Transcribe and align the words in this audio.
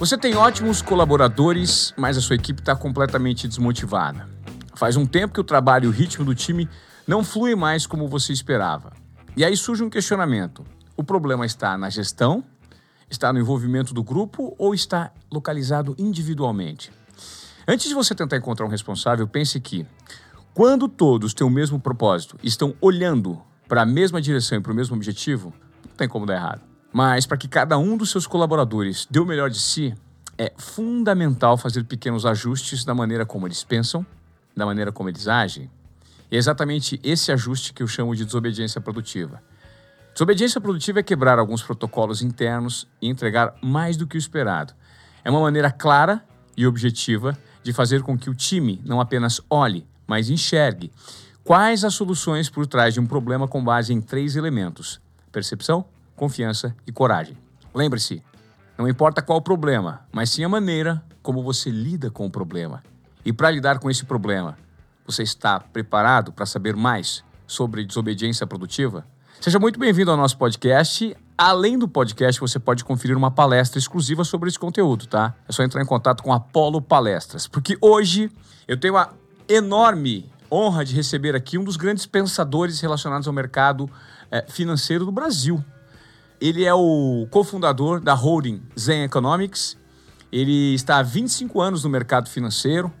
Você 0.00 0.16
tem 0.16 0.34
ótimos 0.34 0.80
colaboradores, 0.80 1.92
mas 1.94 2.16
a 2.16 2.22
sua 2.22 2.34
equipe 2.34 2.62
está 2.62 2.74
completamente 2.74 3.46
desmotivada. 3.46 4.26
Faz 4.74 4.96
um 4.96 5.04
tempo 5.04 5.34
que 5.34 5.40
o 5.42 5.44
trabalho 5.44 5.84
e 5.84 5.88
o 5.88 5.90
ritmo 5.90 6.24
do 6.24 6.34
time 6.34 6.66
não 7.06 7.22
flui 7.22 7.54
mais 7.54 7.86
como 7.86 8.08
você 8.08 8.32
esperava. 8.32 8.94
E 9.36 9.44
aí 9.44 9.54
surge 9.54 9.84
um 9.84 9.90
questionamento: 9.90 10.64
o 10.96 11.04
problema 11.04 11.44
está 11.44 11.76
na 11.76 11.90
gestão, 11.90 12.42
está 13.10 13.30
no 13.30 13.38
envolvimento 13.38 13.92
do 13.92 14.02
grupo 14.02 14.54
ou 14.56 14.74
está 14.74 15.12
localizado 15.30 15.94
individualmente? 15.98 16.90
Antes 17.68 17.86
de 17.86 17.94
você 17.94 18.14
tentar 18.14 18.38
encontrar 18.38 18.64
um 18.64 18.70
responsável, 18.70 19.28
pense 19.28 19.60
que 19.60 19.86
quando 20.54 20.88
todos 20.88 21.34
têm 21.34 21.46
o 21.46 21.50
mesmo 21.50 21.78
propósito, 21.78 22.38
estão 22.42 22.74
olhando 22.80 23.38
para 23.68 23.82
a 23.82 23.86
mesma 23.86 24.18
direção 24.18 24.56
e 24.56 24.62
para 24.62 24.72
o 24.72 24.74
mesmo 24.74 24.96
objetivo, 24.96 25.52
não 25.86 25.94
tem 25.94 26.08
como 26.08 26.24
dar 26.24 26.36
errado. 26.36 26.69
Mas 26.92 27.26
para 27.26 27.36
que 27.36 27.48
cada 27.48 27.78
um 27.78 27.96
dos 27.96 28.10
seus 28.10 28.26
colaboradores 28.26 29.06
dê 29.10 29.20
o 29.20 29.24
melhor 29.24 29.48
de 29.48 29.60
si, 29.60 29.94
é 30.36 30.52
fundamental 30.56 31.56
fazer 31.56 31.84
pequenos 31.84 32.24
ajustes 32.24 32.84
da 32.84 32.94
maneira 32.94 33.24
como 33.26 33.46
eles 33.46 33.62
pensam, 33.62 34.04
da 34.56 34.66
maneira 34.66 34.90
como 34.90 35.08
eles 35.08 35.28
agem. 35.28 35.70
E 36.30 36.36
é 36.36 36.38
exatamente 36.38 36.98
esse 37.02 37.30
ajuste 37.30 37.72
que 37.72 37.82
eu 37.82 37.88
chamo 37.88 38.14
de 38.16 38.24
desobediência 38.24 38.80
produtiva. 38.80 39.42
Desobediência 40.12 40.60
produtiva 40.60 41.00
é 41.00 41.02
quebrar 41.02 41.38
alguns 41.38 41.62
protocolos 41.62 42.22
internos 42.22 42.88
e 43.00 43.08
entregar 43.08 43.54
mais 43.62 43.96
do 43.96 44.06
que 44.06 44.16
o 44.16 44.18
esperado. 44.18 44.74
É 45.24 45.30
uma 45.30 45.40
maneira 45.40 45.70
clara 45.70 46.24
e 46.56 46.66
objetiva 46.66 47.36
de 47.62 47.72
fazer 47.72 48.02
com 48.02 48.18
que 48.18 48.30
o 48.30 48.34
time 48.34 48.80
não 48.84 49.00
apenas 49.00 49.40
olhe, 49.48 49.86
mas 50.06 50.30
enxergue 50.30 50.90
quais 51.44 51.84
as 51.84 51.94
soluções 51.94 52.48
por 52.48 52.66
trás 52.66 52.94
de 52.94 53.00
um 53.00 53.06
problema 53.06 53.46
com 53.46 53.62
base 53.62 53.92
em 53.92 54.00
três 54.00 54.36
elementos: 54.36 55.00
percepção, 55.30 55.84
confiança 56.20 56.76
e 56.86 56.92
coragem. 56.92 57.34
Lembre-se, 57.74 58.22
não 58.76 58.86
importa 58.86 59.22
qual 59.22 59.38
o 59.38 59.42
problema, 59.42 60.02
mas 60.12 60.28
sim 60.28 60.44
a 60.44 60.50
maneira 60.50 61.02
como 61.22 61.42
você 61.42 61.70
lida 61.70 62.10
com 62.10 62.26
o 62.26 62.30
problema. 62.30 62.82
E 63.24 63.32
para 63.32 63.50
lidar 63.50 63.78
com 63.78 63.90
esse 63.90 64.04
problema, 64.04 64.58
você 65.06 65.22
está 65.22 65.58
preparado 65.58 66.30
para 66.30 66.44
saber 66.44 66.76
mais 66.76 67.24
sobre 67.46 67.86
desobediência 67.86 68.46
produtiva? 68.46 69.06
Seja 69.40 69.58
muito 69.58 69.80
bem-vindo 69.80 70.10
ao 70.10 70.16
nosso 70.18 70.36
podcast. 70.36 71.16
Além 71.38 71.78
do 71.78 71.88
podcast, 71.88 72.38
você 72.38 72.58
pode 72.58 72.84
conferir 72.84 73.16
uma 73.16 73.30
palestra 73.30 73.78
exclusiva 73.78 74.22
sobre 74.22 74.50
esse 74.50 74.58
conteúdo, 74.58 75.06
tá? 75.06 75.34
É 75.48 75.52
só 75.52 75.62
entrar 75.62 75.80
em 75.80 75.86
contato 75.86 76.22
com 76.22 76.34
a 76.34 76.36
Apolo 76.36 76.82
Palestras, 76.82 77.46
porque 77.46 77.78
hoje 77.80 78.30
eu 78.68 78.78
tenho 78.78 78.98
a 78.98 79.10
enorme 79.48 80.30
honra 80.52 80.84
de 80.84 80.94
receber 80.94 81.34
aqui 81.34 81.56
um 81.56 81.64
dos 81.64 81.78
grandes 81.78 82.04
pensadores 82.04 82.78
relacionados 82.78 83.26
ao 83.26 83.32
mercado 83.32 83.88
é, 84.30 84.44
financeiro 84.46 85.06
do 85.06 85.12
Brasil. 85.12 85.64
Ele 86.40 86.64
é 86.64 86.72
o 86.72 87.26
cofundador 87.30 88.00
da 88.00 88.14
holding 88.14 88.62
Zen 88.78 89.02
Economics. 89.02 89.76
Ele 90.32 90.74
está 90.74 90.98
há 90.98 91.02
25 91.02 91.60
anos 91.60 91.84
no 91.84 91.90
mercado 91.90 92.28
financeiro. 92.30 92.92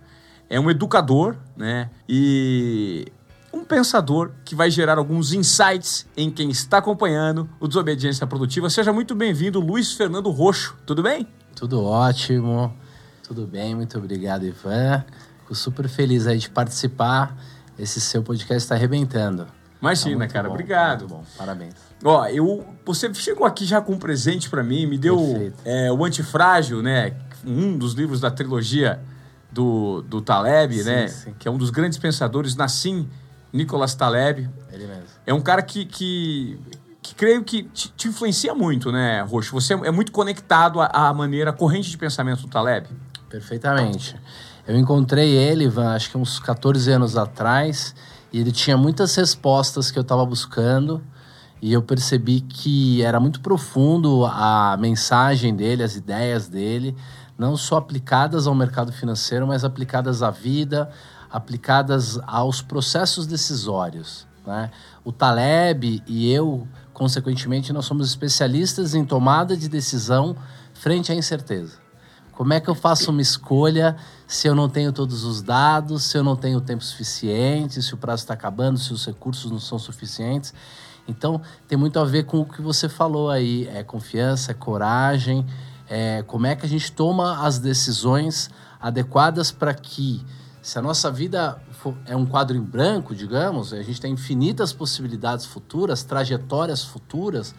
É 0.48 0.60
um 0.60 0.68
educador, 0.68 1.36
né? 1.56 1.88
E 2.08 3.06
um 3.52 3.64
pensador 3.64 4.32
que 4.44 4.54
vai 4.54 4.70
gerar 4.70 4.98
alguns 4.98 5.32
insights 5.32 6.06
em 6.16 6.30
quem 6.30 6.50
está 6.50 6.78
acompanhando 6.78 7.48
o 7.58 7.66
Desobediência 7.66 8.26
Produtiva. 8.26 8.68
Seja 8.68 8.92
muito 8.92 9.14
bem-vindo, 9.14 9.60
Luiz 9.60 9.92
Fernando 9.92 10.30
Roxo. 10.30 10.76
Tudo 10.84 11.02
bem? 11.02 11.26
Tudo 11.54 11.82
ótimo. 11.82 12.74
Tudo 13.22 13.46
bem, 13.46 13.74
muito 13.74 13.96
obrigado, 13.96 14.44
Ivan. 14.44 15.04
Fico 15.40 15.54
super 15.54 15.88
feliz 15.88 16.26
aí 16.26 16.38
de 16.38 16.50
participar. 16.50 17.36
Esse 17.78 18.00
seu 18.00 18.22
podcast 18.22 18.64
está 18.64 18.74
arrebentando. 18.74 19.59
Imagina, 19.80 20.26
tá 20.26 20.32
cara. 20.32 20.48
Bom, 20.48 20.54
Obrigado. 20.54 21.06
bom. 21.06 21.24
Parabéns. 21.36 21.74
Ó, 22.04 22.26
eu, 22.26 22.66
você 22.84 23.12
chegou 23.14 23.46
aqui 23.46 23.64
já 23.64 23.80
com 23.80 23.92
um 23.92 23.98
presente 23.98 24.48
para 24.48 24.62
mim, 24.62 24.86
me 24.86 24.98
deu 24.98 25.52
é, 25.64 25.90
o 25.90 26.04
Antifrágil, 26.04 26.82
né? 26.82 27.14
Um 27.44 27.76
dos 27.76 27.94
livros 27.94 28.20
da 28.20 28.30
trilogia 28.30 29.00
do, 29.50 30.02
do 30.02 30.20
Taleb, 30.20 30.74
sim, 30.74 30.84
né? 30.84 31.08
Sim. 31.08 31.34
Que 31.38 31.48
é 31.48 31.50
um 31.50 31.56
dos 31.56 31.70
grandes 31.70 31.98
pensadores, 31.98 32.54
Nassim 32.54 33.08
Nicolas 33.52 33.94
Taleb. 33.94 34.48
Ele 34.72 34.86
mesmo. 34.86 35.04
É 35.26 35.34
um 35.34 35.40
cara 35.40 35.62
que, 35.62 35.84
que, 35.84 36.58
que 37.02 37.14
creio 37.14 37.42
que 37.42 37.64
te, 37.64 37.88
te, 37.88 38.08
influencia 38.08 38.54
muito, 38.54 38.92
né, 38.92 39.22
Roxo? 39.22 39.52
Você 39.52 39.74
é 39.74 39.90
muito 39.90 40.12
conectado 40.12 40.80
à, 40.80 40.86
à 40.86 41.14
maneira 41.14 41.52
corrente 41.52 41.90
de 41.90 41.98
pensamento 41.98 42.42
do 42.42 42.48
Taleb. 42.48 42.86
Perfeitamente. 43.28 44.16
Eu 44.66 44.76
encontrei 44.76 45.30
ele, 45.36 45.64
Ivan, 45.64 45.94
acho 45.94 46.10
que 46.10 46.18
uns 46.18 46.38
14 46.38 46.90
anos 46.92 47.16
atrás, 47.16 47.94
e 48.32 48.38
ele 48.38 48.52
tinha 48.52 48.76
muitas 48.76 49.14
respostas 49.14 49.90
que 49.90 49.98
eu 49.98 50.02
estava 50.02 50.24
buscando 50.24 51.02
e 51.62 51.72
eu 51.72 51.82
percebi 51.82 52.40
que 52.40 53.02
era 53.02 53.20
muito 53.20 53.40
profundo 53.40 54.24
a 54.24 54.76
mensagem 54.78 55.54
dele, 55.54 55.82
as 55.82 55.94
ideias 55.94 56.48
dele, 56.48 56.96
não 57.36 57.56
só 57.56 57.76
aplicadas 57.76 58.46
ao 58.46 58.54
mercado 58.54 58.92
financeiro, 58.92 59.46
mas 59.46 59.64
aplicadas 59.64 60.22
à 60.22 60.30
vida, 60.30 60.90
aplicadas 61.30 62.18
aos 62.26 62.62
processos 62.62 63.26
decisórios. 63.26 64.26
Né? 64.46 64.70
O 65.04 65.12
Taleb 65.12 66.02
e 66.06 66.32
eu, 66.32 66.66
consequentemente, 66.94 67.72
nós 67.72 67.84
somos 67.84 68.08
especialistas 68.08 68.94
em 68.94 69.04
tomada 69.04 69.56
de 69.56 69.68
decisão 69.68 70.36
frente 70.72 71.12
à 71.12 71.14
incerteza. 71.14 71.78
Como 72.32 72.54
é 72.54 72.60
que 72.60 72.70
eu 72.70 72.74
faço 72.74 73.10
uma 73.10 73.20
escolha 73.20 73.96
se 74.30 74.46
eu 74.46 74.54
não 74.54 74.68
tenho 74.68 74.92
todos 74.92 75.24
os 75.24 75.42
dados, 75.42 76.04
se 76.04 76.16
eu 76.16 76.22
não 76.22 76.36
tenho 76.36 76.60
tempo 76.60 76.84
suficiente, 76.84 77.82
se 77.82 77.92
o 77.92 77.96
prazo 77.96 78.22
está 78.22 78.32
acabando, 78.32 78.78
se 78.78 78.92
os 78.92 79.04
recursos 79.04 79.50
não 79.50 79.58
são 79.58 79.76
suficientes? 79.76 80.54
Então, 81.08 81.42
tem 81.66 81.76
muito 81.76 81.98
a 81.98 82.04
ver 82.04 82.22
com 82.26 82.38
o 82.38 82.44
que 82.44 82.62
você 82.62 82.88
falou 82.88 83.28
aí: 83.28 83.66
é 83.66 83.82
confiança, 83.82 84.52
é 84.52 84.54
coragem, 84.54 85.44
é 85.88 86.22
como 86.28 86.46
é 86.46 86.54
que 86.54 86.64
a 86.64 86.68
gente 86.68 86.92
toma 86.92 87.44
as 87.44 87.58
decisões 87.58 88.48
adequadas 88.80 89.50
para 89.50 89.74
que, 89.74 90.24
se 90.62 90.78
a 90.78 90.82
nossa 90.82 91.10
vida 91.10 91.60
for, 91.72 91.96
é 92.06 92.14
um 92.14 92.24
quadro 92.24 92.56
em 92.56 92.62
branco, 92.62 93.16
digamos, 93.16 93.72
a 93.72 93.82
gente 93.82 94.00
tem 94.00 94.12
infinitas 94.12 94.72
possibilidades 94.72 95.44
futuras, 95.44 96.04
trajetórias 96.04 96.84
futuras 96.84 97.52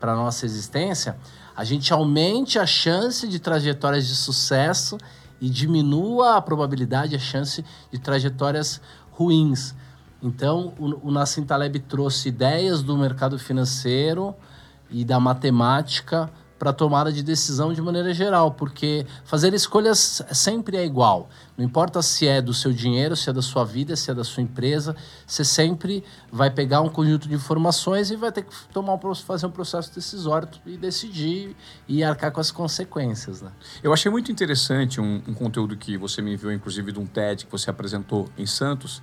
para 0.00 0.12
a 0.12 0.16
nossa 0.16 0.44
existência, 0.44 1.16
a 1.56 1.62
gente 1.62 1.92
aumente 1.92 2.58
a 2.58 2.66
chance 2.66 3.28
de 3.28 3.38
trajetórias 3.38 4.08
de 4.08 4.16
sucesso 4.16 4.98
e 5.40 5.48
diminua 5.50 6.36
a 6.36 6.42
probabilidade, 6.42 7.14
a 7.14 7.18
chance 7.18 7.64
de 7.90 7.98
trajetórias 7.98 8.80
ruins. 9.10 9.74
Então, 10.22 10.72
o, 10.78 11.08
o 11.08 11.10
Nassim 11.10 11.44
Taleb 11.44 11.78
trouxe 11.80 12.28
ideias 12.28 12.82
do 12.82 12.96
mercado 12.96 13.38
financeiro 13.38 14.34
e 14.90 15.04
da 15.04 15.20
matemática 15.20 16.30
para 16.58 16.72
tomada 16.72 17.12
de 17.12 17.22
decisão 17.22 17.72
de 17.72 17.82
maneira 17.82 18.12
geral, 18.14 18.52
porque 18.52 19.06
fazer 19.24 19.52
escolhas 19.54 20.22
sempre 20.32 20.76
é 20.76 20.84
igual. 20.84 21.28
Não 21.56 21.64
importa 21.64 22.02
se 22.02 22.26
é 22.26 22.40
do 22.42 22.52
seu 22.52 22.72
dinheiro, 22.72 23.16
se 23.16 23.30
é 23.30 23.32
da 23.32 23.42
sua 23.42 23.64
vida, 23.64 23.96
se 23.96 24.10
é 24.10 24.14
da 24.14 24.24
sua 24.24 24.42
empresa, 24.42 24.94
você 25.26 25.44
sempre 25.44 26.04
vai 26.30 26.50
pegar 26.50 26.80
um 26.80 26.88
conjunto 26.88 27.28
de 27.28 27.34
informações 27.34 28.10
e 28.10 28.16
vai 28.16 28.30
ter 28.30 28.42
que 28.42 28.54
tomar 28.72 28.98
fazer 29.24 29.46
um 29.46 29.50
processo 29.50 29.94
decisório 29.94 30.48
e 30.66 30.76
decidir 30.76 31.56
e 31.88 32.02
arcar 32.02 32.30
com 32.32 32.40
as 32.40 32.50
consequências. 32.50 33.42
Né? 33.42 33.50
Eu 33.82 33.92
achei 33.92 34.10
muito 34.10 34.30
interessante 34.32 35.00
um, 35.00 35.22
um 35.26 35.34
conteúdo 35.34 35.76
que 35.76 35.96
você 35.96 36.20
me 36.20 36.34
enviou, 36.34 36.52
inclusive, 36.52 36.92
de 36.92 36.98
um 36.98 37.06
TED 37.06 37.46
que 37.46 37.52
você 37.52 37.70
apresentou 37.70 38.28
em 38.36 38.46
Santos, 38.46 39.02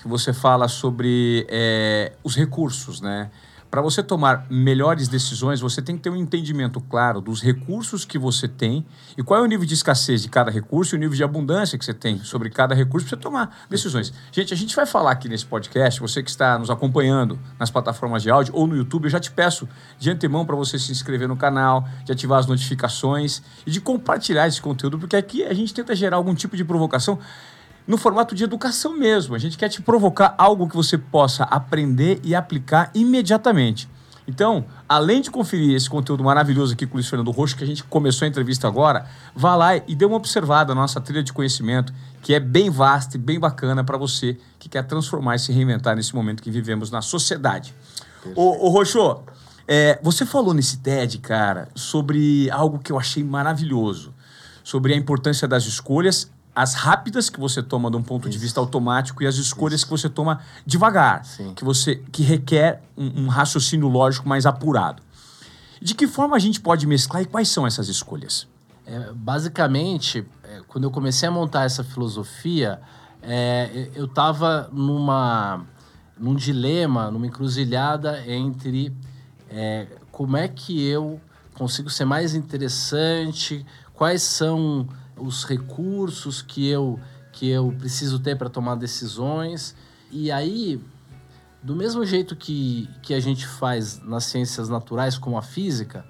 que 0.00 0.08
você 0.08 0.32
fala 0.32 0.68
sobre 0.68 1.46
é, 1.48 2.12
os 2.22 2.36
recursos, 2.36 3.00
né? 3.00 3.30
Para 3.74 3.82
você 3.82 4.04
tomar 4.04 4.46
melhores 4.48 5.08
decisões, 5.08 5.60
você 5.60 5.82
tem 5.82 5.96
que 5.96 6.02
ter 6.04 6.08
um 6.08 6.14
entendimento 6.14 6.80
claro 6.80 7.20
dos 7.20 7.42
recursos 7.42 8.04
que 8.04 8.16
você 8.16 8.46
tem 8.46 8.86
e 9.18 9.22
qual 9.24 9.40
é 9.40 9.42
o 9.42 9.46
nível 9.46 9.66
de 9.66 9.74
escassez 9.74 10.22
de 10.22 10.28
cada 10.28 10.48
recurso 10.48 10.94
e 10.94 10.96
o 10.96 11.00
nível 11.00 11.16
de 11.16 11.24
abundância 11.24 11.76
que 11.76 11.84
você 11.84 11.92
tem 11.92 12.20
sobre 12.20 12.50
cada 12.50 12.72
recurso 12.72 13.04
para 13.08 13.16
você 13.16 13.20
tomar 13.20 13.66
decisões. 13.68 14.12
Gente, 14.30 14.54
a 14.54 14.56
gente 14.56 14.76
vai 14.76 14.86
falar 14.86 15.10
aqui 15.10 15.28
nesse 15.28 15.44
podcast, 15.44 15.98
você 15.98 16.22
que 16.22 16.30
está 16.30 16.56
nos 16.56 16.70
acompanhando 16.70 17.36
nas 17.58 17.68
plataformas 17.68 18.22
de 18.22 18.30
áudio 18.30 18.54
ou 18.54 18.64
no 18.68 18.76
YouTube, 18.76 19.06
eu 19.06 19.10
já 19.10 19.18
te 19.18 19.32
peço 19.32 19.68
de 19.98 20.08
antemão 20.08 20.46
para 20.46 20.54
você 20.54 20.78
se 20.78 20.92
inscrever 20.92 21.26
no 21.26 21.36
canal, 21.36 21.84
de 22.04 22.12
ativar 22.12 22.38
as 22.38 22.46
notificações 22.46 23.42
e 23.66 23.72
de 23.72 23.80
compartilhar 23.80 24.46
esse 24.46 24.62
conteúdo, 24.62 25.00
porque 25.00 25.16
aqui 25.16 25.42
a 25.42 25.52
gente 25.52 25.74
tenta 25.74 25.96
gerar 25.96 26.18
algum 26.18 26.32
tipo 26.32 26.56
de 26.56 26.64
provocação 26.64 27.18
no 27.86 27.96
formato 27.96 28.34
de 28.34 28.44
educação 28.44 28.96
mesmo. 28.96 29.34
A 29.34 29.38
gente 29.38 29.58
quer 29.58 29.68
te 29.68 29.82
provocar 29.82 30.34
algo 30.38 30.68
que 30.68 30.76
você 30.76 30.96
possa 30.96 31.44
aprender 31.44 32.20
e 32.22 32.34
aplicar 32.34 32.90
imediatamente. 32.94 33.88
Então, 34.26 34.64
além 34.88 35.20
de 35.20 35.30
conferir 35.30 35.74
esse 35.74 35.88
conteúdo 35.88 36.24
maravilhoso 36.24 36.72
aqui 36.72 36.86
com 36.86 36.94
o 36.94 36.96
Luiz 36.96 37.08
Fernando 37.08 37.30
Roxo, 37.30 37.56
que 37.56 37.64
a 37.64 37.66
gente 37.66 37.84
começou 37.84 38.24
a 38.24 38.28
entrevista 38.28 38.66
agora, 38.66 39.06
vá 39.34 39.54
lá 39.54 39.76
e 39.76 39.94
dê 39.94 40.06
uma 40.06 40.16
observada 40.16 40.74
na 40.74 40.80
nossa 40.80 40.98
trilha 41.00 41.22
de 41.22 41.32
conhecimento, 41.32 41.92
que 42.22 42.32
é 42.32 42.40
bem 42.40 42.70
vasta 42.70 43.16
e 43.16 43.20
bem 43.20 43.38
bacana 43.38 43.84
para 43.84 43.98
você 43.98 44.38
que 44.58 44.68
quer 44.68 44.84
transformar 44.84 45.36
e 45.36 45.38
se 45.38 45.52
reinventar 45.52 45.94
nesse 45.94 46.14
momento 46.14 46.42
que 46.42 46.50
vivemos 46.50 46.90
na 46.90 47.02
sociedade. 47.02 47.74
Ô, 48.34 48.66
ô 48.66 48.70
Roxo, 48.70 49.20
é, 49.68 49.98
você 50.02 50.24
falou 50.24 50.54
nesse 50.54 50.78
TED, 50.78 51.18
cara, 51.18 51.68
sobre 51.74 52.50
algo 52.50 52.78
que 52.78 52.90
eu 52.90 52.98
achei 52.98 53.22
maravilhoso, 53.22 54.14
sobre 54.62 54.94
a 54.94 54.96
importância 54.96 55.46
das 55.46 55.66
escolhas 55.66 56.30
as 56.54 56.74
rápidas 56.74 57.28
que 57.28 57.40
você 57.40 57.62
toma 57.62 57.90
de 57.90 57.96
um 57.96 58.02
ponto 58.02 58.28
Isso. 58.28 58.32
de 58.32 58.38
vista 58.38 58.60
automático 58.60 59.22
e 59.22 59.26
as 59.26 59.36
escolhas 59.36 59.80
Isso. 59.80 59.86
que 59.86 59.90
você 59.90 60.08
toma 60.08 60.40
devagar, 60.64 61.24
Sim. 61.24 61.52
que 61.54 61.64
você 61.64 61.96
que 62.12 62.22
requer 62.22 62.82
um, 62.96 63.24
um, 63.24 63.28
raciocínio 63.28 63.88
lógico 63.88 64.28
mais 64.28 64.46
apurado. 64.46 65.02
De 65.82 65.94
que 65.94 66.06
forma 66.06 66.36
a 66.36 66.38
gente 66.38 66.60
pode 66.60 66.86
mesclar 66.86 67.22
e 67.22 67.26
quais 67.26 67.48
são 67.48 67.66
essas 67.66 67.88
escolhas? 67.88 68.46
É, 68.86 69.12
basicamente, 69.12 70.24
é, 70.44 70.60
quando 70.68 70.84
eu 70.84 70.90
comecei 70.90 71.28
a 71.28 71.32
montar 71.32 71.64
essa 71.64 71.82
filosofia, 71.82 72.80
é, 73.20 73.90
eu 73.94 74.04
estava 74.04 74.68
numa 74.72 75.66
num 76.16 76.34
dilema, 76.34 77.10
numa 77.10 77.26
encruzilhada 77.26 78.22
entre 78.26 78.94
é, 79.50 79.88
como 80.12 80.36
é 80.36 80.46
que 80.46 80.86
eu 80.86 81.20
consigo 81.54 81.90
ser 81.90 82.04
mais 82.04 82.34
interessante, 82.34 83.66
quais 83.92 84.22
são 84.22 84.88
os 85.16 85.44
recursos 85.44 86.42
que 86.42 86.68
eu, 86.68 86.98
que 87.32 87.48
eu 87.48 87.74
preciso 87.78 88.18
ter 88.18 88.36
para 88.36 88.48
tomar 88.48 88.74
decisões. 88.76 89.74
E 90.10 90.30
aí, 90.30 90.80
do 91.62 91.74
mesmo 91.74 92.04
jeito 92.04 92.36
que, 92.36 92.88
que 93.02 93.14
a 93.14 93.20
gente 93.20 93.46
faz 93.46 94.00
nas 94.00 94.24
ciências 94.24 94.68
naturais, 94.68 95.16
como 95.16 95.36
a 95.36 95.42
física, 95.42 96.04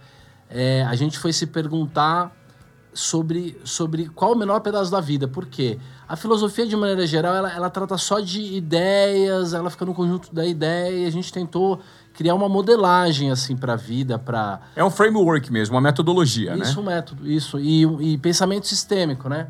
é, 0.49 0.83
a 0.83 0.95
gente 0.95 1.19
foi 1.19 1.33
se 1.33 1.47
perguntar 1.47 2.35
sobre, 2.95 3.61
sobre 3.65 4.09
qual 4.09 4.33
o 4.33 4.37
menor 4.37 4.61
pedaço 4.61 4.91
da 4.91 5.01
vida. 5.01 5.27
Por 5.29 5.47
quê? 5.47 5.79
A 6.09 6.17
filosofia, 6.17 6.67
de 6.67 6.77
maneira 6.77 7.07
geral, 7.07 7.35
ela, 7.35 7.53
ela 7.53 7.69
trata 7.69 7.99
só 7.99 8.21
de 8.21 8.41
ideias, 8.41 9.53
ela 9.53 9.69
fica 9.69 9.85
no 9.85 9.93
conjunto 9.93 10.33
da 10.33 10.47
ideia, 10.47 11.05
e 11.05 11.07
a 11.07 11.11
gente 11.11 11.33
tentou 11.33 11.81
criar 12.15 12.35
uma 12.35 12.49
modelagem 12.49 13.31
assim 13.31 13.57
para 13.57 13.73
a 13.73 13.77
vida, 13.77 14.19
para 14.19 14.61
é 14.77 14.85
um 14.85 14.91
framework 14.91 15.53
mesmo, 15.53 15.75
uma 15.75 15.81
metodologia, 15.81 16.53
isso, 16.53 16.59
né? 16.59 16.65
Isso, 16.65 16.81
um 16.81 16.85
método, 16.85 17.31
isso 17.31 17.59
e, 17.59 17.83
e 18.13 18.19
pensamento 18.19 18.69
sistêmico, 18.69 19.29
né? 19.29 19.49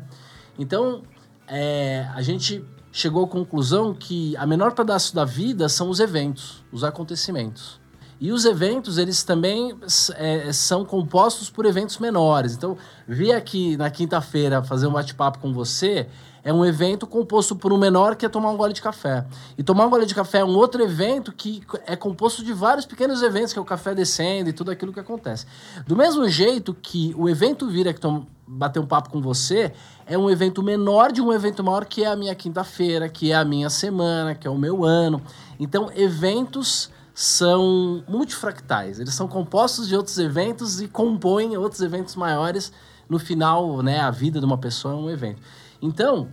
Então 0.57 1.03
é, 1.47 2.07
a 2.13 2.21
gente 2.21 2.65
chegou 2.91 3.25
à 3.25 3.27
conclusão 3.27 3.93
que 3.93 4.35
a 4.37 4.45
menor 4.45 4.73
pedaço 4.73 5.13
da 5.13 5.23
vida 5.23 5.69
são 5.69 5.89
os 5.89 5.99
eventos, 5.99 6.63
os 6.71 6.83
acontecimentos. 6.83 7.79
E 8.19 8.31
os 8.31 8.45
eventos, 8.45 8.97
eles 8.97 9.23
também 9.23 9.75
é, 10.15 10.51
são 10.53 10.85
compostos 10.85 11.49
por 11.49 11.65
eventos 11.65 11.97
menores. 11.97 12.53
Então, 12.53 12.77
vir 13.07 13.33
aqui 13.33 13.75
na 13.75 13.89
quinta-feira 13.89 14.63
fazer 14.63 14.87
um 14.87 14.91
bate-papo 14.91 15.39
com 15.39 15.53
você 15.53 16.07
é 16.45 16.53
um 16.53 16.63
evento 16.63 17.07
composto 17.07 17.55
por 17.55 17.73
um 17.73 17.77
menor 17.77 18.15
que 18.15 18.23
é 18.23 18.29
tomar 18.29 18.51
um 18.51 18.55
gole 18.55 18.71
de 18.71 18.81
café. 18.81 19.25
E 19.57 19.63
tomar 19.63 19.87
um 19.87 19.89
gole 19.89 20.05
de 20.05 20.13
café 20.13 20.39
é 20.39 20.45
um 20.45 20.55
outro 20.55 20.81
evento 20.83 21.31
que 21.31 21.63
é 21.87 21.95
composto 21.95 22.43
de 22.43 22.53
vários 22.53 22.85
pequenos 22.85 23.23
eventos, 23.23 23.51
que 23.51 23.57
é 23.57 23.61
o 23.61 23.65
café 23.65 23.95
descendo 23.95 24.47
e 24.47 24.53
tudo 24.53 24.69
aquilo 24.69 24.93
que 24.93 24.99
acontece. 24.99 25.47
Do 25.87 25.95
mesmo 25.95 26.29
jeito 26.29 26.71
que 26.71 27.15
o 27.17 27.27
evento 27.27 27.67
vir 27.67 27.87
aqui 27.87 27.99
bater 28.47 28.79
um 28.79 28.85
papo 28.85 29.09
com 29.09 29.19
você 29.19 29.73
é 30.05 30.15
um 30.15 30.29
evento 30.29 30.61
menor 30.61 31.11
de 31.11 31.19
um 31.19 31.33
evento 31.33 31.63
maior 31.63 31.83
que 31.83 32.03
é 32.03 32.07
a 32.07 32.15
minha 32.15 32.35
quinta-feira, 32.35 33.09
que 33.09 33.31
é 33.31 33.35
a 33.35 33.43
minha 33.43 33.71
semana, 33.71 34.35
que 34.35 34.45
é 34.45 34.49
o 34.49 34.57
meu 34.57 34.85
ano. 34.85 35.19
Então, 35.59 35.89
eventos 35.95 36.91
são 37.15 38.03
multifractais. 38.09 38.99
Eles 38.99 39.13
são 39.13 39.25
compostos 39.25 39.87
de 39.87 39.95
outros 39.95 40.19
eventos 40.19 40.81
e 40.81 40.87
compõem 40.89 41.55
outros 41.55 41.81
eventos 41.81 42.13
maiores. 42.17 42.73
No 43.07 43.17
final, 43.17 43.81
né, 43.81 44.01
a 44.01 44.11
vida 44.11 44.37
de 44.37 44.45
uma 44.45 44.57
pessoa 44.57 44.93
é 44.93 44.97
um 44.97 45.09
evento. 45.09 45.41
Então, 45.81 46.27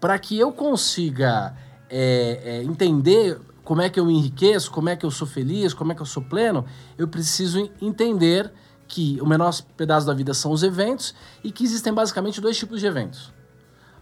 para 0.00 0.18
que 0.18 0.38
eu 0.38 0.50
consiga 0.50 1.54
é, 1.90 2.40
é, 2.42 2.62
entender 2.62 3.38
como 3.62 3.82
é 3.82 3.90
que 3.90 4.00
eu 4.00 4.06
me 4.06 4.14
enriqueço, 4.14 4.70
como 4.70 4.88
é 4.88 4.96
que 4.96 5.04
eu 5.04 5.10
sou 5.10 5.26
feliz, 5.26 5.74
como 5.74 5.92
é 5.92 5.94
que 5.94 6.00
eu 6.00 6.06
sou 6.06 6.22
pleno, 6.22 6.64
eu 6.96 7.06
preciso 7.06 7.70
entender 7.82 8.50
que 8.86 9.20
o 9.20 9.26
menor 9.26 9.52
pedaço 9.76 10.06
da 10.06 10.14
vida 10.14 10.32
são 10.32 10.52
os 10.52 10.62
eventos 10.62 11.14
e 11.44 11.52
que 11.52 11.64
existem 11.64 11.92
basicamente 11.92 12.40
dois 12.40 12.56
tipos 12.56 12.80
de 12.80 12.86
eventos. 12.86 13.30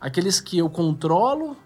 Aqueles 0.01 0.41
que 0.41 0.57
eu 0.57 0.71
controlo 0.71 1.57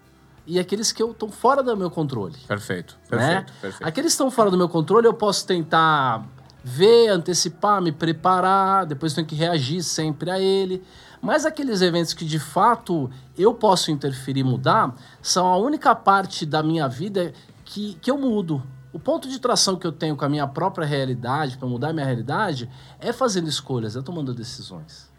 e 0.45 0.59
aqueles 0.59 0.91
que 0.91 1.03
estão 1.03 1.29
fora 1.29 1.61
do 1.61 1.75
meu 1.77 1.89
controle. 1.89 2.37
Perfeito, 2.47 2.97
né? 3.03 3.17
perfeito, 3.17 3.53
perfeito. 3.61 3.87
Aqueles 3.87 4.11
que 4.11 4.13
estão 4.13 4.31
fora 4.31 4.49
do 4.49 4.57
meu 4.57 4.67
controle, 4.67 5.07
eu 5.07 5.13
posso 5.13 5.45
tentar 5.45 6.25
ver, 6.63 7.09
antecipar, 7.09 7.81
me 7.81 7.91
preparar, 7.91 8.85
depois 8.85 9.13
tenho 9.13 9.27
que 9.27 9.35
reagir 9.35 9.83
sempre 9.83 10.29
a 10.29 10.39
ele. 10.39 10.83
Mas 11.21 11.45
aqueles 11.45 11.81
eventos 11.81 12.13
que 12.13 12.25
de 12.25 12.39
fato 12.39 13.09
eu 13.37 13.53
posso 13.53 13.91
interferir, 13.91 14.43
mudar, 14.43 14.95
são 15.21 15.45
a 15.47 15.57
única 15.57 15.95
parte 15.95 16.45
da 16.45 16.63
minha 16.63 16.87
vida 16.87 17.33
que, 17.63 17.95
que 18.01 18.09
eu 18.09 18.17
mudo. 18.17 18.63
O 18.91 18.99
ponto 18.99 19.29
de 19.29 19.39
tração 19.39 19.77
que 19.77 19.87
eu 19.87 19.91
tenho 19.91 20.15
com 20.17 20.25
a 20.25 20.29
minha 20.29 20.47
própria 20.47 20.85
realidade, 20.85 21.57
para 21.57 21.67
mudar 21.67 21.89
a 21.89 21.93
minha 21.93 22.05
realidade, 22.05 22.69
é 22.99 23.13
fazendo 23.13 23.47
escolhas, 23.47 23.95
é 23.95 24.01
tomando 24.01 24.33
decisões. 24.33 25.09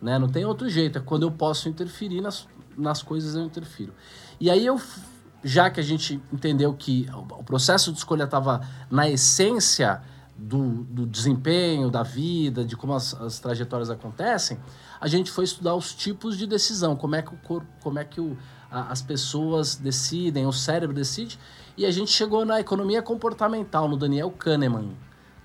Né? 0.00 0.18
Não 0.18 0.28
tem 0.28 0.44
outro 0.44 0.68
jeito, 0.68 0.98
é 0.98 1.00
quando 1.00 1.22
eu 1.22 1.30
posso 1.30 1.68
interferir 1.68 2.20
nas, 2.20 2.48
nas 2.76 3.02
coisas, 3.02 3.36
eu 3.36 3.44
interfiro. 3.44 3.94
E 4.42 4.50
aí 4.50 4.66
eu, 4.66 4.76
já 5.44 5.70
que 5.70 5.78
a 5.78 5.82
gente 5.84 6.20
entendeu 6.32 6.74
que 6.74 7.06
o 7.14 7.44
processo 7.44 7.92
de 7.92 7.98
escolha 7.98 8.24
estava 8.24 8.60
na 8.90 9.08
essência 9.08 10.02
do, 10.36 10.82
do, 10.82 11.06
desempenho, 11.06 11.88
da 11.88 12.02
vida, 12.02 12.64
de 12.64 12.76
como 12.76 12.92
as, 12.92 13.14
as 13.14 13.38
trajetórias 13.38 13.88
acontecem, 13.88 14.58
a 15.00 15.06
gente 15.06 15.30
foi 15.30 15.44
estudar 15.44 15.76
os 15.76 15.94
tipos 15.94 16.36
de 16.36 16.44
decisão, 16.48 16.96
como 16.96 17.14
é 17.14 17.22
que 17.22 17.32
o 17.32 17.36
corpo, 17.36 17.68
como 17.80 18.00
é 18.00 18.04
que 18.04 18.20
o, 18.20 18.36
a, 18.68 18.90
as 18.90 19.00
pessoas 19.00 19.76
decidem, 19.76 20.44
o 20.44 20.52
cérebro 20.52 20.92
decide, 20.92 21.38
e 21.76 21.86
a 21.86 21.92
gente 21.92 22.10
chegou 22.10 22.44
na 22.44 22.58
economia 22.58 23.00
comportamental, 23.00 23.88
no 23.88 23.96
Daniel 23.96 24.32
Kahneman. 24.32 24.90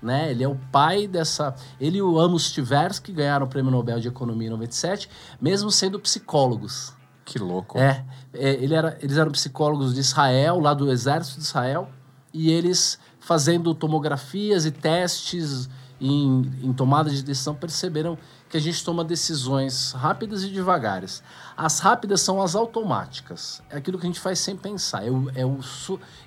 Né? 0.02 0.32
Ele 0.32 0.42
é 0.42 0.48
o 0.48 0.58
pai 0.72 1.06
dessa. 1.06 1.54
Ele 1.80 1.98
e 1.98 2.02
o 2.02 2.18
Amos 2.18 2.50
Tversky 2.50 3.12
ganharam 3.12 3.46
o 3.46 3.48
Prêmio 3.48 3.70
Nobel 3.70 4.00
de 4.00 4.08
Economia 4.08 4.48
em 4.48 4.50
97, 4.50 5.08
mesmo 5.40 5.70
sendo 5.70 6.00
psicólogos. 6.00 6.97
Que 7.28 7.38
louco. 7.38 7.78
É, 7.78 8.06
é 8.32 8.54
ele 8.54 8.74
era, 8.74 8.96
eles 9.02 9.18
eram 9.18 9.30
psicólogos 9.30 9.92
de 9.92 10.00
Israel, 10.00 10.58
lá 10.58 10.72
do 10.72 10.90
exército 10.90 11.38
de 11.38 11.44
Israel, 11.44 11.90
e 12.32 12.50
eles 12.50 12.98
fazendo 13.20 13.74
tomografias 13.74 14.64
e 14.64 14.70
testes 14.70 15.68
em, 16.00 16.50
em 16.62 16.72
tomada 16.72 17.10
de 17.10 17.22
decisão 17.22 17.54
perceberam 17.54 18.16
que 18.48 18.56
a 18.56 18.60
gente 18.60 18.82
toma 18.82 19.04
decisões 19.04 19.92
rápidas 19.92 20.42
e 20.42 20.48
devagares. 20.48 21.22
As 21.54 21.80
rápidas 21.80 22.22
são 22.22 22.40
as 22.40 22.54
automáticas. 22.54 23.62
É 23.68 23.76
aquilo 23.76 23.98
que 23.98 24.06
a 24.06 24.08
gente 24.08 24.20
faz 24.20 24.38
sem 24.38 24.56
pensar. 24.56 25.06
É 25.06 25.10
o, 25.10 25.30
é 25.34 25.44
o 25.44 25.60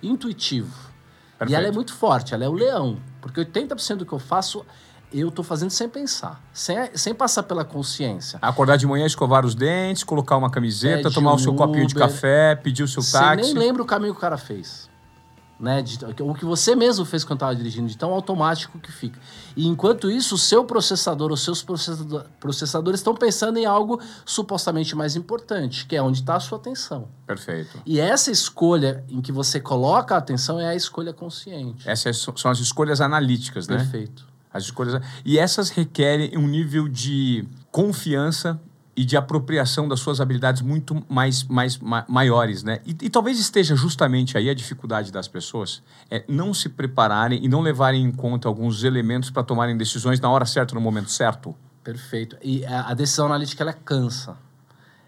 intuitivo. 0.04 0.92
Perfeito. 1.40 1.52
E 1.52 1.56
ela 1.56 1.68
é 1.68 1.72
muito 1.72 1.96
forte, 1.96 2.36
ela 2.36 2.46
é 2.46 2.50
o 2.50 2.54
leão. 2.54 3.00
Porque 3.20 3.44
80% 3.44 3.98
do 3.98 4.06
que 4.06 4.14
eu 4.14 4.20
faço 4.20 4.64
eu 5.14 5.30
estou 5.30 5.44
fazendo 5.44 5.70
sem 5.70 5.90
pensar, 5.90 6.42
sem, 6.54 6.78
sem 6.96 7.14
passar 7.14 7.44
pela 7.44 7.66
consciência. 7.66 8.40
Acordar 8.42 8.78
de 8.78 8.88
manhã, 8.88 9.06
escovar 9.06 9.46
os 9.46 9.56
dentes, 9.56 10.04
colocar 10.04 10.38
uma 10.38 10.50
camiseta, 10.50 11.10
é 11.10 11.12
tomar 11.12 11.34
o 11.34 11.40
seu 11.40 11.54
Uber, 11.54 11.68
copinho 11.68 11.88
de 11.88 11.96
café, 11.96 12.56
pedir 12.56 12.84
o 12.84 12.88
seu 12.88 13.02
táxi. 13.02 13.44
Você 13.44 13.54
nem 13.54 13.54
lembra 13.54 13.82
o 13.82 13.86
caminho 13.86 14.14
que 14.14 14.18
o 14.18 14.22
cara 14.22 14.38
fez 14.38 14.92
né? 15.62 15.82
De, 15.84 16.00
o 16.22 16.34
que 16.34 16.44
você 16.44 16.76
mesmo 16.76 17.06
fez 17.06 17.24
quando 17.24 17.38
estava 17.38 17.56
dirigindo, 17.56 17.88
de 17.88 17.96
tão 17.96 18.12
automático 18.12 18.80
que 18.80 18.92
fica. 18.92 19.20
E 19.56 19.68
enquanto 19.68 20.10
isso, 20.10 20.34
o 20.34 20.38
seu 20.38 20.66
processador, 20.66 21.32
os 21.32 21.44
seus 21.44 21.62
processador, 21.62 22.26
processadores 22.40 23.00
estão 23.00 23.14
pensando 23.14 23.58
em 23.58 23.66
algo 23.66 24.02
supostamente 24.26 24.96
mais 24.96 25.16
importante, 25.16 25.86
que 25.86 25.96
é 25.96 26.02
onde 26.02 26.22
está 26.22 26.36
a 26.36 26.40
sua 26.40 26.58
atenção. 26.58 27.08
Perfeito. 27.28 27.80
E 27.86 28.00
essa 28.00 28.32
escolha 28.32 29.06
em 29.08 29.22
que 29.22 29.32
você 29.32 29.60
coloca 29.60 30.16
a 30.16 30.18
atenção 30.18 30.60
é 30.60 30.68
a 30.68 30.76
escolha 30.76 31.14
consciente. 31.14 31.88
Essas 31.88 32.18
são 32.18 32.50
as 32.50 32.60
escolhas 32.60 33.00
analíticas, 33.00 33.68
né? 33.68 33.78
Perfeito. 33.78 34.31
As 34.54 34.64
escolhas... 34.64 35.02
E 35.24 35.38
essas 35.38 35.70
requerem 35.70 36.38
um 36.38 36.48
nível 36.48 36.88
de 36.88 37.46
confiança 37.72 38.60
e 38.96 39.06
de 39.06 39.16
apropriação 39.16 39.88
das 39.88 40.00
suas 40.00 40.20
habilidades 40.20 40.62
muito 40.62 41.04
mais, 41.08 41.44
mais 41.46 41.78
ma 41.78 42.06
maiores, 42.08 42.62
né? 42.62 42.82
E, 42.86 42.92
e, 43.02 43.10
talvez 43.10 43.40
esteja 43.40 43.76
justamente 43.76 44.38
aí 44.38 44.50
a 44.50 44.54
dificuldade 44.54 45.12
das 45.12 45.28
pessoas, 45.28 45.82
é 46.10 46.24
não 46.28 46.54
se 46.54 46.70
prepararem 46.70 47.44
e 47.44 47.48
não 47.48 47.62
levarem 47.62 48.04
em 48.04 48.12
conta 48.12 48.48
alguns 48.48 48.84
elementos 48.84 49.30
para 49.30 49.44
tomarem 49.44 49.78
decisões 49.78 50.20
na 50.20 50.30
hora 50.30 50.46
certa, 50.46 50.76
no 50.76 50.82
momento 50.82 51.10
certo. 51.10 51.56
Perfeito. 51.84 52.38
E 52.44 52.66
a, 52.66 52.94
decisão 52.94 53.26
analítica, 53.26 53.64
ela 53.64 53.74
cansa. 53.74 54.38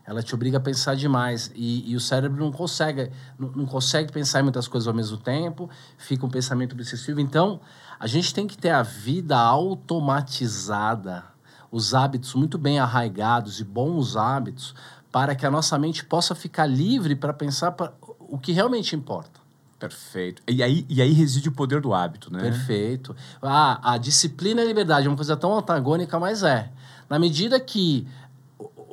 Ela 0.06 0.22
te 0.22 0.34
obriga 0.34 0.58
a 0.58 0.60
pensar 0.60 0.96
demais. 0.96 1.52
E, 1.54 1.92
e 1.92 1.96
o 1.96 2.00
cérebro 2.00 2.44
não 2.44 2.52
consegue, 2.52 3.12
não, 3.38 3.52
não 3.52 3.66
consegue 3.66 4.12
pensar 4.12 4.40
em 4.40 4.44
muitas 4.44 4.68
coisas 4.68 4.88
ao 4.88 4.94
mesmo 4.94 5.18
tempo, 5.18 5.70
fica 5.98 6.26
um 6.26 6.30
pensamento 6.30 6.74
obsessivo. 6.74 7.20
Então, 7.20 7.62
a 8.04 8.08
gente 8.08 8.34
tem 8.34 8.46
que 8.46 8.58
ter 8.58 8.72
a 8.72 8.84
vida 8.84 9.38
automatizada 9.38 11.24
os 11.72 11.94
hábitos 11.94 12.36
muito 12.36 12.58
bem 12.58 12.78
arraigados 12.78 13.62
e 13.62 13.64
bons 13.64 14.18
hábitos 14.18 14.76
para 15.10 15.34
que 15.34 15.46
a 15.46 15.50
nossa 15.50 15.80
mente 15.80 16.04
possa 16.04 16.36
ficar 16.36 16.66
livre 16.66 17.16
para 17.16 17.32
pensar 17.32 17.72
pra 17.72 17.94
o 18.20 18.38
que 18.38 18.52
realmente 18.52 18.94
importa. 18.94 19.40
Perfeito. 19.80 20.44
E 20.50 20.62
aí, 20.62 20.86
e 20.90 21.02
aí 21.02 21.14
reside 21.14 21.48
o 21.48 21.54
poder 21.54 21.80
do 21.80 21.94
hábito, 21.94 22.32
né? 22.32 22.42
Perfeito. 22.42 23.16
Ah, 23.42 23.94
a 23.94 23.98
disciplina 23.98 24.60
e 24.60 24.66
a 24.66 24.68
liberdade 24.68 25.08
é 25.08 25.10
uma 25.10 25.16
coisa 25.16 25.38
tão 25.38 25.58
antagônica, 25.58 26.20
mas 26.20 26.44
é. 26.44 26.70
Na 27.10 27.18
medida 27.18 27.58
que 27.58 28.06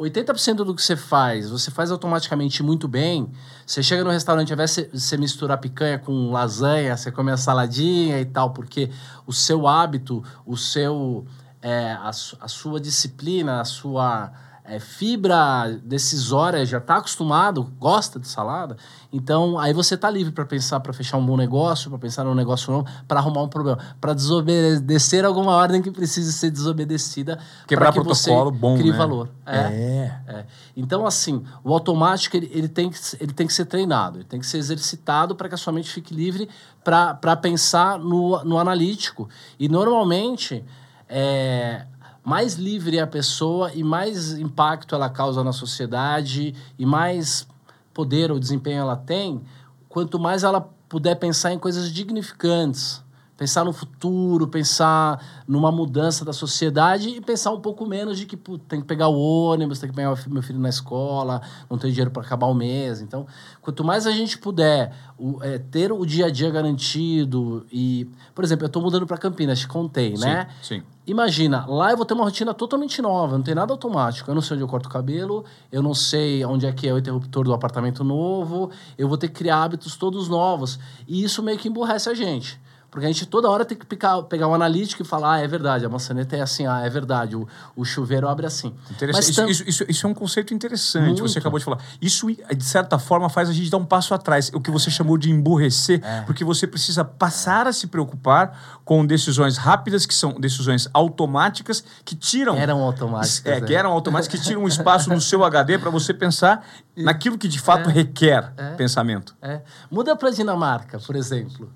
80% 0.00 0.57
do 0.64 0.75
que 0.75 0.83
você 0.83 0.97
faz, 0.97 1.50
você 1.50 1.71
faz 1.71 1.90
automaticamente 1.90 2.62
muito 2.62 2.88
bem. 2.88 3.30
Você 3.66 3.83
chega 3.83 4.02
no 4.02 4.11
restaurante, 4.11 4.50
ao 4.50 4.54
invés 4.54 4.75
de 4.75 4.88
você 4.99 5.16
misturar 5.19 5.59
picanha 5.59 5.99
com 5.99 6.30
lasanha, 6.30 6.97
você 6.97 7.12
come 7.12 7.30
a 7.30 7.37
saladinha 7.37 8.19
e 8.19 8.25
tal, 8.25 8.50
porque 8.50 8.90
o 9.26 9.33
seu 9.33 9.69
hábito, 9.69 10.25
o 10.47 10.57
seu 10.57 11.26
é, 11.61 11.92
a, 11.92 12.09
a, 12.09 12.49
sua 12.49 12.80
disciplina, 12.80 13.61
a 13.61 13.64
sua 13.64 14.33
é, 14.64 14.79
fibra 14.79 15.69
decisória, 15.83 16.64
já 16.64 16.79
está 16.79 16.97
acostumado, 16.97 17.73
gosta 17.79 18.21
de 18.21 18.29
salada, 18.29 18.76
então 19.12 19.59
aí 19.59 19.73
você 19.73 19.95
está 19.95 20.09
livre 20.09 20.33
para 20.33 20.45
pensar, 20.45 20.81
para 20.81 20.93
fechar 20.93 21.17
um 21.17 21.26
bom 21.26 21.37
negócio, 21.37 21.90
para 21.90 21.99
pensar 21.99 22.25
num 22.25 22.35
negócio 22.35 22.73
novo, 22.73 22.88
para 23.09 23.21
arrumar 23.21 23.43
um 23.43 23.49
problema, 23.49 23.79
para 24.00 24.12
desobedecer 24.12 25.25
alguma 25.25 25.57
ordem 25.57 25.83
que 25.83 25.90
precise 25.90 26.33
ser 26.33 26.50
desobedecida, 26.50 27.38
quebrar 27.67 27.93
que 27.93 28.00
protocolo 28.00 28.50
bom, 28.50 28.76
crie 28.76 28.93
né? 28.93 28.99
valor. 28.99 29.31
É, 29.45 29.57
é. 29.57 30.21
é. 30.29 30.47
Então 30.76 31.07
assim, 31.07 31.43
o 31.64 31.73
automático 31.73 32.37
ele, 32.37 32.50
ele, 32.52 32.69
tem 32.69 32.90
que, 32.90 32.99
ele 33.19 33.33
tem 33.33 33.47
que 33.47 33.52
ser 33.52 33.64
treinado, 33.64 34.19
ele 34.19 34.25
tem 34.25 34.38
que 34.38 34.47
ser 34.47 34.59
exercitado 34.59 35.35
para 35.35 35.49
que 35.49 35.55
a 35.55 35.59
sua 35.59 35.73
mente 35.73 35.90
fique 35.90 36.14
livre 36.14 36.49
para 36.85 37.37
pensar 37.37 37.99
no, 37.99 38.43
no 38.45 38.59
analítico. 38.59 39.29
E 39.59 39.69
normalmente 39.69 40.64
é, 41.09 41.87
mais 42.31 42.55
livre 42.55 42.97
é 42.97 43.01
a 43.01 43.09
pessoa 43.09 43.73
e 43.75 43.83
mais 43.83 44.39
impacto 44.39 44.95
ela 44.95 45.11
causa 45.11 45.43
na 45.43 45.53
sociedade 45.53 46.55
e 46.79 46.87
mais 46.87 47.45
poder 47.93 48.31
ou 48.31 48.39
desempenho 48.39 48.83
ela 48.83 48.95
tem, 48.95 49.43
quanto 49.89 50.17
mais 50.17 50.45
ela 50.45 50.61
puder 50.89 51.17
pensar 51.17 51.53
em 51.53 51.59
coisas 51.59 51.91
dignificantes 51.91 53.03
pensar 53.41 53.65
no 53.65 53.73
futuro, 53.73 54.47
pensar 54.47 55.43
numa 55.49 55.73
mudança 55.73 56.27
da 56.27 56.33
sociedade 56.33 57.09
e 57.09 57.23
pensar 57.23 57.51
um 57.53 57.59
pouco 57.59 57.87
menos 57.87 58.19
de 58.19 58.27
que 58.27 58.37
tem 58.69 58.83
que 58.83 58.87
pegar 58.87 59.09
o 59.09 59.19
ônibus, 59.19 59.79
tem 59.79 59.89
que 59.89 59.97
pegar 59.97 60.15
meu 60.27 60.43
filho 60.43 60.59
na 60.59 60.69
escola, 60.69 61.41
não 61.71 61.79
tem 61.79 61.91
dinheiro 61.91 62.11
para 62.11 62.21
acabar 62.21 62.49
o 62.49 62.55
mês. 62.55 63.01
Então, 63.01 63.27
quanto 63.63 63.83
mais 63.83 64.07
a 64.07 64.11
gente 64.11 64.37
puder 64.37 64.93
o, 65.17 65.43
é, 65.43 65.57
ter 65.57 65.91
o 65.91 66.05
dia 66.05 66.27
a 66.27 66.31
dia 66.31 66.51
garantido 66.51 67.65
e, 67.73 68.07
por 68.35 68.45
exemplo, 68.45 68.65
eu 68.65 68.67
estou 68.67 68.83
mudando 68.83 69.07
para 69.07 69.17
Campinas, 69.17 69.61
te 69.61 69.67
contei, 69.67 70.15
sim, 70.15 70.23
né? 70.23 70.47
Sim. 70.61 70.83
Imagina, 71.11 71.67
lá 71.67 71.90
eu 71.90 71.97
vou 71.97 72.07
ter 72.07 72.14
uma 72.14 72.23
rotina 72.23 72.55
totalmente 72.55 73.02
nova, 73.02 73.37
não 73.37 73.43
tem 73.43 73.52
nada 73.52 73.73
automático. 73.73 74.31
Eu 74.31 74.35
não 74.37 74.40
sei 74.40 74.55
onde 74.55 74.62
eu 74.62 74.69
corto 74.69 74.88
o 74.88 74.93
cabelo, 74.93 75.45
eu 75.73 75.83
não 75.83 75.93
sei 75.93 76.45
onde 76.45 76.67
é 76.67 76.73
que 76.73 76.87
é 76.87 76.95
o 76.95 76.99
interruptor 76.99 77.43
do 77.43 77.52
apartamento 77.52 78.05
novo, 78.05 78.71
eu 78.97 79.09
vou 79.09 79.19
ter 79.19 79.26
que 79.26 79.35
criar 79.35 79.64
hábitos 79.64 79.97
todos 79.97 80.29
novos. 80.29 80.79
E 81.09 81.25
isso 81.25 81.43
meio 81.43 81.59
que 81.59 81.67
emburrece 81.67 82.09
a 82.09 82.14
gente. 82.14 82.61
Porque 82.90 83.06
a 83.06 83.09
gente 83.09 83.25
toda 83.25 83.49
hora 83.49 83.64
tem 83.64 83.78
que 83.78 83.87
picar, 83.87 84.20
pegar 84.25 84.49
um 84.49 84.54
analítico 84.54 85.02
e 85.02 85.04
falar, 85.04 85.35
ah, 85.35 85.38
é 85.38 85.47
verdade, 85.47 85.87
a 85.87 85.88
maçaneta 85.88 86.37
é 86.37 86.40
assim, 86.40 86.66
ah, 86.66 86.80
é 86.85 86.90
verdade, 86.90 87.37
o, 87.37 87.47
o 87.76 87.85
chuveiro 87.85 88.26
abre 88.28 88.47
assim. 88.47 88.75
Interessante. 88.90 89.30
Isso, 89.30 89.42
isso, 89.49 89.64
isso, 89.68 89.85
isso, 89.88 90.06
é 90.06 90.11
um 90.11 90.14
conceito 90.14 90.52
interessante, 90.52 91.06
Muito. 91.06 91.23
você 91.23 91.38
acabou 91.38 91.59
de 91.59 91.64
falar. 91.64 91.78
Isso, 92.02 92.26
de 92.26 92.64
certa 92.64 92.99
forma, 92.99 93.28
faz 93.28 93.49
a 93.49 93.52
gente 93.52 93.70
dar 93.70 93.76
um 93.76 93.85
passo 93.85 94.12
atrás, 94.12 94.50
o 94.52 94.61
que 94.61 94.70
você 94.70 94.90
chamou 94.90 95.16
de 95.16 95.30
emburrecer, 95.30 96.00
é. 96.04 96.23
porque 96.23 96.44
você 96.44 96.66
precisa 96.66 97.04
passar 97.04 97.68
a 97.68 97.73
se 97.73 97.87
preocupar 97.87 98.80
com 98.85 99.06
decisões 99.06 99.56
rápidas, 99.56 100.04
que 100.04 100.14
são 100.14 100.32
decisões 100.40 100.88
automáticas, 100.92 101.85
que 102.04 102.16
tiram... 102.16 102.56
Eram 102.56 102.82
automáticas. 102.82 103.47
É, 103.47 103.59
é. 103.59 103.61
que 103.61 103.75
eram 103.75 103.92
automáticas, 103.92 104.40
que 104.40 104.44
tiram 104.44 104.62
um 104.62 104.68
espaço 104.68 105.09
no 105.11 105.20
seu 105.20 105.44
HD 105.44 105.78
para 105.78 105.90
você 105.90 106.12
pensar 106.12 106.66
naquilo 106.97 107.38
que 107.38 107.47
de 107.47 107.61
fato 107.61 107.88
é. 107.88 107.92
requer 107.92 108.52
é. 108.56 108.70
pensamento. 108.75 109.37
É. 109.40 109.61
Muda 109.88 110.16
para 110.16 110.30
Dinamarca, 110.30 110.99
por 110.99 111.14
exemplo. 111.14 111.70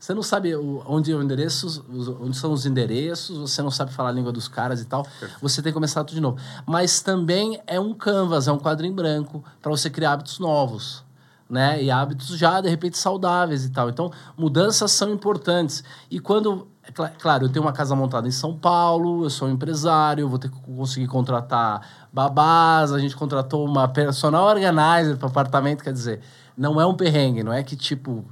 Você 0.00 0.14
não 0.14 0.22
sabe 0.22 0.56
onde, 0.56 1.12
é 1.12 1.14
o 1.14 1.22
endereço, 1.22 1.84
onde 2.22 2.34
são 2.34 2.54
os 2.54 2.64
endereços, 2.64 3.36
você 3.36 3.60
não 3.60 3.70
sabe 3.70 3.92
falar 3.92 4.08
a 4.08 4.12
língua 4.12 4.32
dos 4.32 4.48
caras 4.48 4.80
e 4.80 4.86
tal. 4.86 5.06
Você 5.42 5.60
tem 5.60 5.70
que 5.70 5.74
começar 5.74 6.02
tudo 6.04 6.14
de 6.14 6.22
novo. 6.22 6.38
Mas 6.66 7.02
também 7.02 7.60
é 7.66 7.78
um 7.78 7.92
canvas, 7.92 8.48
é 8.48 8.52
um 8.52 8.58
quadro 8.58 8.86
em 8.86 8.92
branco 8.94 9.44
para 9.60 9.70
você 9.70 9.90
criar 9.90 10.12
hábitos 10.12 10.38
novos. 10.38 11.04
Né? 11.50 11.82
E 11.82 11.90
hábitos 11.90 12.28
já, 12.28 12.62
de 12.62 12.70
repente, 12.70 12.96
saudáveis 12.96 13.66
e 13.66 13.68
tal. 13.68 13.90
Então, 13.90 14.10
mudanças 14.38 14.90
são 14.90 15.12
importantes. 15.12 15.84
E 16.10 16.18
quando. 16.18 16.66
É 16.82 16.92
claro, 16.92 17.44
eu 17.44 17.48
tenho 17.50 17.64
uma 17.64 17.72
casa 17.72 17.94
montada 17.94 18.26
em 18.26 18.32
São 18.32 18.56
Paulo, 18.56 19.24
eu 19.24 19.30
sou 19.30 19.46
um 19.46 19.52
empresário, 19.52 20.26
vou 20.28 20.38
ter 20.38 20.50
que 20.50 20.58
conseguir 20.60 21.06
contratar 21.06 22.08
babás, 22.10 22.90
a 22.90 22.98
gente 22.98 23.14
contratou 23.14 23.64
uma 23.64 23.86
personal 23.86 24.46
organizer 24.46 25.16
para 25.16 25.28
apartamento, 25.28 25.84
quer 25.84 25.92
dizer, 25.92 26.20
não 26.56 26.80
é 26.80 26.84
um 26.84 26.94
perrengue, 26.94 27.42
não 27.42 27.52
é 27.52 27.62
que 27.62 27.74
tipo. 27.76 28.24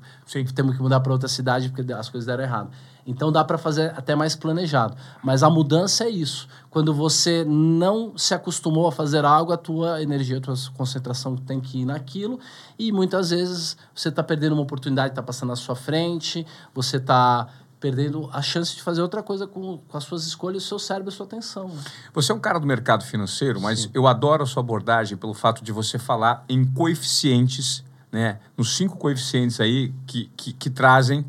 Temos 0.54 0.76
que 0.76 0.82
mudar 0.82 1.00
para 1.00 1.12
outra 1.12 1.28
cidade 1.28 1.70
porque 1.70 1.92
as 1.92 2.08
coisas 2.08 2.26
deram 2.26 2.44
errado. 2.44 2.70
Então 3.06 3.32
dá 3.32 3.42
para 3.42 3.56
fazer 3.56 3.92
até 3.96 4.14
mais 4.14 4.36
planejado. 4.36 4.94
Mas 5.24 5.42
a 5.42 5.48
mudança 5.48 6.04
é 6.04 6.10
isso. 6.10 6.46
Quando 6.68 6.92
você 6.92 7.44
não 7.44 8.16
se 8.18 8.34
acostumou 8.34 8.86
a 8.86 8.92
fazer 8.92 9.24
algo, 9.24 9.50
a 9.52 9.56
tua 9.56 10.02
energia, 10.02 10.36
a 10.36 10.40
tua 10.40 10.54
concentração 10.76 11.34
tem 11.34 11.58
que 11.58 11.80
ir 11.80 11.84
naquilo. 11.86 12.38
E 12.78 12.92
muitas 12.92 13.30
vezes 13.30 13.78
você 13.94 14.10
está 14.10 14.22
perdendo 14.22 14.52
uma 14.52 14.62
oportunidade, 14.62 15.12
está 15.12 15.22
passando 15.22 15.48
na 15.48 15.56
sua 15.56 15.74
frente, 15.74 16.46
você 16.74 16.98
está 16.98 17.48
perdendo 17.80 18.28
a 18.32 18.42
chance 18.42 18.74
de 18.74 18.82
fazer 18.82 19.00
outra 19.00 19.22
coisa 19.22 19.46
com, 19.46 19.78
com 19.78 19.96
as 19.96 20.04
suas 20.04 20.26
escolhas, 20.26 20.64
o 20.64 20.66
seu 20.66 20.78
cérebro, 20.78 21.08
a 21.08 21.12
sua 21.12 21.24
atenção. 21.24 21.68
Né? 21.68 21.80
Você 22.12 22.32
é 22.32 22.34
um 22.34 22.40
cara 22.40 22.58
do 22.58 22.66
mercado 22.66 23.04
financeiro, 23.04 23.60
mas 23.60 23.82
Sim. 23.82 23.90
eu 23.94 24.06
adoro 24.06 24.42
a 24.42 24.46
sua 24.46 24.62
abordagem 24.62 25.16
pelo 25.16 25.32
fato 25.32 25.62
de 25.62 25.72
você 25.72 25.98
falar 25.98 26.44
em 26.48 26.64
coeficientes 26.64 27.84
né, 28.10 28.38
nos 28.56 28.76
cinco 28.76 28.96
coeficientes 28.96 29.60
aí 29.60 29.92
que, 30.06 30.30
que, 30.36 30.52
que 30.52 30.70
trazem 30.70 31.24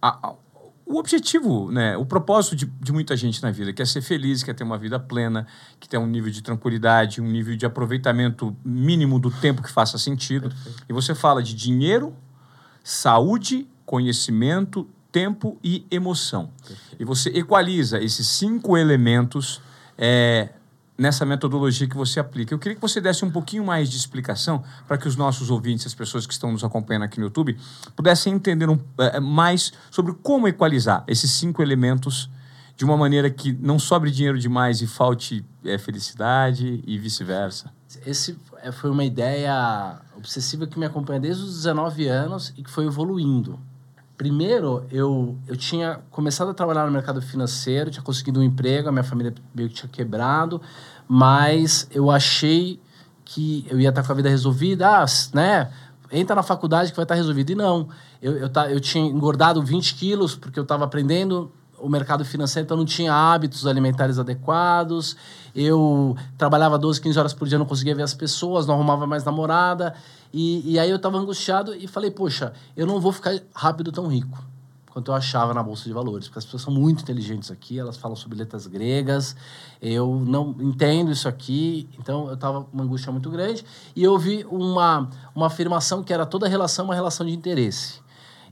a, 0.00 0.28
a, 0.28 0.34
o 0.86 0.98
objetivo, 0.98 1.70
né, 1.72 1.96
o 1.96 2.06
propósito 2.06 2.54
de, 2.54 2.66
de 2.66 2.92
muita 2.92 3.16
gente 3.16 3.42
na 3.42 3.50
vida, 3.50 3.72
que 3.72 3.82
é 3.82 3.84
ser 3.84 4.02
feliz, 4.02 4.42
que 4.42 4.50
é 4.50 4.54
ter 4.54 4.62
uma 4.62 4.78
vida 4.78 5.00
plena, 5.00 5.46
que 5.80 5.88
tem 5.88 5.98
um 5.98 6.06
nível 6.06 6.30
de 6.30 6.42
tranquilidade, 6.42 7.20
um 7.20 7.28
nível 7.28 7.56
de 7.56 7.66
aproveitamento 7.66 8.56
mínimo 8.64 9.18
do 9.18 9.30
tempo 9.30 9.62
que 9.62 9.70
faça 9.70 9.98
sentido. 9.98 10.48
Perfeito. 10.48 10.84
E 10.88 10.92
você 10.92 11.14
fala 11.14 11.42
de 11.42 11.54
dinheiro, 11.54 12.14
saúde, 12.84 13.66
conhecimento, 13.84 14.88
tempo 15.10 15.58
e 15.62 15.84
emoção. 15.90 16.50
Perfeito. 16.60 16.96
E 17.00 17.04
você 17.04 17.30
equaliza 17.30 17.98
esses 18.00 18.28
cinco 18.28 18.76
elementos 18.76 19.60
é, 19.98 20.50
nessa 20.98 21.24
metodologia 21.26 21.86
que 21.88 21.96
você 21.96 22.18
aplica. 22.18 22.54
Eu 22.54 22.58
queria 22.58 22.74
que 22.74 22.80
você 22.80 23.00
desse 23.00 23.24
um 23.24 23.30
pouquinho 23.30 23.64
mais 23.64 23.88
de 23.88 23.96
explicação 23.96 24.62
para 24.86 24.96
que 24.96 25.06
os 25.06 25.16
nossos 25.16 25.50
ouvintes, 25.50 25.86
as 25.86 25.94
pessoas 25.94 26.26
que 26.26 26.32
estão 26.32 26.52
nos 26.52 26.64
acompanhando 26.64 27.02
aqui 27.02 27.18
no 27.18 27.26
YouTube, 27.26 27.56
pudessem 27.94 28.32
entender 28.32 28.68
um, 28.68 28.78
é, 28.98 29.20
mais 29.20 29.72
sobre 29.90 30.14
como 30.22 30.48
equalizar 30.48 31.04
esses 31.06 31.30
cinco 31.30 31.62
elementos 31.62 32.30
de 32.76 32.84
uma 32.84 32.96
maneira 32.96 33.30
que 33.30 33.52
não 33.52 33.78
sobre 33.78 34.10
dinheiro 34.10 34.38
demais 34.38 34.82
e 34.82 34.86
falte 34.86 35.44
é, 35.64 35.78
felicidade 35.78 36.82
e 36.86 36.98
vice-versa. 36.98 37.72
Esse 38.04 38.36
foi 38.72 38.90
uma 38.90 39.04
ideia 39.04 39.98
obsessiva 40.16 40.66
que 40.66 40.78
me 40.78 40.84
acompanha 40.84 41.20
desde 41.20 41.42
os 41.42 41.54
19 41.56 42.06
anos 42.06 42.52
e 42.56 42.62
que 42.62 42.70
foi 42.70 42.84
evoluindo. 42.84 43.58
Primeiro, 44.16 44.84
eu, 44.90 45.36
eu 45.46 45.56
tinha 45.56 46.00
começado 46.10 46.50
a 46.50 46.54
trabalhar 46.54 46.86
no 46.86 46.92
mercado 46.92 47.20
financeiro, 47.20 47.90
tinha 47.90 48.02
conseguido 48.02 48.40
um 48.40 48.42
emprego, 48.42 48.88
a 48.88 48.92
minha 48.92 49.04
família 49.04 49.34
meio 49.54 49.68
que 49.68 49.74
tinha 49.74 49.88
quebrado, 49.90 50.60
mas 51.06 51.86
eu 51.90 52.10
achei 52.10 52.80
que 53.24 53.66
eu 53.68 53.78
ia 53.78 53.90
estar 53.90 54.02
com 54.02 54.12
a 54.12 54.14
vida 54.14 54.28
resolvida, 54.28 55.02
ah, 55.02 55.04
né? 55.34 55.70
Entra 56.10 56.34
na 56.34 56.42
faculdade 56.42 56.90
que 56.90 56.96
vai 56.96 57.04
estar 57.04 57.16
resolvido. 57.16 57.50
E 57.50 57.54
não, 57.54 57.88
eu, 58.22 58.38
eu, 58.38 58.50
eu 58.70 58.80
tinha 58.80 59.04
engordado 59.04 59.62
20 59.62 59.94
quilos 59.96 60.34
porque 60.34 60.58
eu 60.58 60.62
estava 60.62 60.84
aprendendo 60.84 61.50
o 61.78 61.88
mercado 61.88 62.24
financeiro, 62.24 62.64
então 62.64 62.76
não 62.76 62.84
tinha 62.84 63.12
hábitos 63.12 63.66
alimentares 63.66 64.18
adequados. 64.18 65.16
Eu 65.54 66.16
trabalhava 66.36 66.78
12, 66.78 67.00
15 67.00 67.18
horas 67.18 67.34
por 67.34 67.48
dia, 67.48 67.58
não 67.58 67.66
conseguia 67.66 67.94
ver 67.94 68.02
as 68.02 68.14
pessoas, 68.14 68.66
não 68.66 68.74
arrumava 68.74 69.06
mais 69.06 69.24
namorada. 69.24 69.94
E, 70.32 70.72
e 70.72 70.78
aí 70.78 70.90
eu 70.90 70.96
estava 70.96 71.18
angustiado 71.18 71.74
e 71.74 71.86
falei, 71.86 72.10
poxa, 72.10 72.52
eu 72.76 72.86
não 72.86 73.00
vou 73.00 73.12
ficar 73.12 73.38
rápido 73.54 73.90
tão 73.92 74.06
rico 74.06 74.38
quanto 74.96 75.10
eu 75.10 75.14
achava 75.14 75.52
na 75.52 75.62
bolsa 75.62 75.84
de 75.84 75.92
valores, 75.92 76.26
porque 76.26 76.38
as 76.38 76.44
pessoas 76.46 76.62
são 76.62 76.72
muito 76.72 77.02
inteligentes 77.02 77.50
aqui, 77.50 77.78
elas 77.78 77.98
falam 77.98 78.16
sobre 78.16 78.38
letras 78.38 78.66
gregas, 78.66 79.36
eu 79.78 80.24
não 80.26 80.56
entendo 80.58 81.12
isso 81.12 81.28
aqui, 81.28 81.86
então 81.98 82.28
eu 82.28 82.32
estava 82.32 82.62
com 82.64 82.72
uma 82.72 82.82
angústia 82.82 83.12
muito 83.12 83.28
grande 83.28 83.62
e 83.94 84.02
eu 84.02 84.16
vi 84.16 84.46
uma 84.50 85.06
uma 85.34 85.48
afirmação 85.48 86.02
que 86.02 86.14
era 86.14 86.24
toda 86.24 86.48
relação 86.48 86.86
uma 86.86 86.94
relação 86.94 87.26
de 87.26 87.34
interesse. 87.34 88.00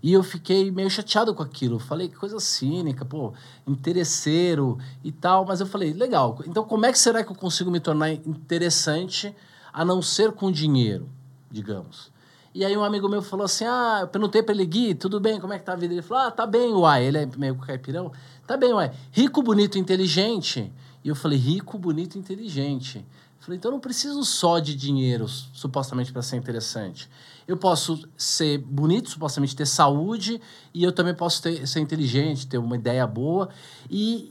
E 0.04 0.12
eu 0.12 0.23
fiquei 0.23 0.70
meio 0.70 0.90
chateado 0.90 1.34
com 1.34 1.42
aquilo. 1.42 1.78
Falei, 1.78 2.08
que 2.08 2.16
coisa 2.16 2.38
cínica, 2.38 3.04
pô, 3.04 3.32
interesseiro 3.66 4.78
e 5.02 5.11
tal. 5.11 5.46
Mas 5.46 5.61
eu 5.61 5.66
falei, 5.66 5.94
legal. 5.94 6.38
Então, 6.46 6.62
como 6.62 6.84
é 6.84 6.92
que 6.92 6.99
será 6.99 7.25
que 7.25 7.32
eu 7.32 7.37
consigo 7.37 7.70
me 7.70 7.80
tornar 7.80 8.12
interessante 8.12 9.34
a 9.73 9.82
não 9.82 10.02
ser 10.02 10.32
com 10.32 10.52
dinheiro? 10.52 11.08
digamos. 11.54 12.12
E 12.52 12.64
aí 12.64 12.76
um 12.76 12.84
amigo 12.84 13.08
meu 13.08 13.23
falou 13.23 13.44
assim, 13.44 13.64
ah, 13.64 14.00
eu 14.02 14.08
perguntei 14.08 14.42
para 14.42 14.54
ele, 14.54 14.66
Gui, 14.66 14.94
tudo 14.94 15.18
bem, 15.18 15.40
como 15.40 15.52
é 15.52 15.58
que 15.58 15.64
tá 15.64 15.73
a 15.73 15.76
vida? 15.76 15.94
Ele 15.94 16.02
falou, 16.02 16.25
ah, 16.25 16.30
tá 16.30 16.46
bem, 16.46 16.73
uai. 16.73 17.04
Ele 17.04 17.18
é 17.18 17.28
meio 17.37 17.54
caipirão. 17.56 18.12
Tá 18.46 18.56
bem, 18.56 18.73
uai. 18.73 18.92
Rico, 19.11 19.42
bonito, 19.42 19.78
inteligente. 19.78 20.73
E 21.02 21.08
eu 21.08 21.14
falei, 21.14 21.38
rico, 21.38 21.78
bonito, 21.78 22.18
inteligente. 22.18 22.99
Eu 22.99 23.44
falei, 23.44 23.58
então 23.58 23.70
eu 23.70 23.75
não 23.75 23.80
preciso 23.80 24.25
só 24.25 24.58
de 24.58 24.75
dinheiro, 24.75 25.26
supostamente, 25.28 26.12
para 26.12 26.23
ser 26.23 26.37
interessante. 26.37 27.08
Eu 27.46 27.56
posso 27.56 28.08
ser 28.16 28.58
bonito, 28.58 29.10
supostamente 29.10 29.54
ter 29.54 29.66
saúde, 29.66 30.40
e 30.72 30.82
eu 30.82 30.92
também 30.92 31.14
posso 31.14 31.42
ter, 31.42 31.66
ser 31.66 31.80
inteligente, 31.80 32.46
ter 32.46 32.58
uma 32.58 32.76
ideia 32.76 33.06
boa. 33.06 33.48
E, 33.90 34.28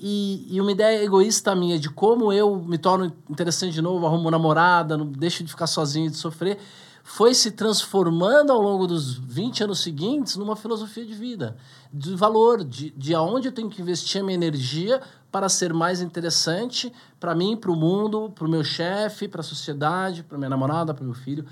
e, 0.49 0.55
e, 0.55 0.61
uma 0.61 0.71
ideia 0.71 1.03
egoísta 1.03 1.55
minha 1.55 1.77
de 1.77 1.89
como 1.89 2.33
eu 2.33 2.55
me 2.55 2.77
torno 2.77 3.13
interessante 3.29 3.73
de 3.73 3.81
novo, 3.81 4.05
arrumo 4.05 4.31
namorada, 4.31 4.97
não 4.97 5.05
deixo 5.05 5.43
de 5.43 5.51
ficar 5.51 5.67
sozinho 5.67 6.07
e 6.07 6.09
de 6.09 6.17
sofrer 6.17 6.57
foi 7.03 7.33
se 7.33 7.51
transformando 7.51 8.51
ao 8.51 8.61
longo 8.61 8.87
dos 8.87 9.15
20 9.17 9.65
anos 9.65 9.81
seguintes 9.81 10.37
numa 10.37 10.55
filosofia 10.55 11.05
de 11.05 11.13
vida, 11.13 11.57
de 11.93 12.15
valor, 12.15 12.63
de, 12.63 12.91
de 12.91 13.13
aonde 13.13 13.49
eu 13.49 13.51
tenho 13.51 13.69
que 13.69 13.81
investir 13.81 14.21
a 14.21 14.23
minha 14.23 14.35
energia 14.35 15.01
para 15.29 15.49
ser 15.49 15.73
mais 15.73 15.99
interessante 16.01 16.93
para 17.19 17.35
mim, 17.35 17.57
para 17.57 17.71
o 17.71 17.75
mundo, 17.75 18.31
para 18.33 18.47
o 18.47 18.49
meu 18.49 18.63
chefe, 18.63 19.27
para 19.27 19.41
a 19.41 19.43
sociedade, 19.43 20.23
para 20.23 20.37
minha 20.37 20.49
namorada, 20.49 20.93
para 20.93 21.03
meu 21.03 21.13
filho. 21.13 21.45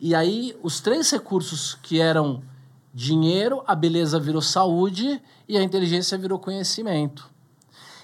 E 0.00 0.14
aí, 0.14 0.56
os 0.62 0.80
três 0.80 1.10
recursos 1.10 1.76
que 1.82 2.00
eram 2.00 2.42
dinheiro, 2.94 3.62
a 3.66 3.74
beleza 3.74 4.18
virou 4.18 4.40
saúde 4.40 5.20
e 5.48 5.56
a 5.56 5.62
inteligência 5.62 6.16
virou 6.16 6.38
conhecimento. 6.38 7.28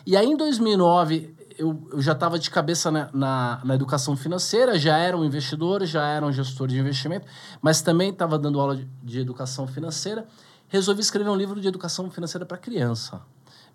E 0.06 0.16
aí, 0.16 0.26
em 0.26 0.36
2009, 0.36 1.34
eu, 1.58 1.88
eu 1.92 2.02
já 2.02 2.12
estava 2.12 2.38
de 2.38 2.50
cabeça 2.50 2.90
na, 2.90 3.08
na, 3.12 3.60
na, 3.64 3.74
educação 3.74 4.16
financeira, 4.16 4.78
já 4.78 4.98
era 4.98 5.16
um 5.16 5.24
investidor, 5.24 5.84
já 5.84 6.06
era 6.06 6.26
um 6.26 6.32
gestor 6.32 6.66
de 6.66 6.78
investimento, 6.78 7.26
mas 7.62 7.80
também 7.80 8.10
estava 8.10 8.38
dando 8.38 8.60
aula 8.60 8.76
de, 8.76 8.84
de, 9.02 9.20
educação 9.20 9.66
financeira. 9.66 10.26
Resolvi 10.68 11.00
escrever 11.00 11.30
um 11.30 11.36
livro 11.36 11.60
de 11.60 11.68
educação 11.68 12.10
financeira 12.10 12.44
para 12.44 12.58
criança. 12.58 13.20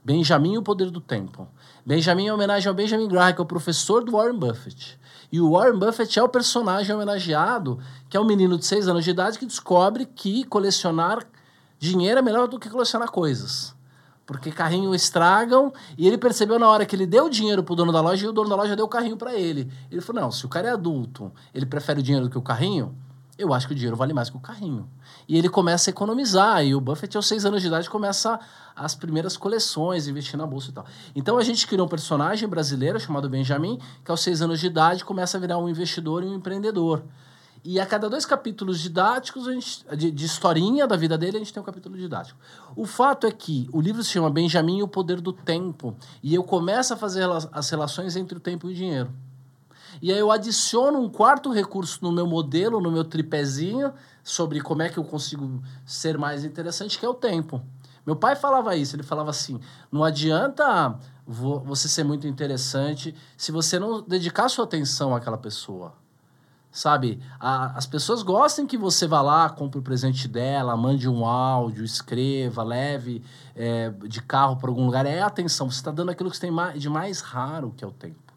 Benjamin 0.03 0.53
e 0.53 0.57
o 0.57 0.63
Poder 0.63 0.89
do 0.89 0.99
Tempo. 0.99 1.47
Benjamin 1.85 2.27
é 2.27 2.33
homenagem 2.33 2.67
ao 2.67 2.75
Benjamin 2.75 3.07
Graham, 3.07 3.33
que 3.33 3.41
é 3.41 3.43
o 3.43 3.45
professor 3.45 4.03
do 4.03 4.13
Warren 4.13 4.37
Buffett. 4.37 4.99
E 5.31 5.39
o 5.39 5.51
Warren 5.51 5.77
Buffett 5.77 6.17
é 6.17 6.23
o 6.23 6.29
personagem 6.29 6.95
homenageado, 6.95 7.79
que 8.09 8.17
é 8.17 8.19
um 8.19 8.25
menino 8.25 8.57
de 8.57 8.65
seis 8.65 8.87
anos 8.87 9.03
de 9.03 9.11
idade 9.11 9.37
que 9.37 9.45
descobre 9.45 10.05
que 10.05 10.43
colecionar 10.45 11.25
dinheiro 11.77 12.19
é 12.19 12.21
melhor 12.21 12.47
do 12.47 12.59
que 12.59 12.69
colecionar 12.69 13.11
coisas 13.11 13.77
porque 14.29 14.51
carrinho 14.51 14.93
estragam, 14.93 15.73
e 15.97 16.05
ele 16.05 16.15
percebeu 16.15 16.59
na 16.59 16.69
hora 16.69 16.85
que 16.85 16.95
ele 16.95 17.07
deu 17.07 17.25
o 17.25 17.29
dinheiro 17.31 17.63
pro 17.63 17.73
dono 17.73 17.91
da 17.91 17.99
loja 17.99 18.27
e 18.27 18.29
o 18.29 18.31
dono 18.31 18.47
da 18.47 18.55
loja 18.55 18.75
deu 18.75 18.85
o 18.85 18.87
carrinho 18.87 19.17
para 19.17 19.33
ele. 19.33 19.71
Ele 19.89 20.01
falou: 20.01 20.21
"Não, 20.21 20.31
se 20.31 20.45
o 20.45 20.47
cara 20.47 20.67
é 20.67 20.71
adulto, 20.71 21.31
ele 21.51 21.65
prefere 21.65 21.99
o 21.99 22.03
dinheiro 22.03 22.27
do 22.27 22.31
que 22.31 22.37
o 22.37 22.41
carrinho, 22.43 22.95
eu 23.39 23.51
acho 23.55 23.65
que 23.65 23.73
o 23.73 23.75
dinheiro 23.75 23.97
vale 23.97 24.13
mais 24.13 24.29
que 24.29 24.37
o 24.37 24.39
carrinho". 24.39 24.87
E 25.29 25.37
ele 25.37 25.47
começa 25.47 25.89
a 25.89 25.91
economizar, 25.91 26.65
e 26.65 26.73
o 26.73 26.81
Buffett 26.81 27.15
aos 27.15 27.27
seis 27.27 27.45
anos 27.45 27.61
de 27.61 27.67
idade 27.67 27.87
começa 27.87 28.39
as 28.75 28.95
primeiras 28.95 29.37
coleções, 29.37 30.07
investir 30.07 30.35
na 30.35 30.47
bolsa 30.47 30.71
e 30.71 30.73
tal. 30.73 30.85
Então 31.15 31.37
a 31.37 31.43
gente 31.43 31.67
criou 31.67 31.85
um 31.85 31.89
personagem 31.89 32.49
brasileiro 32.49 32.99
chamado 32.99 33.29
Benjamin, 33.29 33.79
que 34.03 34.09
aos 34.09 34.21
seis 34.21 34.41
anos 34.41 34.59
de 34.59 34.65
idade 34.65 35.05
começa 35.05 35.37
a 35.37 35.39
virar 35.39 35.59
um 35.59 35.69
investidor 35.69 36.23
e 36.23 36.25
um 36.25 36.33
empreendedor. 36.33 37.03
E 37.63 37.79
a 37.79 37.85
cada 37.85 38.09
dois 38.09 38.25
capítulos 38.25 38.79
didáticos, 38.79 39.45
gente, 39.45 39.85
de, 39.95 40.09
de, 40.09 40.25
historinha 40.25 40.87
da 40.87 40.95
vida 40.95 41.15
dele, 41.15 41.37
a 41.37 41.39
gente 41.39 41.53
tem 41.53 41.61
um 41.61 41.65
capítulo 41.65 41.95
didático. 41.95 42.39
O 42.75 42.87
fato 42.87 43.27
é 43.27 43.31
que 43.31 43.69
o 43.71 43.79
livro 43.79 44.03
se 44.03 44.09
chama 44.09 44.31
Benjamin 44.31 44.79
e 44.79 44.83
o 44.83 44.87
Poder 44.87 45.21
do 45.21 45.31
Tempo. 45.31 45.95
E 46.23 46.33
eu 46.33 46.43
começo 46.43 46.91
a 46.91 46.97
fazer 46.97 47.29
as 47.51 47.69
relações 47.69 48.15
entre 48.15 48.35
o 48.35 48.41
tempo 48.41 48.67
e 48.67 48.71
o 48.71 48.75
dinheiro. 48.75 49.11
E 50.01 50.11
aí 50.11 50.19
eu 50.19 50.31
adiciono 50.31 50.99
um 50.99 51.09
quarto 51.09 51.51
recurso 51.51 51.99
no 52.01 52.11
meu 52.11 52.25
modelo, 52.25 52.79
no 52.79 52.91
meu 52.91 53.03
tripézinho, 53.03 53.91
sobre 54.29 54.61
como 54.61 54.83
é 54.83 54.89
que 54.89 54.99
eu 54.99 55.03
consigo 55.03 55.59
ser 55.83 56.15
mais 56.15 56.45
interessante, 56.45 56.99
que 56.99 57.05
é 57.05 57.09
o 57.09 57.15
tempo. 57.15 57.59
Meu 58.05 58.15
pai 58.15 58.35
falava 58.35 58.75
isso, 58.75 58.95
ele 58.95 59.01
falava 59.01 59.31
assim: 59.31 59.59
não 59.91 60.03
adianta 60.03 60.95
você 61.25 61.87
ser 61.87 62.03
muito 62.03 62.27
interessante 62.27 63.15
se 63.35 63.51
você 63.51 63.79
não 63.79 64.01
dedicar 64.01 64.47
sua 64.47 64.65
atenção 64.65 65.15
àquela 65.15 65.37
pessoa. 65.37 65.93
Sabe, 66.71 67.19
a, 67.39 67.75
as 67.75 67.87
pessoas 67.87 68.21
gostam 68.21 68.67
que 68.67 68.77
você 68.77 69.07
vá 69.07 69.23
lá, 69.23 69.49
compre 69.49 69.79
o 69.79 69.81
presente 69.81 70.27
dela, 70.27 70.77
mande 70.77 71.09
um 71.09 71.25
áudio, 71.25 71.83
escreva, 71.83 72.61
leve 72.61 73.23
é, 73.55 73.89
de 74.07 74.21
carro 74.21 74.57
para 74.57 74.69
algum 74.69 74.85
lugar. 74.85 75.07
É 75.07 75.21
atenção, 75.21 75.71
você 75.71 75.79
está 75.79 75.89
dando 75.89 76.11
aquilo 76.11 76.29
que 76.29 76.37
você 76.37 76.47
tem 76.47 76.53
de 76.77 76.87
mais 76.87 77.21
raro, 77.21 77.73
que 77.75 77.83
é 77.83 77.87
o 77.87 77.91
tempo. 77.91 78.29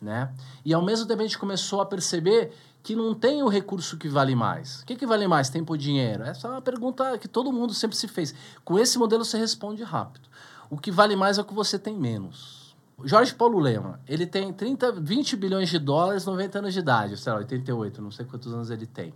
Né? 0.00 0.32
E 0.64 0.72
ao 0.72 0.80
mesmo 0.82 1.06
tempo 1.06 1.20
a 1.20 1.24
gente 1.24 1.38
começou 1.38 1.82
a 1.82 1.86
perceber 1.86 2.52
que 2.82 2.96
não 2.96 3.14
tem 3.14 3.42
o 3.42 3.48
recurso 3.48 3.96
que 3.96 4.08
vale 4.08 4.34
mais. 4.34 4.80
O 4.80 4.86
que, 4.86 4.96
que 4.96 5.06
vale 5.06 5.26
mais, 5.26 5.48
tempo 5.48 5.72
ou 5.72 5.76
dinheiro? 5.76 6.22
Essa 6.22 6.48
é 6.48 6.50
uma 6.50 6.62
pergunta 6.62 7.18
que 7.18 7.28
todo 7.28 7.52
mundo 7.52 7.74
sempre 7.74 7.96
se 7.96 8.08
fez. 8.08 8.34
Com 8.64 8.78
esse 8.78 8.98
modelo 8.98 9.24
você 9.24 9.38
responde 9.38 9.82
rápido. 9.82 10.28
O 10.70 10.78
que 10.78 10.90
vale 10.90 11.16
mais 11.16 11.38
é 11.38 11.40
o 11.40 11.44
que 11.44 11.54
você 11.54 11.78
tem 11.78 11.96
menos. 11.96 12.76
Jorge 13.04 13.34
Paulo 13.34 13.58
Lema, 13.60 14.00
ele 14.08 14.26
tem 14.26 14.52
30, 14.52 14.92
20 14.92 15.36
bilhões 15.36 15.68
de 15.68 15.78
dólares, 15.78 16.26
90 16.26 16.58
anos 16.58 16.74
de 16.74 16.80
idade, 16.80 17.16
sei 17.16 17.32
lá, 17.32 17.38
88, 17.38 18.02
não 18.02 18.10
sei 18.10 18.26
quantos 18.26 18.52
anos 18.52 18.70
ele 18.70 18.86
tem. 18.86 19.14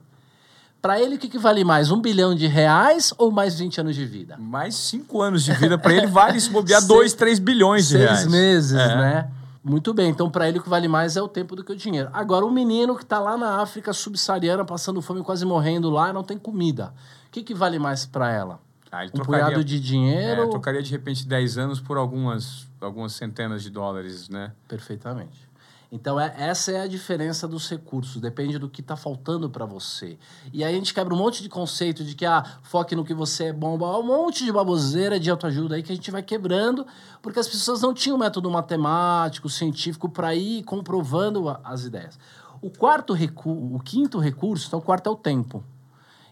Para 0.81 1.01
ele, 1.01 1.15
o 1.15 1.19
que, 1.19 1.29
que, 1.29 1.39
vale 1.39 1.63
mais? 1.63 1.91
Um 1.91 2.01
bilhão 2.01 2.35
de 2.35 2.47
reais 2.47 3.15
ou 3.17 3.31
mais 3.31 3.57
20 3.59 3.81
anos 3.81 3.95
de 3.95 4.05
vida? 4.05 4.37
Mais 4.37 4.75
5 4.75 5.23
anos 5.23 5.45
de 5.45 5.53
vida. 5.53 5.79
Para 5.79 5.95
ele, 5.95 6.09
vale 6.09 6.41
se 6.41 6.51
bobear 6.51 6.83
2, 6.87 7.15
3 7.15 7.39
bilhões 7.39 7.85
de 7.85 7.93
seis 7.93 8.03
reais. 8.03 8.19
Seis 8.21 8.31
meses, 8.31 8.73
é. 8.73 8.97
né? 8.97 9.31
Muito 9.65 9.95
bem. 9.95 10.11
Então, 10.11 10.31
para 10.31 10.49
ele, 10.49 10.59
o 10.59 10.63
que 10.63 10.69
vale 10.69 10.89
mais 10.89 11.17
é 11.17 11.23
o 11.23 11.29
tempo 11.29 11.55
do 11.55 11.63
que 11.63 11.73
o 11.73 11.77
dinheiro. 11.77 12.11
Agora, 12.13 12.45
um 12.45 12.51
menino 12.51 12.97
que 12.97 13.05
está 13.05 13.21
lá 13.21 13.37
na 13.37 13.61
África 13.61 13.93
subsaariana, 13.93 14.65
passando 14.65 15.01
fome, 15.01 15.23
quase 15.23 15.45
morrendo 15.45 15.89
lá, 15.89 16.13
não 16.13 16.25
tem 16.25 16.37
comida. 16.37 16.93
O 17.29 17.31
que, 17.31 17.43
que 17.43 17.55
vale 17.55 17.79
mais 17.79 18.05
para 18.05 18.31
ela? 18.31 18.61
Ah, 18.91 19.05
um 19.05 19.11
trocaria, 19.11 19.45
punhado 19.47 19.65
de 19.65 19.81
dinheiro? 19.81 20.43
É, 20.43 20.47
trocaria, 20.49 20.83
de 20.83 20.91
repente, 20.91 21.27
10 21.27 21.59
anos 21.59 21.81
por 21.81 21.97
algumas 21.97 22.67
algumas 22.85 23.13
centenas 23.13 23.63
de 23.63 23.71
dólares, 23.71 24.29
né? 24.29 24.53
Perfeitamente. 24.69 25.49
Então, 25.95 26.19
é, 26.19 26.33
essa 26.39 26.73
é 26.73 26.81
a 26.81 26.87
diferença 26.87 27.47
dos 27.47 27.69
recursos, 27.69 28.19
depende 28.19 28.59
do 28.59 28.67
que 28.67 28.81
está 28.81 28.97
faltando 28.97 29.51
para 29.51 29.67
você. 29.67 30.19
E 30.51 30.65
aí 30.65 30.73
a 30.73 30.79
gente 30.79 30.95
quebra 30.95 31.13
um 31.13 31.19
monte 31.19 31.43
de 31.43 31.51
conceito 31.51 32.03
de 32.03 32.15
que, 32.15 32.25
ah, 32.25 32.43
foque 32.63 32.97
no 32.97 33.05
que 33.05 33.13
você 33.13 33.49
é 33.49 33.53
bom, 33.53 33.77
um 33.77 34.03
monte 34.03 34.43
de 34.43 34.51
baboseira 34.51 35.21
de 35.21 35.29
autoajuda 35.29 35.75
aí 35.75 35.83
que 35.83 35.93
a 35.93 35.95
gente 35.95 36.11
vai 36.11 36.23
quebrando, 36.23 36.87
porque 37.21 37.39
as 37.39 37.47
pessoas 37.47 37.83
não 37.83 37.93
tinham 37.93 38.17
método 38.17 38.51
matemático, 38.51 39.51
científico 39.51 40.09
para 40.09 40.35
ir 40.35 40.63
comprovando 40.63 41.47
as 41.63 41.85
ideias. 41.85 42.19
O 42.63 42.71
quarto 42.71 43.13
recurso, 43.13 43.75
o 43.75 43.79
quinto 43.79 44.19
recurso, 44.19 44.69
então 44.69 44.79
o 44.79 44.83
quarto 44.83 45.11
é 45.11 45.13
o 45.13 45.17
tempo. 45.17 45.63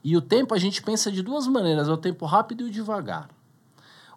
E 0.02 0.16
o 0.16 0.22
tempo 0.22 0.54
a 0.54 0.58
gente 0.58 0.82
pensa 0.82 1.12
de 1.12 1.20
duas 1.20 1.46
maneiras, 1.46 1.86
é 1.86 1.92
o 1.92 1.98
tempo 1.98 2.24
rápido 2.24 2.62
e 2.62 2.68
o 2.68 2.70
devagar. 2.70 3.28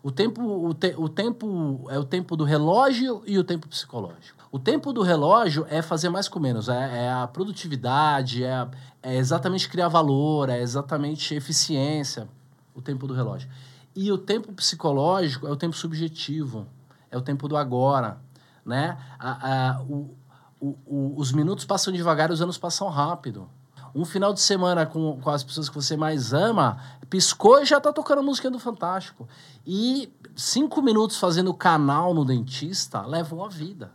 O 0.03 0.11
tempo, 0.11 0.43
o, 0.43 0.73
te, 0.73 0.93
o 0.97 1.07
tempo 1.07 1.87
é 1.89 1.97
o 1.97 2.03
tempo 2.03 2.35
do 2.35 2.43
relógio 2.43 3.23
e 3.25 3.39
o 3.39 3.43
tempo 3.43 3.69
psicológico. 3.69 4.45
O 4.51 4.59
tempo 4.59 4.91
do 4.91 5.01
relógio 5.01 5.65
é 5.69 5.81
fazer 5.81 6.09
mais 6.09 6.27
com 6.27 6.41
menos, 6.41 6.67
é, 6.67 7.05
é 7.05 7.11
a 7.11 7.25
produtividade, 7.25 8.43
é, 8.43 8.67
é 9.01 9.15
exatamente 9.15 9.69
criar 9.69 9.87
valor, 9.87 10.49
é 10.49 10.61
exatamente 10.61 11.33
eficiência, 11.33 12.27
o 12.75 12.81
tempo 12.81 13.07
do 13.07 13.13
relógio. 13.13 13.49
E 13.95 14.11
o 14.11 14.17
tempo 14.17 14.51
psicológico 14.51 15.47
é 15.47 15.49
o 15.49 15.55
tempo 15.55 15.75
subjetivo, 15.75 16.67
é 17.09 17.17
o 17.17 17.21
tempo 17.21 17.47
do 17.47 17.55
agora, 17.55 18.17
né? 18.65 18.97
A, 19.17 19.77
a, 19.77 19.81
o, 19.83 20.13
o, 20.59 20.77
o, 20.85 21.13
os 21.15 21.31
minutos 21.31 21.63
passam 21.63 21.93
devagar, 21.93 22.29
os 22.29 22.41
anos 22.41 22.57
passam 22.57 22.89
rápido 22.89 23.49
um 23.95 24.05
final 24.05 24.33
de 24.33 24.41
semana 24.41 24.85
com, 24.85 25.19
com 25.21 25.29
as 25.29 25.43
pessoas 25.43 25.69
que 25.69 25.75
você 25.75 25.95
mais 25.95 26.33
ama, 26.33 26.79
piscou 27.09 27.61
e 27.61 27.65
já 27.65 27.79
tá 27.79 27.93
tocando 27.93 28.19
a 28.19 28.23
música 28.23 28.49
do 28.49 28.59
Fantástico. 28.59 29.27
E 29.65 30.11
cinco 30.35 30.81
minutos 30.81 31.17
fazendo 31.17 31.53
canal 31.53 32.13
no 32.13 32.25
dentista 32.25 33.05
levam 33.05 33.43
a 33.45 33.49
vida. 33.49 33.91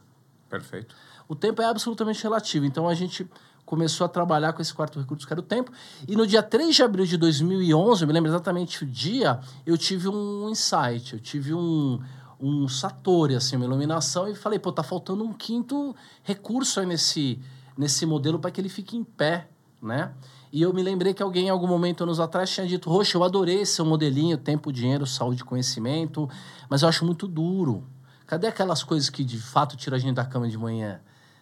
Perfeito. 0.48 0.94
O 1.26 1.34
tempo 1.34 1.60
é 1.60 1.64
absolutamente 1.64 2.22
relativo. 2.22 2.64
Então 2.64 2.88
a 2.88 2.94
gente 2.94 3.28
começou 3.66 4.04
a 4.04 4.08
trabalhar 4.08 4.54
com 4.54 4.62
esse 4.62 4.72
quarto 4.72 4.98
recurso, 4.98 5.26
que 5.26 5.32
era 5.32 5.40
o 5.40 5.42
tempo. 5.42 5.70
E 6.06 6.16
no 6.16 6.26
dia 6.26 6.42
3 6.42 6.74
de 6.74 6.82
abril 6.82 7.04
de 7.04 7.18
2011, 7.18 8.02
eu 8.02 8.06
me 8.06 8.14
lembro 8.14 8.30
exatamente 8.30 8.82
o 8.82 8.86
dia, 8.86 9.40
eu 9.66 9.76
tive 9.76 10.08
um 10.08 10.48
insight, 10.48 11.12
eu 11.12 11.20
tive 11.20 11.52
um, 11.52 12.00
um 12.40 12.66
satori, 12.66 13.34
assim, 13.34 13.56
uma 13.56 13.66
iluminação, 13.66 14.26
e 14.26 14.34
falei, 14.34 14.58
pô, 14.58 14.72
tá 14.72 14.82
faltando 14.82 15.22
um 15.22 15.34
quinto 15.34 15.94
recurso 16.22 16.80
aí 16.80 16.86
nesse, 16.86 17.38
nesse 17.76 18.06
modelo 18.06 18.38
para 18.38 18.50
que 18.50 18.58
ele 18.58 18.70
fique 18.70 18.96
em 18.96 19.04
pé 19.04 19.48
né? 19.80 20.12
E 20.52 20.62
eu 20.62 20.72
me 20.72 20.82
lembrei 20.82 21.12
que 21.12 21.22
alguém, 21.22 21.46
em 21.46 21.50
algum 21.50 21.66
momento, 21.66 22.04
anos 22.04 22.20
atrás, 22.20 22.50
tinha 22.50 22.66
dito: 22.66 22.90
Roxa, 22.90 23.16
eu 23.16 23.24
adorei 23.24 23.64
seu 23.66 23.84
modelinho, 23.84 24.38
tempo, 24.38 24.72
dinheiro, 24.72 25.06
saúde, 25.06 25.44
conhecimento, 25.44 26.28
mas 26.68 26.82
eu 26.82 26.88
acho 26.88 27.04
muito 27.04 27.28
duro. 27.28 27.84
Cadê 28.26 28.46
aquelas 28.46 28.82
coisas 28.82 29.08
que 29.08 29.24
de 29.24 29.38
fato 29.38 29.76
tiram 29.76 29.96
a 29.96 30.00
gente 30.00 30.14
da 30.14 30.24
cama 30.24 30.48
de 30.48 30.58
manhã? 30.58 31.00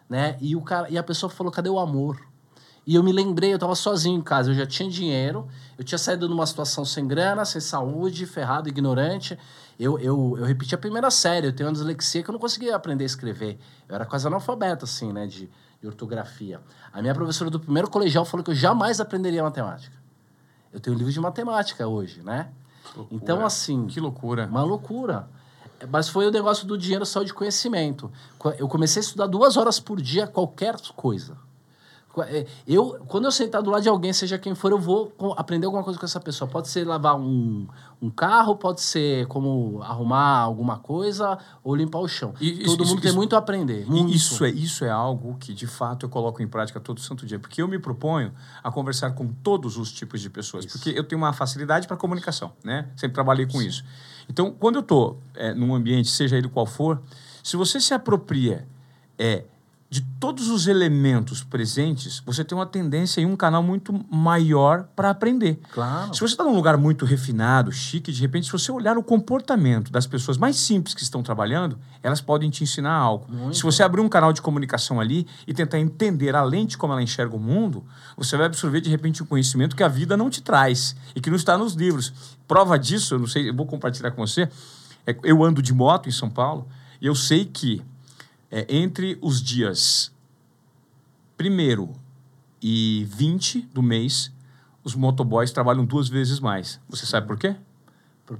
Né? 0.09 0.37
E, 0.41 0.55
o 0.55 0.61
cara, 0.61 0.89
e 0.91 0.99
a 0.99 1.03
pessoa 1.03 1.31
falou: 1.31 1.53
cadê 1.53 1.69
o 1.69 1.79
amor? 1.79 2.21
E 2.87 2.95
eu 2.95 3.03
me 3.03 3.11
lembrei, 3.11 3.51
eu 3.51 3.57
estava 3.57 3.75
sozinho 3.75 4.17
em 4.17 4.23
casa, 4.23 4.53
eu 4.53 4.55
já 4.55 4.65
tinha 4.65 4.89
dinheiro, 4.89 5.49
eu 5.77 5.83
tinha 5.83 5.99
saído 5.99 6.29
numa 6.29 6.47
situação 6.47 6.85
sem 6.85 7.05
grana, 7.05 7.45
sem 7.45 7.61
saúde, 7.61 8.25
ferrado, 8.27 8.69
ignorante. 8.69 9.37
Eu, 9.79 9.99
eu, 9.99 10.37
eu 10.39 10.45
repeti 10.45 10.73
a 10.73 10.79
primeira 10.79 11.11
série, 11.11 11.49
eu 11.49 11.53
tenho 11.53 11.69
uma 11.69 11.73
dislexia 11.73 12.23
que 12.23 12.31
eu 12.31 12.33
não 12.33 12.39
conseguia 12.39 12.77
aprender 12.77 13.03
a 13.03 13.07
escrever. 13.07 13.59
Eu 13.89 13.97
era 13.97 14.07
quase 14.07 14.29
analfabeto, 14.29 14.85
assim, 14.85 15.13
né? 15.13 15.27
De, 15.27 15.51
de 15.81 15.87
ortografia. 15.87 16.61
A 16.93 17.01
minha 17.01 17.15
professora 17.15 17.51
do 17.51 17.61
primeiro 17.61 17.91
colegial 17.91 18.25
falou 18.25 18.45
que 18.45 18.51
eu 18.51 18.55
jamais 18.55 19.01
aprenderia 19.01 19.43
matemática. 19.43 19.97
Eu 20.73 20.81
tenho 20.81 20.97
livro 20.97 21.13
de 21.13 21.21
matemática 21.21 21.87
hoje, 21.87 22.23
né? 22.23 22.49
Então, 23.11 23.45
assim. 23.45 23.87
Que 23.87 24.01
loucura. 24.01 24.47
Uma 24.47 24.63
loucura. 24.63 25.29
Mas 25.91 26.09
foi 26.09 26.27
o 26.27 26.31
negócio 26.31 26.67
do 26.67 26.79
dinheiro, 26.79 27.05
saúde 27.05 27.31
e 27.31 27.35
conhecimento. 27.35 28.11
Eu 28.59 28.69
comecei 28.69 29.01
a 29.01 29.05
estudar 29.05 29.27
duas 29.27 29.57
horas 29.57 29.79
por 29.79 30.01
dia 30.01 30.27
qualquer 30.27 30.77
coisa. 30.95 31.37
É, 32.23 32.47
eu, 32.67 32.99
quando 33.07 33.27
eu 33.27 33.33
sentar 33.33 33.63
do 33.63 33.71
lado 33.71 33.83
de 33.83 33.89
alguém, 33.89 34.13
seja 34.13 34.39
quem 34.39 34.55
for, 34.55 34.71
eu 34.71 34.79
vou 34.79 35.13
aprender 35.37 35.67
alguma 35.67 35.85
coisa 35.85 35.99
com 35.99 36.07
essa 36.07 36.21
pessoa. 36.21 36.49
Pode 36.49 36.69
ser 36.69 36.87
lavar 36.87 37.17
um, 37.17 37.67
um 38.01 38.09
carro, 38.09 38.57
pode 38.57 38.81
ser 38.81 39.27
como 39.27 39.83
arrumar 39.83 40.39
alguma 40.39 40.79
coisa 40.79 41.39
ou 41.63 41.75
limpar 41.75 41.99
o 41.99 42.09
chão. 42.09 42.33
E, 42.41 42.65
Todo 42.65 42.83
isso, 42.83 42.95
mundo 42.95 42.99
isso, 42.99 43.01
tem 43.01 43.13
muito 43.13 43.37
a 43.37 43.39
aprender. 43.39 43.87
Muito. 43.87 44.15
Isso, 44.15 44.45
é, 44.45 44.51
isso 44.51 44.85
é 44.85 44.91
algo 44.91 45.37
que, 45.39 45.53
de 45.53 45.67
fato, 45.67 46.07
eu 46.07 46.11
coloco 46.11 46.43
em 46.43 46.49
prática 46.49 46.81
todo 46.81 47.01
santo 47.01 47.27
dia. 47.27 47.39
Porque 47.39 47.61
eu 47.61 47.69
me 47.69 47.79
proponho 47.79 48.33
a 48.63 48.71
conversar 48.71 49.11
com 49.13 49.29
todos 49.29 49.77
os 49.77 49.93
tipos 49.93 50.21
de 50.21 50.31
pessoas. 50.31 50.65
Isso. 50.65 50.79
Porque 50.79 50.99
eu 50.99 51.05
tenho 51.05 51.21
uma 51.21 51.33
facilidade 51.33 51.87
para 51.87 51.97
comunicação, 51.97 52.53
né? 52.65 52.89
Sempre 52.97 53.15
trabalhei 53.15 53.47
com 53.47 53.59
Sim. 53.59 53.67
isso. 53.67 53.85
Então, 54.29 54.51
quando 54.51 54.77
eu 54.77 54.81
estou 54.81 55.21
é, 55.35 55.53
num 55.55 55.75
ambiente, 55.75 56.09
seja 56.09 56.37
ele 56.37 56.49
qual 56.49 56.67
for, 56.67 57.01
se 57.43 57.57
você 57.57 57.81
se 57.81 57.95
apropria 57.95 58.67
é, 59.19 59.45
de 59.89 60.01
todos 60.19 60.49
os 60.49 60.67
elementos 60.67 61.45
presentes, 61.45 62.21
você 62.27 62.45
tem 62.45 62.59
uma 62.59 62.67
tendência 62.67 63.21
e 63.21 63.27
um 63.27 63.37
canal 63.37 63.63
muito 63.63 63.93
maior 64.11 64.89
para 64.97 65.11
aprender. 65.11 65.61
Claro. 65.71 66.13
Se 66.13 66.21
você 66.21 66.35
está 66.35 66.43
num 66.43 66.55
lugar 66.55 66.77
muito 66.77 67.05
refinado, 67.05 67.71
chique, 67.71 68.11
de 68.11 68.21
repente, 68.21 68.47
se 68.47 68.53
você 68.53 68.73
olhar 68.73 68.99
o 68.99 69.03
comportamento 69.03 69.93
das 69.93 70.07
pessoas 70.07 70.37
mais 70.37 70.57
simples 70.57 70.93
que 70.93 71.03
estão 71.03 71.23
trabalhando, 71.23 71.79
elas 72.03 72.21
podem 72.21 72.51
te 72.51 72.65
ensinar 72.65 72.95
algo. 72.95 73.27
Muito. 73.31 73.57
Se 73.57 73.63
você 73.63 73.83
abrir 73.83 74.01
um 74.01 74.09
canal 74.09 74.33
de 74.33 74.43
comunicação 74.43 75.01
ali 75.01 75.25
e 75.47 75.55
tentar 75.55 75.79
entender 75.79 76.35
a 76.35 76.43
lente 76.43 76.77
como 76.77 76.93
ela 76.93 77.03
enxerga 77.03 77.37
o 77.37 77.41
mundo, 77.41 77.85
você 78.17 78.37
vai 78.37 78.47
absorver 78.47 78.81
de 78.81 78.91
repente 78.91 79.23
um 79.23 79.27
conhecimento 79.27 79.77
que 79.77 79.85
a 79.85 79.89
vida 79.89 80.17
não 80.17 80.29
te 80.29 80.43
traz 80.43 80.97
e 81.15 81.21
que 81.21 81.31
não 81.31 81.37
está 81.37 81.57
nos 81.57 81.75
livros. 81.75 82.13
Prova 82.49 82.77
disso, 82.77 83.15
eu 83.15 83.21
não 83.21 83.27
sei, 83.29 83.51
eu 83.51 83.55
vou 83.55 83.67
compartilhar 83.67 84.11
com 84.11 84.27
você. 84.27 84.49
É, 85.07 85.17
eu 85.23 85.45
ando 85.45 85.63
de 85.63 85.73
moto 85.73 86.09
em 86.09 86.13
São 86.13 86.29
Paulo 86.29 86.67
e 87.01 87.07
eu 87.07 87.15
sei 87.15 87.45
que 87.45 87.83
é, 88.51 88.67
entre 88.69 89.19
os 89.21 89.43
dias 89.43 90.13
1 91.41 91.95
e 92.63 93.05
20 93.09 93.63
do 93.73 93.83
mês, 93.83 94.33
os 94.83 94.95
motoboys 94.95 95.51
trabalham 95.51 95.85
duas 95.85 96.09
vezes 96.09 96.41
mais. 96.41 96.81
Você 96.89 97.05
sabe 97.07 97.27
por 97.27 97.39
quê? 97.39 97.57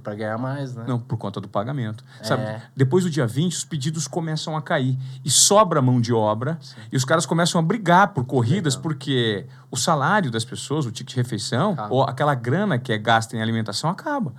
Para 0.03 0.15
ganhar 0.15 0.37
mais, 0.37 0.75
né? 0.75 0.83
Não, 0.85 0.99
por 0.99 1.17
conta 1.17 1.39
do 1.39 1.47
pagamento. 1.47 2.03
É. 2.19 2.23
Sabe, 2.25 2.61
depois 2.75 3.05
do 3.05 3.09
dia 3.09 3.25
20, 3.25 3.53
os 3.53 3.63
pedidos 3.63 4.07
começam 4.07 4.57
a 4.57 4.61
cair. 4.61 4.97
E 5.23 5.29
sobra 5.29 5.81
mão 5.81 6.01
de 6.01 6.13
obra. 6.13 6.57
Sim. 6.61 6.75
E 6.91 6.97
os 6.97 7.05
caras 7.05 7.25
começam 7.25 7.59
a 7.59 7.63
brigar 7.63 8.09
por 8.09 8.25
corridas, 8.25 8.75
Legal. 8.75 8.83
porque 8.83 9.45
o 9.69 9.77
salário 9.77 10.31
das 10.31 10.45
pessoas, 10.45 10.85
o 10.85 10.91
ticket 10.91 11.11
de 11.11 11.15
refeição, 11.15 11.71
acaba. 11.71 11.93
ou 11.93 12.03
aquela 12.03 12.35
grana 12.35 12.77
que 12.77 12.91
é 12.91 12.97
gasta 12.97 13.35
em 13.35 13.41
alimentação, 13.41 13.89
acaba. 13.89 14.33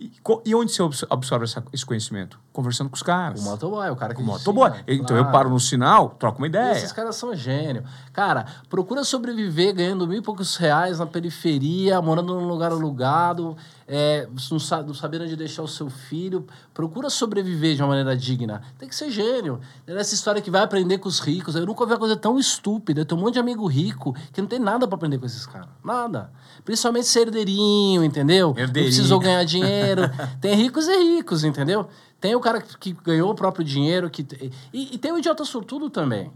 E, 0.00 0.12
e, 0.44 0.54
onde 0.54 0.72
você 0.72 1.06
absorve 1.08 1.44
essa, 1.44 1.62
esse 1.72 1.84
conhecimento? 1.84 2.38
Conversando 2.52 2.90
com 2.90 2.96
os 2.96 3.02
caras. 3.02 3.40
O 3.40 3.44
motoboy, 3.44 3.90
o 3.90 3.96
cara 3.96 4.14
que 4.14 4.22
O 4.22 4.24
motoboy. 4.24 4.70
Então 4.86 5.16
claro. 5.16 5.24
eu 5.24 5.32
paro 5.32 5.50
no 5.50 5.60
sinal, 5.60 6.10
troco 6.10 6.38
uma 6.38 6.46
ideia. 6.46 6.72
esses 6.72 6.92
caras 6.92 7.16
são 7.16 7.34
gênio. 7.34 7.84
Cara, 8.14 8.46
procura 8.70 9.04
sobreviver 9.04 9.74
ganhando 9.74 10.06
mil 10.06 10.18
e 10.18 10.22
poucos 10.22 10.56
reais 10.56 11.00
na 11.00 11.06
periferia, 11.06 12.00
morando 12.00 12.32
num 12.40 12.48
lugar 12.48 12.72
alugado 12.72 13.56
é, 13.86 14.26
não, 14.50 14.58
sabe, 14.58 14.86
não 14.86 14.94
sabendo 14.94 15.24
onde 15.24 15.36
deixar 15.36 15.62
o 15.62 15.68
seu 15.68 15.90
filho. 15.90 16.46
Procura 16.72 17.10
sobreviver 17.10 17.76
de 17.76 17.82
uma 17.82 17.88
maneira 17.88 18.16
digna. 18.16 18.62
Tem 18.78 18.88
que 18.88 18.94
ser 18.94 19.10
gênio. 19.10 19.60
Nessa 19.86 20.14
história 20.14 20.40
que 20.40 20.50
vai 20.50 20.62
aprender 20.62 20.98
com 20.98 21.08
os 21.08 21.20
ricos. 21.20 21.54
Eu 21.54 21.66
nunca 21.66 21.82
ouvi 21.82 21.92
uma 21.92 21.98
coisa 21.98 22.16
tão 22.16 22.38
estúpida. 22.38 23.02
Eu 23.02 23.04
tenho 23.04 23.20
um 23.20 23.24
monte 23.24 23.34
de 23.34 23.40
amigo 23.40 23.66
rico 23.66 24.14
que 24.32 24.40
não 24.40 24.48
tem 24.48 24.58
nada 24.58 24.86
para 24.86 24.96
aprender 24.96 25.18
com 25.18 25.26
esses 25.26 25.46
caras. 25.46 25.68
Nada. 25.84 26.30
Principalmente 26.64 27.06
ser 27.06 27.22
herdeirinho, 27.28 28.02
entendeu? 28.02 28.54
Herdeirinho. 28.56 28.92
Precisou 28.92 29.18
ganhar 29.18 29.44
dinheiro. 29.44 30.02
tem 30.40 30.54
ricos 30.54 30.88
e 30.88 31.16
ricos, 31.16 31.44
entendeu? 31.44 31.88
Tem 32.20 32.34
o 32.34 32.40
cara 32.40 32.60
que 32.60 32.92
ganhou 32.92 33.30
o 33.30 33.34
próprio 33.34 33.64
dinheiro. 33.64 34.08
que 34.08 34.26
E, 34.72 34.94
e 34.94 34.98
tem 34.98 35.12
o 35.12 35.18
idiota 35.18 35.44
sortudo 35.44 35.90
também 35.90 36.32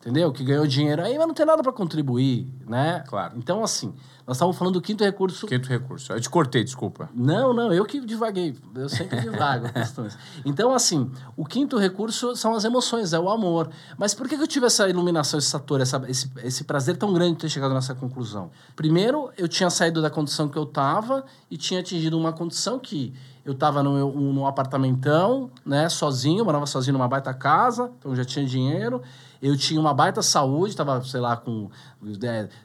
entendeu? 0.00 0.32
Que 0.32 0.44
ganhou 0.44 0.66
dinheiro 0.66 1.02
aí, 1.02 1.18
mas 1.18 1.26
não 1.26 1.34
tem 1.34 1.44
nada 1.44 1.62
para 1.62 1.72
contribuir, 1.72 2.52
né? 2.66 3.02
Claro. 3.06 3.34
Então, 3.36 3.62
assim, 3.64 3.92
nós 4.26 4.36
estávamos 4.36 4.56
falando 4.56 4.74
do 4.74 4.80
quinto 4.82 5.02
recurso. 5.02 5.46
Quinto 5.46 5.68
recurso. 5.68 6.12
Eu 6.12 6.20
te 6.20 6.30
cortei, 6.30 6.62
desculpa. 6.62 7.08
Não, 7.14 7.52
não, 7.52 7.72
eu 7.72 7.84
que 7.84 7.98
divaguei. 8.00 8.56
Eu 8.74 8.88
sempre 8.88 9.20
divago 9.20 9.72
questões. 9.72 10.16
Então, 10.44 10.72
assim, 10.72 11.10
o 11.36 11.44
quinto 11.44 11.78
recurso 11.78 12.36
são 12.36 12.54
as 12.54 12.64
emoções, 12.64 13.12
é 13.12 13.18
o 13.18 13.28
amor. 13.28 13.70
Mas 13.96 14.14
por 14.14 14.28
que 14.28 14.36
eu 14.36 14.46
tive 14.46 14.66
essa 14.66 14.88
iluminação, 14.88 15.38
esse 15.38 15.48
sator, 15.48 15.80
essa, 15.80 16.02
esse, 16.08 16.30
esse 16.44 16.64
prazer 16.64 16.96
tão 16.96 17.12
grande 17.12 17.32
de 17.32 17.38
ter 17.38 17.48
chegado 17.48 17.74
nessa 17.74 17.94
conclusão? 17.94 18.50
Primeiro, 18.76 19.30
eu 19.36 19.48
tinha 19.48 19.70
saído 19.70 20.00
da 20.00 20.10
condição 20.10 20.48
que 20.48 20.56
eu 20.56 20.64
estava 20.64 21.24
e 21.50 21.56
tinha 21.56 21.80
atingido 21.80 22.16
uma 22.18 22.32
condição 22.32 22.78
que 22.78 23.14
eu 23.44 23.52
estava 23.52 23.82
no 23.82 23.94
meu, 23.94 24.12
num 24.12 24.46
apartamentão, 24.46 25.50
né, 25.64 25.88
sozinho, 25.88 26.44
morava 26.44 26.66
sozinho 26.66 26.92
numa 26.92 27.08
baita 27.08 27.32
casa, 27.32 27.90
então 27.98 28.14
já 28.14 28.22
tinha 28.22 28.44
dinheiro 28.44 29.02
eu 29.40 29.56
tinha 29.56 29.80
uma 29.80 29.94
baita 29.94 30.20
saúde, 30.20 30.70
estava, 30.70 31.02
sei 31.04 31.20
lá, 31.20 31.36
com, 31.36 31.70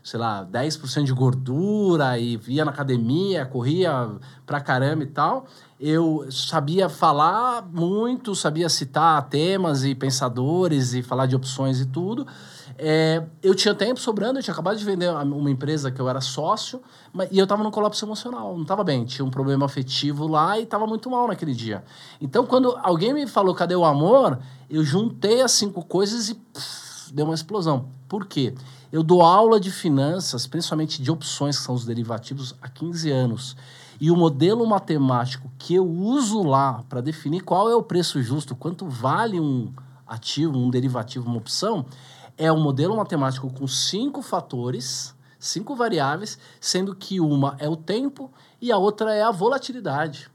sei 0.03 0.19
lá, 0.19 0.45
10% 0.45 1.03
de 1.03 1.13
gordura 1.13 2.17
e 2.17 2.39
ia 2.47 2.65
na 2.65 2.71
academia, 2.71 3.45
corria 3.45 4.09
pra 4.45 4.59
caramba 4.59 5.03
e 5.03 5.07
tal. 5.07 5.45
Eu 5.79 6.25
sabia 6.31 6.89
falar 6.89 7.67
muito, 7.71 8.33
sabia 8.33 8.69
citar 8.69 9.21
temas 9.29 9.83
e 9.83 9.93
pensadores 9.93 10.93
e 10.93 11.03
falar 11.03 11.25
de 11.25 11.35
opções 11.35 11.79
e 11.79 11.85
tudo. 11.85 12.25
É, 12.77 13.23
eu 13.41 13.53
tinha 13.53 13.73
tempo 13.75 13.99
sobrando, 13.99 14.39
eu 14.39 14.43
tinha 14.43 14.53
acabado 14.53 14.77
de 14.77 14.83
vender 14.83 15.09
uma 15.09 15.49
empresa 15.49 15.91
que 15.91 15.99
eu 15.99 16.09
era 16.09 16.19
sócio, 16.21 16.81
mas, 17.11 17.29
e 17.31 17.37
eu 17.37 17.43
estava 17.43 17.63
num 17.63 17.71
colapso 17.71 18.03
emocional, 18.03 18.53
não 18.55 18.63
estava 18.63 18.83
bem, 18.83 19.05
tinha 19.05 19.23
um 19.23 19.29
problema 19.29 19.65
afetivo 19.65 20.27
lá 20.27 20.57
e 20.59 20.63
estava 20.63 20.87
muito 20.87 21.09
mal 21.09 21.27
naquele 21.27 21.53
dia. 21.53 21.83
Então, 22.19 22.45
quando 22.45 22.77
alguém 22.81 23.13
me 23.13 23.27
falou 23.27 23.53
cadê 23.53 23.75
o 23.75 23.85
amor, 23.85 24.39
eu 24.69 24.83
juntei 24.83 25.41
as 25.41 25.51
cinco 25.51 25.83
coisas 25.83 26.29
e 26.29 26.35
pff, 26.35 27.13
deu 27.13 27.25
uma 27.25 27.35
explosão. 27.35 27.89
Por 28.09 28.25
quê? 28.25 28.53
Eu 28.91 29.03
dou 29.03 29.21
aula 29.21 29.59
de 29.59 29.71
finanças, 29.71 30.45
principalmente 30.45 31.01
de 31.01 31.11
opções, 31.11 31.57
que 31.57 31.65
são 31.65 31.73
os 31.73 31.85
derivativos, 31.85 32.55
há 32.61 32.67
15 32.67 33.09
anos. 33.09 33.55
E 33.99 34.11
o 34.11 34.15
modelo 34.15 34.67
matemático 34.67 35.49
que 35.57 35.75
eu 35.75 35.87
uso 35.87 36.43
lá 36.43 36.83
para 36.89 37.01
definir 37.01 37.41
qual 37.41 37.69
é 37.69 37.75
o 37.75 37.81
preço 37.81 38.21
justo, 38.21 38.55
quanto 38.55 38.87
vale 38.87 39.39
um 39.39 39.71
ativo, 40.05 40.57
um 40.57 40.69
derivativo, 40.69 41.27
uma 41.27 41.37
opção, 41.37 41.85
é 42.37 42.51
um 42.51 42.59
modelo 42.59 42.95
matemático 42.95 43.51
com 43.51 43.67
cinco 43.67 44.21
fatores, 44.21 45.15
cinco 45.39 45.75
variáveis, 45.75 46.37
sendo 46.59 46.95
que 46.95 47.19
uma 47.19 47.55
é 47.59 47.69
o 47.69 47.75
tempo 47.75 48.31
e 48.61 48.71
a 48.71 48.77
outra 48.77 49.13
é 49.13 49.21
a 49.21 49.31
volatilidade. 49.31 50.31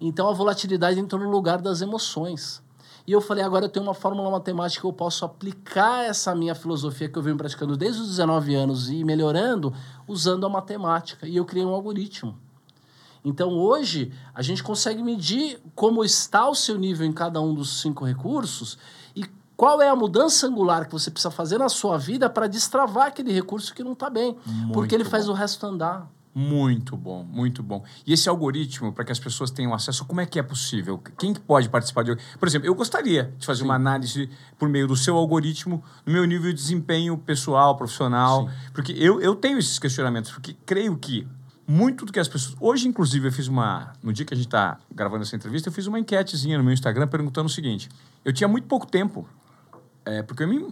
Então 0.00 0.28
a 0.28 0.32
volatilidade 0.32 0.98
entrou 0.98 1.22
no 1.22 1.30
lugar 1.30 1.60
das 1.60 1.80
emoções. 1.80 2.62
E 3.06 3.12
eu 3.12 3.20
falei, 3.20 3.42
agora 3.42 3.64
eu 3.64 3.68
tenho 3.70 3.86
uma 3.86 3.94
fórmula 3.94 4.30
matemática 4.30 4.82
que 4.82 4.86
eu 4.86 4.92
posso 4.92 5.24
aplicar 5.24 6.04
essa 6.04 6.34
minha 6.34 6.54
filosofia 6.54 7.08
que 7.08 7.18
eu 7.18 7.22
venho 7.22 7.38
praticando 7.38 7.76
desde 7.76 8.02
os 8.02 8.08
19 8.08 8.54
anos 8.54 8.90
e 8.90 9.02
melhorando 9.02 9.72
usando 10.06 10.44
a 10.44 10.48
matemática. 10.48 11.26
E 11.26 11.36
eu 11.36 11.44
criei 11.44 11.64
um 11.64 11.72
algoritmo. 11.72 12.38
Então 13.24 13.50
hoje 13.58 14.12
a 14.34 14.42
gente 14.42 14.62
consegue 14.62 15.02
medir 15.02 15.60
como 15.74 16.04
está 16.04 16.48
o 16.48 16.54
seu 16.54 16.78
nível 16.78 17.06
em 17.06 17.12
cada 17.12 17.40
um 17.40 17.54
dos 17.54 17.80
cinco 17.80 18.04
recursos 18.04 18.78
qual 19.58 19.82
é 19.82 19.88
a 19.88 19.96
mudança 19.96 20.46
angular 20.46 20.86
que 20.86 20.92
você 20.92 21.10
precisa 21.10 21.32
fazer 21.32 21.58
na 21.58 21.68
sua 21.68 21.98
vida 21.98 22.30
para 22.30 22.46
destravar 22.46 23.08
aquele 23.08 23.32
recurso 23.32 23.74
que 23.74 23.82
não 23.82 23.92
está 23.92 24.08
bem? 24.08 24.38
Muito 24.46 24.72
porque 24.72 24.94
ele 24.94 25.04
faz 25.04 25.28
o 25.28 25.32
resto 25.32 25.66
andar. 25.66 26.08
Muito 26.32 26.96
bom, 26.96 27.24
muito 27.24 27.60
bom. 27.60 27.82
E 28.06 28.12
esse 28.12 28.28
algoritmo, 28.28 28.92
para 28.92 29.04
que 29.04 29.10
as 29.10 29.18
pessoas 29.18 29.50
tenham 29.50 29.74
acesso, 29.74 30.04
como 30.04 30.20
é 30.20 30.26
que 30.26 30.38
é 30.38 30.44
possível? 30.44 31.02
Quem 31.18 31.34
pode 31.34 31.68
participar 31.68 32.04
de. 32.04 32.16
Por 32.38 32.46
exemplo, 32.46 32.68
eu 32.68 32.74
gostaria 32.76 33.34
de 33.36 33.44
fazer 33.44 33.58
Sim. 33.58 33.64
uma 33.64 33.74
análise 33.74 34.30
por 34.56 34.68
meio 34.68 34.86
do 34.86 34.94
seu 34.94 35.16
algoritmo, 35.16 35.82
no 36.06 36.12
meu 36.12 36.24
nível 36.24 36.52
de 36.52 36.56
desempenho 36.56 37.18
pessoal, 37.18 37.76
profissional. 37.76 38.48
Sim. 38.48 38.54
Porque 38.72 38.92
eu, 38.92 39.20
eu 39.20 39.34
tenho 39.34 39.58
esses 39.58 39.80
questionamentos, 39.80 40.30
porque 40.30 40.54
creio 40.64 40.96
que 40.96 41.26
muito 41.66 42.06
do 42.06 42.12
que 42.12 42.20
as 42.20 42.28
pessoas. 42.28 42.56
Hoje, 42.60 42.86
inclusive, 42.86 43.26
eu 43.26 43.32
fiz 43.32 43.48
uma. 43.48 43.92
No 44.00 44.12
dia 44.12 44.24
que 44.24 44.34
a 44.34 44.36
gente 44.36 44.46
está 44.46 44.78
gravando 44.94 45.24
essa 45.24 45.34
entrevista, 45.34 45.68
eu 45.68 45.72
fiz 45.72 45.88
uma 45.88 45.98
enquetezinha 45.98 46.56
no 46.56 46.62
meu 46.62 46.72
Instagram 46.72 47.08
perguntando 47.08 47.46
o 47.46 47.50
seguinte: 47.50 47.88
eu 48.24 48.32
tinha 48.32 48.46
muito 48.46 48.68
pouco 48.68 48.86
tempo 48.86 49.28
é, 50.08 50.22
porque 50.22 50.42
eu 50.42 50.48
me 50.48 50.64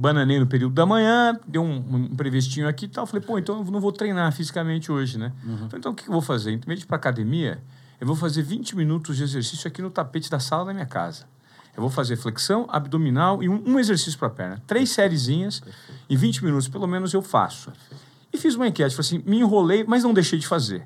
bananei 0.00 0.40
no 0.40 0.48
período 0.48 0.74
da 0.74 0.84
manhã, 0.84 1.38
deu 1.46 1.62
um, 1.62 1.76
um 1.76 2.16
previstinho 2.16 2.66
aqui 2.66 2.86
e 2.86 2.88
tal. 2.88 3.06
Falei, 3.06 3.24
pô, 3.24 3.38
então 3.38 3.60
eu 3.64 3.70
não 3.70 3.80
vou 3.80 3.92
treinar 3.92 4.32
fisicamente 4.32 4.90
hoje, 4.90 5.16
né? 5.16 5.32
Uhum. 5.44 5.56
Falei, 5.56 5.78
então 5.78 5.92
o 5.92 5.94
que 5.94 6.08
eu 6.08 6.12
vou 6.12 6.20
fazer? 6.20 6.50
Em 6.50 6.58
vez 6.58 6.80
de 6.80 6.84
ir 6.84 6.88
para 6.88 6.96
academia, 6.96 7.62
eu 8.00 8.06
vou 8.06 8.16
fazer 8.16 8.42
20 8.42 8.74
minutos 8.74 9.16
de 9.16 9.22
exercício 9.22 9.68
aqui 9.68 9.80
no 9.80 9.90
tapete 9.92 10.28
da 10.28 10.40
sala 10.40 10.64
da 10.64 10.74
minha 10.74 10.86
casa. 10.86 11.24
Eu 11.76 11.82
vou 11.82 11.90
fazer 11.90 12.16
flexão, 12.16 12.66
abdominal 12.68 13.44
e 13.44 13.48
um, 13.48 13.62
um 13.64 13.78
exercício 13.78 14.18
para 14.18 14.26
a 14.26 14.32
perna. 14.32 14.62
Três 14.66 14.90
sériezinhas, 14.90 15.62
em 16.10 16.16
20 16.16 16.44
minutos 16.44 16.66
pelo 16.66 16.88
menos 16.88 17.14
eu 17.14 17.22
faço. 17.22 17.70
Perfeito. 17.70 18.02
E 18.32 18.38
fiz 18.38 18.56
uma 18.56 18.66
enquete, 18.66 18.96
falei 18.96 19.06
assim, 19.06 19.22
me 19.24 19.38
enrolei, 19.38 19.84
mas 19.86 20.02
não 20.02 20.12
deixei 20.12 20.36
de 20.36 20.48
fazer. 20.48 20.84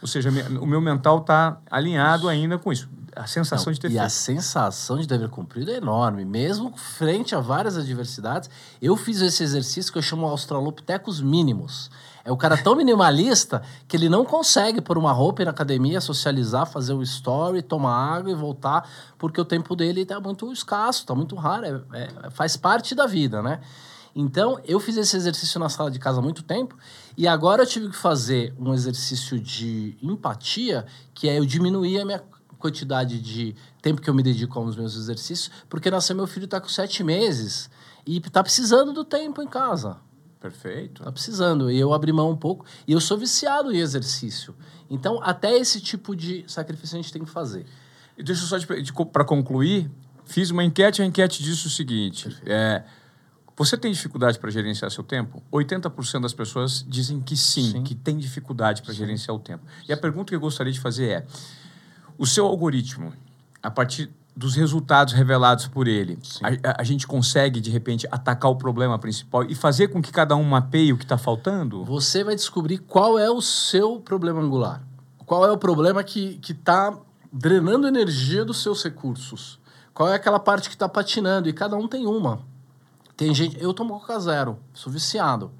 Ou 0.00 0.08
seja, 0.08 0.30
o 0.60 0.66
meu 0.66 0.80
mental 0.80 1.18
está 1.18 1.58
alinhado 1.70 2.28
ainda 2.28 2.58
com 2.58 2.72
isso 2.72 2.88
a 3.14 3.26
sensação 3.26 3.66
Não, 3.66 3.72
de 3.72 3.80
ter 3.80 3.88
e 3.88 3.90
feito. 3.90 4.04
a 4.04 4.08
sensação 4.08 4.98
de 4.98 5.06
dever 5.06 5.28
cumprido 5.28 5.70
é 5.70 5.76
enorme. 5.76 6.24
Mesmo 6.24 6.72
frente 6.76 7.34
a 7.34 7.40
várias 7.40 7.76
adversidades, 7.76 8.48
eu 8.80 8.96
fiz 8.96 9.20
esse 9.20 9.42
exercício 9.42 9.92
que 9.92 9.98
eu 9.98 10.02
chamo 10.02 10.26
australopitecos 10.26 11.20
mínimos. 11.20 11.90
É 12.24 12.30
o 12.30 12.36
cara 12.36 12.56
tão 12.56 12.76
minimalista 12.76 13.62
que 13.88 13.96
ele 13.96 14.08
não 14.08 14.24
consegue 14.24 14.80
pôr 14.80 14.98
uma 14.98 15.10
roupa 15.12 15.42
ir 15.42 15.46
na 15.46 15.50
academia, 15.50 16.00
socializar, 16.00 16.66
fazer 16.66 16.92
o 16.92 17.02
story, 17.02 17.62
tomar 17.62 18.16
água 18.16 18.30
e 18.30 18.34
voltar, 18.34 18.88
porque 19.18 19.40
o 19.40 19.44
tempo 19.44 19.74
dele 19.74 20.02
está 20.02 20.20
muito 20.20 20.52
escasso, 20.52 21.00
está 21.00 21.14
muito 21.14 21.34
raro, 21.34 21.84
é, 21.92 22.08
é, 22.24 22.30
faz 22.30 22.56
parte 22.56 22.94
da 22.94 23.06
vida, 23.06 23.42
né? 23.42 23.60
Então, 24.14 24.60
eu 24.64 24.80
fiz 24.80 24.96
esse 24.96 25.16
exercício 25.16 25.60
na 25.60 25.68
sala 25.68 25.90
de 25.90 25.98
casa 25.98 26.18
há 26.18 26.22
muito 26.22 26.42
tempo 26.42 26.76
e 27.16 27.28
agora 27.28 27.62
eu 27.62 27.66
tive 27.66 27.88
que 27.88 27.96
fazer 27.96 28.54
um 28.58 28.74
exercício 28.74 29.38
de 29.38 29.96
empatia, 30.02 30.84
que 31.14 31.28
é 31.28 31.38
eu 31.38 31.44
diminuir 31.46 32.00
a 32.00 32.04
minha 32.04 32.22
quantidade 32.58 33.20
de 33.20 33.54
tempo 33.80 34.00
que 34.00 34.10
eu 34.10 34.14
me 34.14 34.22
dedico 34.22 34.58
aos 34.58 34.76
meus 34.76 34.96
exercícios, 34.96 35.50
porque 35.68 35.90
nasceu 35.90 36.14
meu 36.14 36.26
filho 36.26 36.44
está 36.44 36.60
com 36.60 36.68
sete 36.68 37.02
meses 37.02 37.70
e 38.06 38.18
está 38.18 38.42
precisando 38.42 38.92
do 38.92 39.04
tempo 39.04 39.42
em 39.42 39.46
casa. 39.46 39.98
Perfeito. 40.40 41.04
Tá 41.04 41.12
precisando. 41.12 41.70
E 41.70 41.78
eu 41.78 41.92
abri 41.92 42.12
mão 42.12 42.30
um 42.30 42.36
pouco. 42.36 42.64
E 42.88 42.92
eu 42.92 43.00
sou 43.00 43.18
viciado 43.18 43.72
em 43.72 43.78
exercício. 43.78 44.54
Então, 44.88 45.20
até 45.22 45.56
esse 45.56 45.80
tipo 45.80 46.16
de 46.16 46.44
sacrifício 46.48 46.98
a 46.98 47.02
gente 47.02 47.12
tem 47.12 47.22
que 47.22 47.30
fazer. 47.30 47.66
E 48.16 48.22
deixa 48.22 48.42
eu 48.42 48.48
só, 48.48 49.04
para 49.04 49.24
concluir, 49.24 49.90
fiz 50.24 50.50
uma 50.50 50.64
enquete, 50.64 51.02
a 51.02 51.04
enquete 51.04 51.42
diz 51.42 51.64
o 51.64 51.70
seguinte: 51.70 52.34
é, 52.46 52.82
você 53.60 53.76
tem 53.76 53.92
dificuldade 53.92 54.38
para 54.38 54.50
gerenciar 54.50 54.90
seu 54.90 55.04
tempo? 55.04 55.42
80% 55.52 56.20
das 56.22 56.32
pessoas 56.32 56.84
dizem 56.88 57.20
que 57.20 57.36
sim, 57.36 57.72
Sim. 57.72 57.82
que 57.82 57.94
tem 57.94 58.16
dificuldade 58.16 58.82
para 58.82 58.92
gerenciar 58.94 59.36
o 59.36 59.38
tempo. 59.40 59.64
E 59.88 59.92
a 59.92 59.96
pergunta 59.96 60.30
que 60.30 60.34
eu 60.34 60.40
gostaria 60.40 60.72
de 60.72 60.80
fazer 60.80 61.08
é: 61.08 61.26
o 62.18 62.26
seu 62.26 62.46
algoritmo, 62.46 63.12
a 63.62 63.70
partir 63.70 64.10
dos 64.36 64.54
resultados 64.54 65.12
revelados 65.12 65.66
por 65.66 65.86
ele, 65.86 66.18
a, 66.42 66.48
a- 66.70 66.76
a 66.78 66.84
gente 66.84 67.06
consegue, 67.06 67.60
de 67.60 67.68
repente, 67.70 68.06
atacar 68.10 68.50
o 68.50 68.56
problema 68.56 68.98
principal 68.98 69.42
e 69.44 69.54
fazer 69.54 69.88
com 69.88 70.00
que 70.00 70.10
cada 70.10 70.34
um 70.36 70.44
mapeie 70.44 70.92
o 70.92 70.96
que 70.96 71.04
está 71.04 71.18
faltando? 71.18 71.84
Você 71.84 72.24
vai 72.24 72.34
descobrir 72.34 72.78
qual 72.78 73.18
é 73.18 73.28
o 73.30 73.42
seu 73.42 74.00
problema 74.00 74.40
angular. 74.40 74.82
Qual 75.26 75.44
é 75.44 75.50
o 75.52 75.58
problema 75.58 76.02
que 76.02 76.40
está 76.48 76.96
drenando 77.32 77.86
energia 77.86 78.44
dos 78.44 78.62
seus 78.62 78.82
recursos. 78.82 79.58
Qual 79.92 80.08
é 80.08 80.14
aquela 80.14 80.40
parte 80.40 80.68
que 80.68 80.74
está 80.74 80.88
patinando. 80.88 81.48
E 81.48 81.52
cada 81.52 81.76
um 81.76 81.86
tem 81.86 82.06
uma. 82.06 82.40
Tem 83.20 83.34
gente... 83.34 83.62
Eu 83.62 83.74
tomo 83.74 84.00
Coca 84.00 84.18
Zero. 84.18 84.58
Sou 84.72 84.90
viciado. 84.90 85.50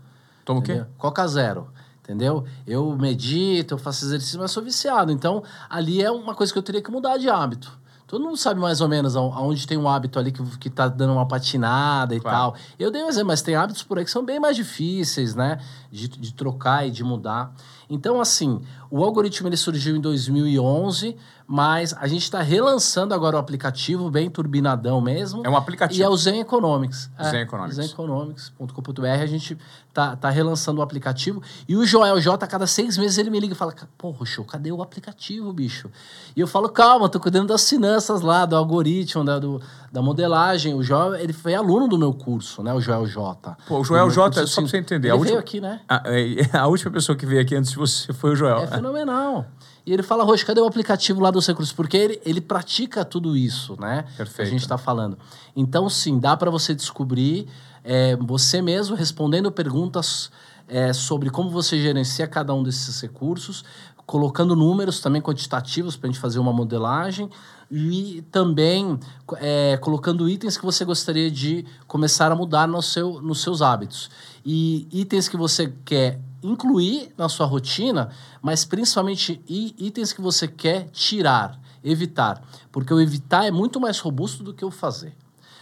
Toma 0.47 0.61
o 0.61 0.63
quê? 0.63 0.83
Coca 0.97 1.27
Zero. 1.29 1.69
Entendeu? 2.03 2.45
Eu 2.67 2.97
medito, 2.97 3.75
eu 3.75 3.79
faço 3.79 4.03
exercício, 4.07 4.41
mas 4.41 4.51
sou 4.51 4.63
viciado. 4.63 5.13
Então, 5.13 5.43
ali 5.69 6.03
é 6.03 6.11
uma 6.11 6.35
coisa 6.35 6.51
que 6.51 6.59
eu 6.59 6.63
teria 6.63 6.81
que 6.81 6.91
mudar 6.91 7.19
de 7.19 7.29
hábito. 7.29 7.79
Todo 8.07 8.25
mundo 8.25 8.37
sabe 8.39 8.59
mais 8.59 8.81
ou 8.81 8.89
menos 8.89 9.15
aon- 9.15 9.33
aonde 9.35 9.67
tem 9.67 9.77
um 9.77 9.87
hábito 9.87 10.19
ali 10.19 10.33
que, 10.33 10.43
que 10.59 10.71
tá 10.71 10.89
dando 10.89 11.13
uma 11.13 11.29
patinada 11.29 12.15
e 12.17 12.21
Claro. 12.21 12.37
tal. 12.53 12.55
Eu 12.79 12.91
dei 12.91 13.05
um 13.05 13.09
exemplo, 13.09 13.29
mas 13.29 13.43
tem 13.43 13.55
hábitos 13.55 13.83
por 13.85 13.99
aí 13.99 14.05
que 14.07 14.11
são 14.11 14.25
bem 14.25 14.41
mais 14.41 14.57
difíceis, 14.57 15.35
né? 15.35 15.59
De, 15.93 16.09
de 16.09 16.33
trocar 16.35 16.85
e 16.89 16.91
de 16.91 17.05
mudar. 17.05 17.53
Então, 17.91 18.21
assim, 18.21 18.63
o 18.89 19.03
algoritmo 19.03 19.49
ele 19.49 19.57
surgiu 19.57 19.97
em 19.97 20.01
2011, 20.01 21.17
mas 21.45 21.93
a 21.95 22.07
gente 22.07 22.23
está 22.23 22.41
relançando 22.41 23.13
agora 23.13 23.35
o 23.35 23.39
aplicativo, 23.41 24.09
bem 24.09 24.31
turbinadão 24.31 25.01
mesmo. 25.01 25.45
É 25.45 25.51
um 25.51 25.57
aplicativo. 25.57 26.01
E 26.01 26.03
é 26.05 26.09
o 26.09 26.17
Zen 26.17 26.39
Economics. 26.39 27.11
É, 27.19 27.25
Zen 27.25 27.41
Economics. 27.41 27.77
Zeneconomics.com.br. 27.77 29.07
A 29.07 29.27
gente 29.27 29.59
tá, 29.93 30.15
tá 30.15 30.31
relançando 30.31 30.79
o 30.79 30.83
aplicativo. 30.83 31.43
E 31.69 31.77
o 31.77 31.85
Joel 31.85 32.21
J, 32.21 32.45
a 32.45 32.47
cada 32.47 32.69
seis 32.69 32.97
meses, 32.97 33.19
ele 33.19 33.31
me 33.31 33.41
liga 33.41 33.55
e 33.55 33.57
fala: 33.57 33.75
Porra, 33.99 34.25
show, 34.25 34.45
cadê 34.45 34.71
o 34.71 34.81
aplicativo, 34.81 35.53
bicho? 35.53 35.91
E 36.37 36.41
eu 36.41 36.47
falo: 36.47 36.69
Calma, 36.69 37.09
tô 37.09 37.19
cuidando 37.19 37.49
das 37.49 37.69
finanças 37.69 38.21
lá, 38.21 38.47
do 38.47 38.55
algoritmo, 38.55 39.25
da, 39.25 39.41
do, 39.41 39.61
da 39.93 40.01
modelagem. 40.03 40.75
O 40.75 40.83
Joel, 40.83 41.15
ele 41.17 41.33
foi 41.33 41.55
aluno 41.55 41.89
do 41.89 41.99
meu 41.99 42.13
curso, 42.13 42.63
né? 42.63 42.73
O 42.73 42.81
Joel 42.81 43.07
J. 43.07 43.57
Pô, 43.67 43.81
o 43.81 43.85
Joel 43.85 44.07
Do 44.09 44.13
J, 44.13 44.23
curso, 44.25 44.47
só 44.49 44.61
pra 44.61 44.65
assim, 44.65 44.71
você 44.71 44.77
entender, 44.79 45.09
Ele 45.09 45.17
a 45.17 45.21
veio 45.21 45.37
última- 45.37 45.41
aqui, 45.41 45.61
né? 45.61 45.81
A, 45.89 46.03
é, 46.07 46.51
a 46.59 46.67
última 46.67 46.91
pessoa 46.93 47.17
que 47.17 47.27
veio 47.27 47.41
aqui 47.41 47.55
antes 47.57 47.71
de 47.73 47.77
você 47.77 48.13
foi 48.13 48.33
o 48.33 48.37
Joel. 48.37 48.59
É 48.59 48.67
fenomenal. 48.67 49.47
E 49.87 49.93
ele 49.93 50.03
fala, 50.03 50.23
Roxo, 50.25 50.45
cadê 50.47 50.61
o 50.61 50.67
aplicativo 50.67 51.21
lá 51.21 51.31
dos 51.31 51.47
recursos? 51.47 51.73
Porque 51.73 51.97
ele, 51.97 52.21
ele 52.25 52.41
pratica 52.41 53.05
tudo 53.05 53.37
isso, 53.37 53.77
né? 53.81 54.05
Perfeito. 54.17 54.37
Que 54.37 54.43
a 54.43 54.45
gente 54.45 54.61
está 54.61 54.77
falando. 54.79 55.19
Então, 55.57 55.89
sim, 55.89 56.19
dá 56.19 56.37
para 56.37 56.51
você 56.51 56.75
descobrir 56.75 57.49
é, 57.83 58.15
você 58.17 58.61
mesmo 58.61 58.95
respondendo 58.95 59.51
perguntas 59.51 60.31
é, 60.69 60.93
sobre 60.93 61.31
como 61.31 61.49
você 61.51 61.81
gerencia 61.81 62.27
cada 62.29 62.53
um 62.55 62.63
desses 62.63 63.01
recursos, 63.01 63.65
colocando 64.07 64.55
números 64.55 65.01
também 65.01 65.23
quantitativos 65.23 65.97
para 65.97 66.09
a 66.09 66.13
gente 66.13 66.21
fazer 66.21 66.39
uma 66.39 66.53
modelagem 66.53 67.31
e 67.71 68.23
também 68.33 68.99
é, 69.37 69.77
colocando 69.77 70.29
itens 70.29 70.57
que 70.57 70.65
você 70.65 70.85
gostaria 70.85 71.31
de 71.31 71.65
começar 71.87 72.33
a 72.33 72.35
mudar 72.35 72.67
no 72.67 72.83
seu, 72.83 73.21
nos 73.23 73.41
seus 73.41 73.63
hábitos. 73.63 74.11
E 74.45 74.89
itens 74.91 75.29
que 75.29 75.37
você 75.37 75.73
quer 75.85 76.21
incluir 76.43 77.13
na 77.17 77.29
sua 77.29 77.47
rotina, 77.47 78.11
mas 78.43 78.65
principalmente 78.65 79.41
itens 79.47 80.13
que 80.13 80.21
você 80.21 80.49
quer 80.49 80.89
tirar, 80.91 81.61
evitar. 81.85 82.43
Porque 82.73 82.93
o 82.93 83.01
evitar 83.01 83.45
é 83.45 83.51
muito 83.51 83.81
mais 83.81 83.99
robusto 84.01 84.43
do 84.43 84.53
que 84.53 84.65
o 84.65 84.71
fazer. 84.71 85.15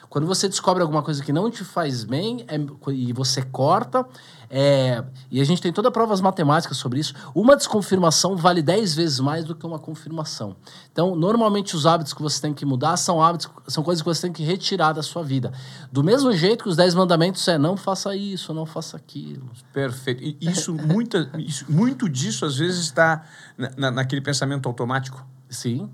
Quando 0.08 0.26
você 0.26 0.48
descobre 0.48 0.82
alguma 0.82 1.02
coisa 1.02 1.22
que 1.22 1.32
não 1.32 1.50
te 1.50 1.64
faz 1.64 2.04
bem 2.04 2.44
é- 2.48 2.58
e 2.92 3.12
você 3.12 3.42
corta, 3.42 4.06
é, 4.50 5.04
e 5.30 5.40
a 5.40 5.44
gente 5.44 5.60
tem 5.60 5.70
todas 5.72 5.92
provas 5.92 6.20
matemáticas 6.22 6.76
sobre 6.78 6.98
isso, 7.00 7.12
uma 7.34 7.54
desconfirmação 7.54 8.34
vale 8.36 8.62
10 8.62 8.94
vezes 8.94 9.20
mais 9.20 9.44
do 9.44 9.54
que 9.54 9.66
uma 9.66 9.78
confirmação. 9.78 10.56
Então, 10.90 11.14
normalmente 11.14 11.76
os 11.76 11.84
hábitos 11.84 12.14
que 12.14 12.22
você 12.22 12.40
tem 12.40 12.54
que 12.54 12.64
mudar 12.64 12.96
são 12.96 13.22
hábitos, 13.22 13.50
são 13.66 13.82
coisas 13.84 14.00
que 14.02 14.08
você 14.08 14.22
tem 14.22 14.32
que 14.32 14.42
retirar 14.42 14.92
da 14.94 15.02
sua 15.02 15.22
vida. 15.22 15.52
Do 15.92 16.02
mesmo 16.02 16.32
jeito 16.32 16.64
que 16.64 16.70
os 16.70 16.76
10 16.76 16.94
mandamentos 16.94 17.46
é 17.46 17.58
não 17.58 17.76
faça 17.76 18.16
isso, 18.16 18.54
não 18.54 18.64
faça 18.64 18.96
aquilo. 18.96 19.50
Perfeito. 19.72 20.22
E 20.22 20.36
isso, 20.40 20.72
muita, 20.74 21.30
isso- 21.38 21.66
muito 21.68 22.08
disso, 22.08 22.46
às 22.46 22.56
vezes, 22.56 22.80
está 22.80 23.24
na- 23.58 23.70
na- 23.76 23.90
naquele 23.90 24.20
pensamento 24.22 24.66
automático, 24.66 25.24
Sim, 25.50 25.90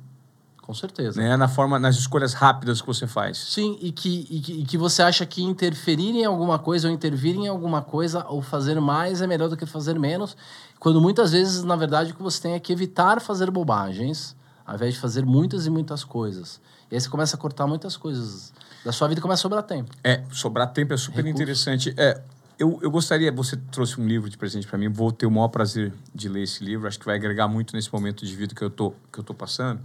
com 0.65 0.73
certeza. 0.73 1.21
né? 1.21 1.37
na 1.37 1.47
forma, 1.47 1.79
nas 1.79 1.97
escolhas 1.97 2.33
rápidas 2.33 2.81
que 2.81 2.87
você 2.87 3.07
faz. 3.07 3.37
Sim, 3.37 3.79
e 3.83 3.93
que, 3.93 4.27
e, 4.31 4.41
que, 4.41 4.53
e 4.61 4.65
que 4.65 4.79
você 4.79 5.03
acha 5.03 5.27
que 5.27 5.43
interferir 5.43 6.17
em 6.17 6.25
alguma 6.25 6.59
coisa 6.59 6.89
ou 6.89 6.95
intervir 6.95 7.37
em 7.37 7.47
alguma 7.47 7.83
coisa 7.83 8.25
ou 8.29 8.41
fazer 8.41 8.81
mais 8.81 9.21
é 9.21 9.27
melhor 9.27 9.51
do 9.51 9.57
que 9.59 9.67
fazer 9.67 9.99
menos, 9.99 10.35
quando 10.81 11.03
muitas 11.03 11.33
vezes, 11.33 11.63
na 11.63 11.77
verdade, 11.77 12.13
o 12.13 12.15
que 12.15 12.23
você 12.23 12.41
tem 12.41 12.55
é 12.55 12.59
que 12.59 12.73
evitar 12.73 13.21
fazer 13.21 13.51
bobagens, 13.51 14.35
ao 14.67 14.75
invés 14.75 14.95
de 14.95 15.01
fazer 15.01 15.27
muitas 15.27 15.67
e 15.67 15.71
muitas 15.71 16.03
coisas. 16.03 16.61
E 16.91 16.95
aí 16.95 17.01
você 17.01 17.11
começa 17.11 17.37
a 17.37 17.39
cortar 17.39 17.67
muitas 17.67 17.97
coisas 17.97 18.53
da 18.85 18.93
sua 18.93 19.09
vida 19.09 19.21
começa 19.21 19.41
a 19.41 19.43
sobrar 19.43 19.63
tempo. 19.63 19.91
É, 20.05 20.23
sobrar 20.31 20.71
tempo 20.71 20.93
é 20.93 20.97
super 20.97 21.27
interessante. 21.27 21.95
É, 21.97 22.21
eu, 22.59 22.79
eu 22.83 22.91
gostaria, 22.91 23.33
você 23.33 23.57
trouxe 23.57 24.01
um 24.01 24.07
livro 24.07 24.29
de 24.29 24.37
presente 24.37 24.67
para 24.67 24.79
mim, 24.79 24.89
vou 24.89 25.11
ter 25.11 25.27
o 25.27 25.31
maior 25.31 25.49
prazer 25.49 25.93
de 26.15 26.29
ler 26.29 26.43
esse 26.43 26.63
livro, 26.63 26.87
acho 26.87 26.99
que 26.99 27.07
vai 27.07 27.17
agregar 27.17 27.49
muito 27.49 27.75
nesse 27.75 27.93
momento 27.93 28.25
de 28.27 28.37
vida 28.37 28.55
que 28.55 28.63
eu 28.63 28.71
tô, 28.71 28.93
que 29.11 29.19
eu 29.19 29.25
tô 29.25 29.33
passando. 29.33 29.81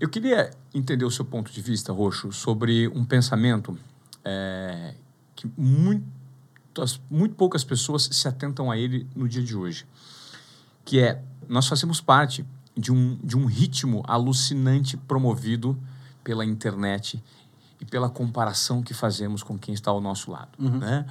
Eu 0.00 0.08
queria 0.08 0.50
entender 0.72 1.04
o 1.04 1.10
seu 1.10 1.24
ponto 1.24 1.50
de 1.50 1.60
vista, 1.60 1.92
Roxo, 1.92 2.32
sobre 2.32 2.86
um 2.88 3.04
pensamento 3.04 3.76
é, 4.24 4.94
que 5.34 5.50
muitas, 5.56 7.00
muito 7.10 7.34
poucas 7.34 7.64
pessoas 7.64 8.08
se 8.12 8.28
atentam 8.28 8.70
a 8.70 8.76
ele 8.76 9.08
no 9.14 9.28
dia 9.28 9.42
de 9.42 9.56
hoje, 9.56 9.86
que 10.84 11.00
é, 11.00 11.22
nós 11.48 11.66
fazemos 11.66 12.00
parte 12.00 12.46
de 12.76 12.92
um, 12.92 13.18
de 13.24 13.36
um 13.36 13.46
ritmo 13.46 14.04
alucinante 14.06 14.96
promovido 14.96 15.76
pela 16.22 16.44
internet 16.44 17.22
e 17.80 17.84
pela 17.84 18.08
comparação 18.08 18.82
que 18.82 18.94
fazemos 18.94 19.42
com 19.42 19.58
quem 19.58 19.74
está 19.74 19.90
ao 19.90 20.00
nosso 20.00 20.30
lado. 20.30 20.50
Né? 20.78 21.06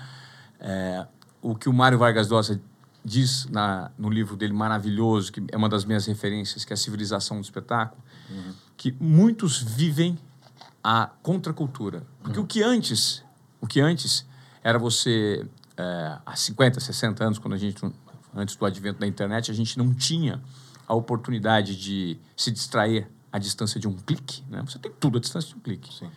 É, 0.59 1.07
o 1.41 1.55
que 1.55 1.67
o 1.67 1.73
Mário 1.73 1.97
Vargas 1.97 2.29
Llosa 2.29 2.61
diz 3.03 3.45
na, 3.47 3.91
no 3.97 4.09
livro 4.09 4.35
dele 4.35 4.53
maravilhoso, 4.53 5.31
que 5.31 5.43
é 5.51 5.57
uma 5.57 5.69
das 5.69 5.85
minhas 5.85 6.05
referências, 6.05 6.63
que 6.63 6.71
é 6.71 6.75
a 6.75 6.77
Civilização 6.77 7.37
do 7.37 7.43
Espetáculo, 7.43 8.01
que 8.77 8.95
muitos 8.99 9.61
vivem 9.61 10.17
a 10.83 11.07
contracultura. 11.21 12.05
Porque 12.21 12.39
o 12.39 12.45
que 12.45 12.61
antes, 12.61 13.23
o 13.59 13.67
que 13.67 13.81
antes 13.81 14.25
era 14.63 14.77
você, 14.77 15.45
é, 15.75 16.17
há 16.25 16.35
50, 16.35 16.79
60 16.79 17.23
anos, 17.23 17.39
quando 17.39 17.55
a 17.55 17.57
gente, 17.57 17.81
antes 18.33 18.55
do 18.55 18.65
advento 18.65 18.99
da 18.99 19.07
internet, 19.07 19.49
a 19.49 19.53
gente 19.53 19.77
não 19.77 19.93
tinha 19.93 20.41
a 20.87 20.93
oportunidade 20.93 21.75
de 21.75 22.17
se 22.35 22.51
distrair 22.51 23.09
à 23.31 23.39
distância 23.39 23.79
de 23.79 23.87
um 23.87 23.93
clique. 23.93 24.43
Né? 24.49 24.63
Você 24.65 24.79
tem 24.79 24.91
tudo 24.99 25.17
à 25.17 25.21
distância 25.21 25.49
de 25.49 25.55
um 25.55 25.59
clique. 25.59 26.07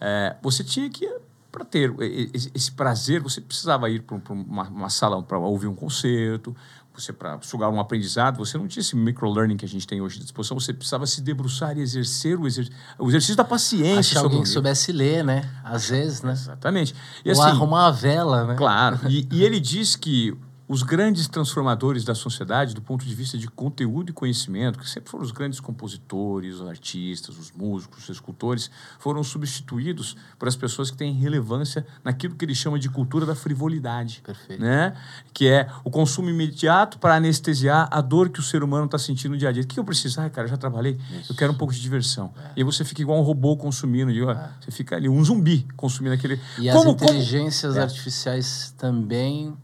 É, 0.00 0.36
você 0.42 0.62
tinha 0.62 0.88
que, 0.90 1.08
para 1.50 1.64
ter 1.64 1.92
esse, 2.32 2.50
esse 2.54 2.70
prazer, 2.70 3.20
você 3.20 3.40
precisava 3.40 3.88
ir 3.90 4.02
para 4.02 4.16
uma, 4.32 4.68
uma 4.68 4.90
sala 4.90 5.20
para 5.22 5.38
ouvir 5.38 5.66
um 5.66 5.74
concerto, 5.74 6.54
você 6.94 7.12
para 7.12 7.40
sugar 7.42 7.70
um 7.70 7.80
aprendizado, 7.80 8.36
você 8.36 8.58
não 8.58 8.68
tinha 8.68 8.80
esse 8.80 8.94
microlearning 8.94 9.56
que 9.56 9.64
a 9.64 9.68
gente 9.68 9.86
tem 9.86 10.00
hoje 10.00 10.18
à 10.18 10.22
disposição, 10.22 10.58
você 10.58 10.72
precisava 10.72 11.06
se 11.06 11.20
debruçar 11.20 11.76
e 11.78 11.80
exercer 11.80 12.38
o, 12.38 12.46
exer, 12.46 12.68
o 12.98 13.08
exercício 13.08 13.36
da 13.36 13.44
paciência 13.44 14.20
sobre 14.20 14.36
alguém 14.36 14.44
soubesse 14.44 14.92
ler, 14.92 15.24
né? 15.24 15.48
Às 15.64 15.88
vezes, 15.88 16.22
né? 16.22 16.32
Exatamente. 16.32 16.94
E 17.24 17.30
Ou 17.30 17.40
assim, 17.40 17.50
arrumar 17.50 17.86
uma 17.86 17.92
vela, 17.92 18.44
né? 18.44 18.54
Claro. 18.54 19.00
E, 19.08 19.26
e 19.30 19.42
ele 19.44 19.58
diz 19.58 19.96
que 19.96 20.36
os 20.72 20.82
grandes 20.82 21.28
transformadores 21.28 22.02
da 22.02 22.14
sociedade, 22.14 22.74
do 22.74 22.80
ponto 22.80 23.04
de 23.04 23.14
vista 23.14 23.36
de 23.36 23.46
conteúdo 23.46 24.08
e 24.08 24.12
conhecimento, 24.14 24.78
que 24.78 24.88
sempre 24.88 25.10
foram 25.10 25.22
os 25.22 25.30
grandes 25.30 25.60
compositores, 25.60 26.60
os 26.60 26.66
artistas, 26.66 27.36
os 27.36 27.52
músicos, 27.52 28.04
os 28.04 28.08
escultores, 28.08 28.70
foram 28.98 29.22
substituídos 29.22 30.16
por 30.38 30.48
as 30.48 30.56
pessoas 30.56 30.90
que 30.90 30.96
têm 30.96 31.12
relevância 31.12 31.86
naquilo 32.02 32.34
que 32.36 32.44
ele 32.46 32.54
chama 32.54 32.78
de 32.78 32.88
cultura 32.88 33.26
da 33.26 33.34
frivolidade. 33.34 34.22
Perfeito. 34.24 34.62
Né? 34.62 34.96
Que 35.34 35.46
é 35.46 35.68
o 35.84 35.90
consumo 35.90 36.30
imediato 36.30 36.98
para 36.98 37.16
anestesiar 37.16 37.86
a 37.90 38.00
dor 38.00 38.30
que 38.30 38.40
o 38.40 38.42
ser 38.42 38.62
humano 38.62 38.86
está 38.86 38.96
sentindo 38.96 39.32
no 39.32 39.36
dia 39.36 39.50
a 39.50 39.52
dia. 39.52 39.64
O 39.64 39.66
que 39.66 39.78
eu 39.78 39.84
preciso? 39.84 40.22
Ah, 40.22 40.30
cara, 40.30 40.48
já 40.48 40.56
trabalhei, 40.56 40.98
Isso. 41.20 41.32
eu 41.32 41.36
quero 41.36 41.52
um 41.52 41.56
pouco 41.56 41.74
de 41.74 41.82
diversão. 41.82 42.32
É. 42.34 42.40
E 42.56 42.60
aí 42.60 42.64
você 42.64 42.82
fica 42.82 43.02
igual 43.02 43.18
um 43.18 43.22
robô 43.22 43.58
consumindo, 43.58 44.10
é. 44.10 44.50
você 44.58 44.70
fica 44.70 44.96
ali, 44.96 45.06
um 45.06 45.22
zumbi 45.22 45.66
consumindo 45.76 46.14
aquele. 46.14 46.40
E 46.58 46.72
como, 46.72 46.92
as 46.92 47.02
inteligências 47.02 47.72
como... 47.72 47.78
É. 47.78 47.84
artificiais 47.84 48.74
também 48.78 49.54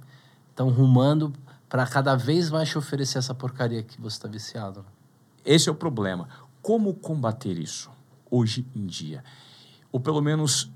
estão 0.58 0.70
rumando 0.70 1.32
para 1.68 1.86
cada 1.86 2.16
vez 2.16 2.50
mais 2.50 2.68
te 2.68 2.76
oferecer 2.76 3.18
essa 3.18 3.32
porcaria 3.32 3.80
que 3.80 4.00
você 4.00 4.16
está 4.16 4.26
viciado. 4.28 4.84
Esse 5.44 5.68
é 5.68 5.72
o 5.72 5.74
problema. 5.74 6.28
Como 6.60 6.92
combater 6.94 7.56
isso 7.56 7.88
hoje 8.28 8.66
em 8.74 8.84
dia? 8.84 9.22
Ou 9.92 10.00
pelo 10.00 10.20
menos 10.20 10.68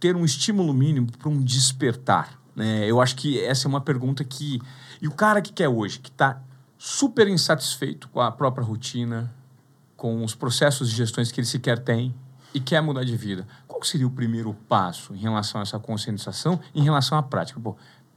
ter 0.00 0.16
um 0.16 0.24
estímulo 0.24 0.74
mínimo 0.74 1.12
para 1.16 1.28
um 1.28 1.40
despertar. 1.40 2.40
Né? 2.56 2.90
Eu 2.90 3.00
acho 3.00 3.14
que 3.14 3.40
essa 3.40 3.66
é 3.66 3.68
uma 3.68 3.80
pergunta 3.80 4.24
que. 4.24 4.60
E 5.00 5.06
o 5.06 5.12
cara 5.12 5.40
que 5.40 5.52
quer 5.52 5.68
hoje, 5.68 6.00
que 6.00 6.10
está 6.10 6.42
super 6.76 7.28
insatisfeito 7.28 8.08
com 8.08 8.20
a 8.20 8.32
própria 8.32 8.64
rotina, 8.64 9.32
com 9.96 10.24
os 10.24 10.34
processos 10.34 10.90
de 10.90 10.96
gestões 10.96 11.30
que 11.30 11.40
ele 11.40 11.46
sequer 11.46 11.78
tem 11.78 12.12
e 12.52 12.58
quer 12.58 12.80
mudar 12.80 13.04
de 13.04 13.16
vida, 13.16 13.46
qual 13.68 13.82
seria 13.84 14.06
o 14.06 14.10
primeiro 14.10 14.54
passo 14.68 15.14
em 15.14 15.18
relação 15.18 15.60
a 15.60 15.62
essa 15.62 15.78
conscientização, 15.78 16.60
em 16.74 16.82
relação 16.82 17.16
à 17.16 17.22
prática? 17.22 17.60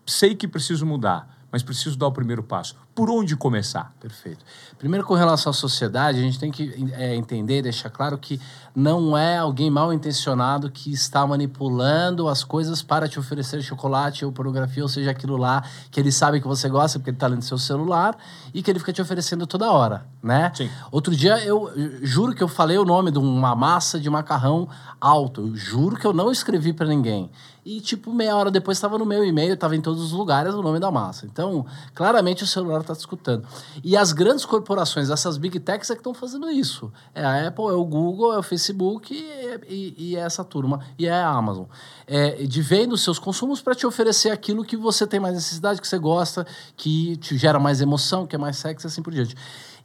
Sei 0.08 0.34
que 0.34 0.48
preciso 0.48 0.86
mudar, 0.86 1.38
mas 1.52 1.62
preciso 1.62 1.98
dar 1.98 2.08
o 2.08 2.12
primeiro 2.12 2.42
passo. 2.42 2.76
Por 2.94 3.10
onde 3.10 3.36
começar? 3.36 3.94
Perfeito. 4.00 4.44
Primeiro, 4.80 5.06
com 5.06 5.14
relação 5.14 5.52
à 5.52 5.54
sociedade, 5.54 6.18
a 6.18 6.22
gente 6.22 6.40
tem 6.40 6.52
que 6.52 6.92
é, 6.94 7.16
entender, 7.16 7.62
deixar 7.62 7.90
claro 7.90 8.18
que 8.18 8.40
não 8.76 9.18
é 9.18 9.38
alguém 9.38 9.70
mal 9.70 9.94
intencionado 9.94 10.70
que 10.70 10.92
está 10.92 11.26
manipulando 11.26 12.28
as 12.28 12.44
coisas 12.44 12.82
para 12.82 13.08
te 13.08 13.20
oferecer 13.20 13.62
chocolate 13.62 14.26
ou 14.26 14.32
pornografia, 14.32 14.84
ou 14.84 14.90
seja, 14.90 15.12
aquilo 15.12 15.38
lá 15.38 15.64
que 15.92 16.00
ele 16.00 16.12
sabe 16.12 16.42
que 16.42 16.48
você 16.48 16.68
gosta 16.68 16.98
porque 16.98 17.12
ele 17.12 17.18
está 17.18 17.28
lendo 17.28 17.44
seu 17.44 17.58
celular 17.58 18.18
e 18.54 18.64
que 18.64 18.72
ele 18.72 18.80
fica 18.80 18.92
te 18.92 19.02
oferecendo 19.02 19.46
toda 19.46 19.72
hora, 19.72 20.06
né? 20.22 20.52
Sim. 20.56 20.70
Outro 20.92 21.16
dia, 21.16 21.44
eu 21.44 21.72
juro 22.02 22.34
que 22.34 22.44
eu 22.44 22.48
falei 22.48 22.78
o 22.78 22.86
nome 22.86 23.12
de 23.12 23.20
uma 23.20 23.56
massa 23.56 24.00
de 24.00 24.10
macarrão 24.10 24.68
alto. 25.00 25.42
Eu 25.42 25.56
juro 25.56 25.96
que 25.96 26.06
eu 26.06 26.14
não 26.14 26.32
escrevi 26.32 26.74
para 26.74 26.88
ninguém. 26.88 27.32
E, 27.68 27.82
tipo, 27.82 28.14
meia 28.14 28.34
hora 28.34 28.50
depois 28.50 28.78
estava 28.78 28.98
no 28.98 29.06
meu 29.06 29.26
e-mail, 29.26 29.54
estava 29.54 29.76
em 29.76 29.82
todos 29.82 30.02
os 30.02 30.14
lugares 30.14 30.54
o 30.54 30.62
nome 30.62 30.80
da 30.80 30.90
massa. 30.90 31.26
Então, 31.26 31.66
claramente 31.94 32.42
o 32.42 32.48
celular 32.48 32.80
está 32.80 32.94
escutando. 32.94 33.46
E 33.84 33.98
as 33.98 34.14
grandes 34.14 34.46
corporações, 34.46 35.10
essas 35.10 35.38
big 35.38 35.60
techs, 35.60 35.90
é 35.90 35.94
que 35.94 36.00
estão 36.00 36.14
fazendo 36.14 36.50
isso. 36.50 36.90
É 37.14 37.26
a 37.26 37.50
Apple, 37.50 37.66
é 37.66 37.74
o 37.74 37.84
Google, 37.84 38.34
é 38.34 38.38
o 38.38 38.42
Facebook 38.42 39.14
e, 39.14 39.60
e, 39.68 39.96
e 39.98 40.16
é 40.16 40.22
essa 40.22 40.46
turma. 40.46 40.80
E 40.98 41.08
é 41.08 41.12
a 41.12 41.28
Amazon. 41.28 41.66
É, 42.08 42.42
de 42.46 42.62
vendo 42.62 42.96
seus 42.96 43.20
consumos 43.20 43.62
para 43.62 43.76
te 43.76 43.86
oferecer 43.86 44.30
aquilo 44.30 44.64
que 44.64 44.78
você 44.78 45.06
tem 45.06 45.20
mais 45.20 45.36
necessidade, 45.36 45.82
que 45.82 45.88
você 45.90 46.00
gosta, 46.00 46.48
que 46.78 47.18
te 47.18 47.38
gera 47.38 47.60
mais 47.60 47.82
emoção, 47.82 48.26
que 48.26 48.34
é 48.34 48.40
mais 48.40 48.56
sexy, 48.56 48.88
assim 48.88 49.02
por 49.02 49.12
diante. 49.12 49.36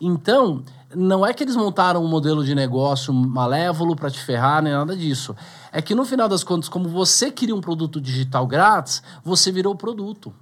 Então, 0.00 0.62
não 0.94 1.24
é 1.24 1.32
que 1.32 1.42
eles 1.42 1.56
montaram 1.56 2.04
um 2.04 2.08
modelo 2.08 2.44
de 2.44 2.54
negócio 2.54 3.12
malévolo 3.12 3.96
para 3.96 4.10
te 4.10 4.18
ferrar, 4.18 4.62
nem 4.62 4.72
nada 4.72 4.96
disso. 4.96 5.34
É 5.72 5.80
que 5.80 5.94
no 5.94 6.04
final 6.04 6.28
das 6.28 6.44
contas, 6.44 6.68
como 6.68 6.88
você 6.88 7.30
queria 7.30 7.56
um 7.56 7.60
produto 7.60 8.00
digital 8.00 8.46
grátis, 8.46 9.02
você 9.24 9.50
virou 9.50 9.72
o 9.72 9.76
produto. 9.76 10.32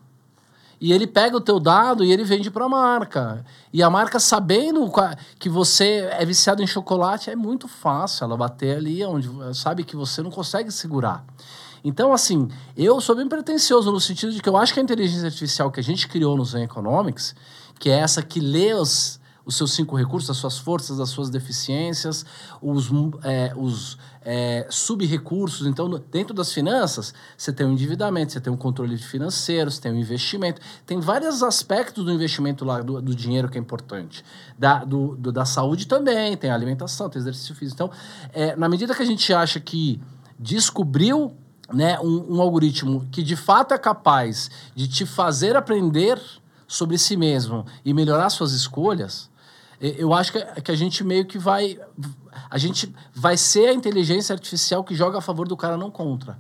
E 0.81 0.93
ele 0.93 1.07
pega 1.07 1.37
o 1.37 1.41
teu 1.41 1.61
dado 1.61 2.03
e 2.03 2.11
ele 2.11 2.25
vende 2.25 2.51
para 2.51 2.65
a 2.65 2.69
marca. 2.69 3.45
E 3.71 3.83
a 3.83 3.91
marca 3.91 4.19
sabendo 4.19 4.91
que 5.39 5.49
você 5.49 6.09
é 6.11 6.25
viciado 6.25 6.63
em 6.63 6.67
chocolate, 6.67 7.31
é 7.31 7.37
muito 7.37 7.69
fácil 7.69 8.25
ela 8.25 8.37
bater 8.37 8.79
ali 8.79 9.05
onde 9.05 9.29
sabe 9.55 9.85
que 9.85 9.95
você 9.95 10.23
não 10.23 10.31
consegue 10.31 10.73
segurar. 10.73 11.25
Então, 11.85 12.13
assim, 12.13 12.49
eu 12.77 12.99
sou 13.01 13.15
bem 13.15 13.29
pretencioso 13.29 13.93
no 13.93 14.01
sentido 14.01 14.33
de 14.33 14.41
que 14.41 14.49
eu 14.49 14.57
acho 14.57 14.73
que 14.73 14.81
a 14.81 14.83
inteligência 14.83 15.27
artificial 15.27 15.71
que 15.71 15.81
a 15.81 15.83
gente 15.83 16.09
criou 16.09 16.37
no 16.37 16.45
Zen 16.45 16.65
Economics, 16.65 17.35
que 17.79 17.91
é 17.91 17.99
essa 17.99 18.23
que 18.23 18.41
lê 18.41 18.73
os, 18.73 19.21
os 19.45 19.57
seus 19.57 19.73
cinco 19.73 19.97
recursos, 19.97 20.31
as 20.31 20.37
suas 20.37 20.59
forças, 20.59 20.99
as 20.99 21.11
suas 21.11 21.31
deficiências, 21.31 22.25
os, 22.61 22.91
é, 23.23 23.53
os 23.57 23.99
é, 24.23 24.67
sub-recursos. 24.69 25.67
Então, 25.67 25.89
dentro 26.11 26.35
das 26.35 26.53
finanças, 26.53 27.15
você 27.37 27.53
tem 27.53 27.67
o 27.67 27.71
endividamento, 27.71 28.33
você 28.33 28.41
tem 28.41 28.53
o 28.53 28.57
controle 28.57 28.97
financeiro, 28.99 29.71
você 29.71 29.81
tem 29.81 29.93
o 29.93 29.97
investimento. 29.97 30.61
Tem 30.87 31.01
vários 31.01 31.43
aspectos 31.43 32.05
do 32.05 32.13
investimento 32.13 32.65
lá, 32.65 32.81
do, 32.81 33.01
do 33.01 33.15
dinheiro 33.15 33.49
que 33.49 33.59
é 33.59 33.61
importante. 33.61 34.25
Da, 34.59 34.85
do, 34.85 35.17
do, 35.17 35.33
da 35.33 35.45
saúde 35.45 35.87
também, 35.87 36.37
tem 36.37 36.51
alimentação, 36.51 37.09
tem 37.09 37.21
exercício 37.21 37.55
físico. 37.55 37.83
Então, 37.83 37.91
é, 38.33 38.55
na 38.57 38.69
medida 38.69 38.95
que 38.95 39.03
a 39.03 39.07
gente 39.07 39.33
acha 39.33 39.59
que 39.59 40.01
descobriu 40.39 41.37
né, 41.73 41.99
um, 42.01 42.37
um 42.37 42.41
algoritmo 42.41 43.07
que 43.11 43.23
de 43.23 43.37
fato 43.37 43.73
é 43.73 43.79
capaz 43.79 44.51
de 44.75 44.89
te 44.89 45.07
fazer 45.07 45.57
aprender 45.57 46.21
sobre 46.67 46.99
si 46.99 47.17
mesmo 47.17 47.65
e 47.85 47.93
melhorar 47.93 48.31
suas 48.31 48.53
escolhas, 48.53 49.30
eu 49.81 50.13
acho 50.13 50.33
que 50.33 50.71
a 50.71 50.75
gente 50.75 51.03
meio 51.03 51.25
que 51.25 51.39
vai. 51.39 51.79
A 52.51 52.59
gente 52.59 52.95
vai 53.15 53.37
ser 53.37 53.69
a 53.69 53.73
inteligência 53.73 54.35
artificial 54.35 54.85
que 54.85 54.95
joga 54.95 55.19
a 55.19 55.21
favor 55.23 55.49
do 55.49 55.57
cara, 55.57 55.77
não 55.77 55.91
contra. 55.91 56.39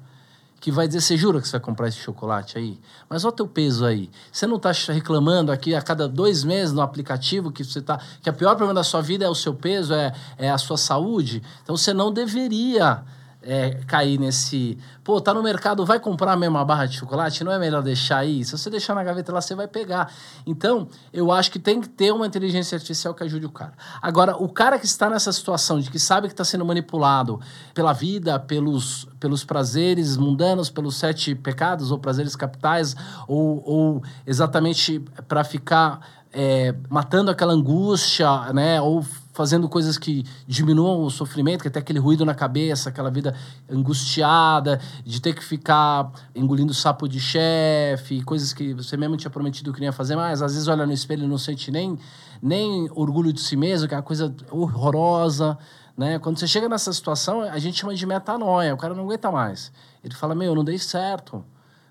Que 0.61 0.71
vai 0.71 0.87
dizer, 0.87 1.01
você 1.01 1.17
jura 1.17 1.41
que 1.41 1.49
você 1.49 1.53
vai 1.53 1.61
comprar 1.61 1.89
esse 1.89 1.97
chocolate 1.97 2.59
aí? 2.59 2.79
Mas 3.09 3.25
olha 3.25 3.33
o 3.33 3.37
teu 3.37 3.49
peso 3.49 3.87
aí. 3.87 4.11
Você 4.31 4.47
não 4.47 4.57
está 4.57 4.73
reclamando 4.93 5.51
aqui 5.51 5.75
a 5.75 5.81
cada 5.81 6.07
dois 6.07 6.45
meses 6.45 6.75
no 6.75 6.83
aplicativo 6.83 7.51
que 7.51 7.65
você 7.65 7.81
tá. 7.81 7.99
Que 8.23 8.29
o 8.29 8.35
pior 8.35 8.51
problema 8.57 8.75
da 8.75 8.85
sua 8.85 9.01
vida 9.01 9.25
é 9.25 9.29
o 9.29 9.35
seu 9.35 9.55
peso, 9.55 9.95
é, 9.95 10.13
é 10.37 10.51
a 10.51 10.59
sua 10.59 10.77
saúde. 10.77 11.43
Então 11.63 11.75
você 11.79 11.95
não 11.95 12.13
deveria 12.13 13.03
é, 13.43 13.81
cair 13.87 14.19
nesse. 14.19 14.79
Pô, 15.03 15.21
tá 15.21 15.33
no 15.33 15.43
mercado, 15.43 15.85
vai 15.85 15.99
comprar 15.99 16.33
a 16.33 16.37
mesma 16.37 16.65
barra 16.65 16.87
de 16.87 16.97
chocolate? 16.97 17.43
Não 17.43 17.53
é 17.53 17.59
melhor 17.59 17.83
deixar 17.83 18.19
aí? 18.19 18.45
Se 18.45 18.53
você 18.57 18.69
deixar 18.69 18.95
na 18.95 19.03
gaveta 19.03 19.33
lá, 19.33 19.41
você 19.41 19.55
vai 19.55 19.67
pegar. 19.67 20.13
Então, 20.47 20.89
eu 21.13 21.33
acho 21.33 21.51
que 21.51 21.59
tem 21.59 21.81
que 21.81 21.89
ter 21.89 22.13
uma 22.13 22.27
inteligência 22.27 22.77
artificial 22.77 23.15
que 23.15 23.23
ajude 23.23 23.47
o 23.47 23.51
cara. 23.51 23.73
Agora, 24.01 24.37
o 24.37 24.49
cara 24.49 24.79
que 24.79 24.87
está 24.87 25.09
nessa 25.09 25.33
situação 25.33 25.81
de 25.81 25.91
que 25.91 25.99
sabe 25.99 26.29
que 26.29 26.35
está 26.35 26.45
sendo 26.45 26.65
manipulado 26.65 27.41
pela 27.75 27.93
vida, 27.93 28.39
pelos, 28.39 29.09
pelos 29.19 29.45
prazeres 29.45 30.17
mundanos, 30.17 30.71
pelos 30.71 30.97
sete 30.97 31.35
pecados 31.35 31.91
ou 31.91 31.99
prazeres 31.99 32.37
capitais, 32.37 32.95
ou, 33.27 33.63
ou 33.67 34.03
exatamente 34.27 35.01
para 35.27 35.45
ficar 35.45 36.01
é, 36.33 36.75
matando 36.89 37.31
aquela 37.31 37.53
angústia, 37.53 38.53
né? 38.53 38.81
Ou 38.81 39.05
fazendo 39.41 39.71
coisas 39.71 39.97
que 39.97 40.23
diminuam 40.47 41.03
o 41.03 41.09
sofrimento, 41.09 41.63
que 41.63 41.69
até 41.69 41.79
aquele 41.79 41.99
ruído 41.99 42.27
na 42.27 42.35
cabeça, 42.35 42.91
aquela 42.91 43.11
vida 43.11 43.35
angustiada, 43.71 44.79
de 45.03 45.19
ter 45.19 45.35
que 45.35 45.43
ficar 45.43 46.13
engolindo 46.35 46.75
sapo 46.75 47.09
de 47.09 47.19
chefe, 47.19 48.23
coisas 48.23 48.53
que 48.53 48.75
você 48.75 48.99
mesmo 48.99 49.17
tinha 49.17 49.31
prometido 49.31 49.73
que 49.73 49.81
não 49.81 49.87
ia 49.87 49.93
fazer 49.93 50.15
mais. 50.15 50.43
Às 50.43 50.53
vezes 50.53 50.69
olha 50.69 50.85
no 50.85 50.93
espelho 50.93 51.25
e 51.25 51.27
não 51.27 51.39
sente 51.39 51.71
nem, 51.71 51.99
nem 52.43 52.91
orgulho 52.91 53.33
de 53.33 53.41
si 53.41 53.57
mesmo, 53.57 53.89
que 53.89 53.95
é 53.95 53.97
uma 53.97 54.03
coisa 54.03 54.31
horrorosa. 54.51 55.57
Né? 55.97 56.19
Quando 56.19 56.39
você 56.39 56.47
chega 56.47 56.69
nessa 56.69 56.93
situação, 56.93 57.41
a 57.41 57.59
gente 57.59 57.79
chama 57.79 57.95
de 57.95 58.05
metanoia, 58.05 58.75
o 58.75 58.77
cara 58.77 58.93
não 58.93 59.05
aguenta 59.05 59.33
mais. 59.33 59.73
Ele 60.05 60.15
fala, 60.15 60.35
meu, 60.35 60.49
eu 60.49 60.55
não 60.55 60.65
dei 60.65 60.79
certo 60.79 61.43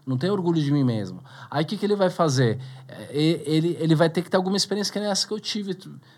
não 0.05 0.17
tem 0.17 0.29
orgulho 0.29 0.61
de 0.61 0.71
mim 0.71 0.83
mesmo. 0.83 1.23
Aí 1.49 1.63
o 1.63 1.67
que, 1.67 1.77
que 1.77 1.85
ele 1.85 1.95
vai 1.95 2.09
fazer? 2.09 2.59
É, 2.87 3.09
ele, 3.11 3.77
ele 3.79 3.95
vai 3.95 4.09
ter 4.09 4.21
que 4.21 4.29
ter 4.29 4.37
alguma 4.37 4.57
experiência 4.57 4.91
que 4.91 4.99
nem 4.99 5.09
essa 5.09 5.27
que 5.27 5.33
eu 5.33 5.39
tive, 5.39 5.77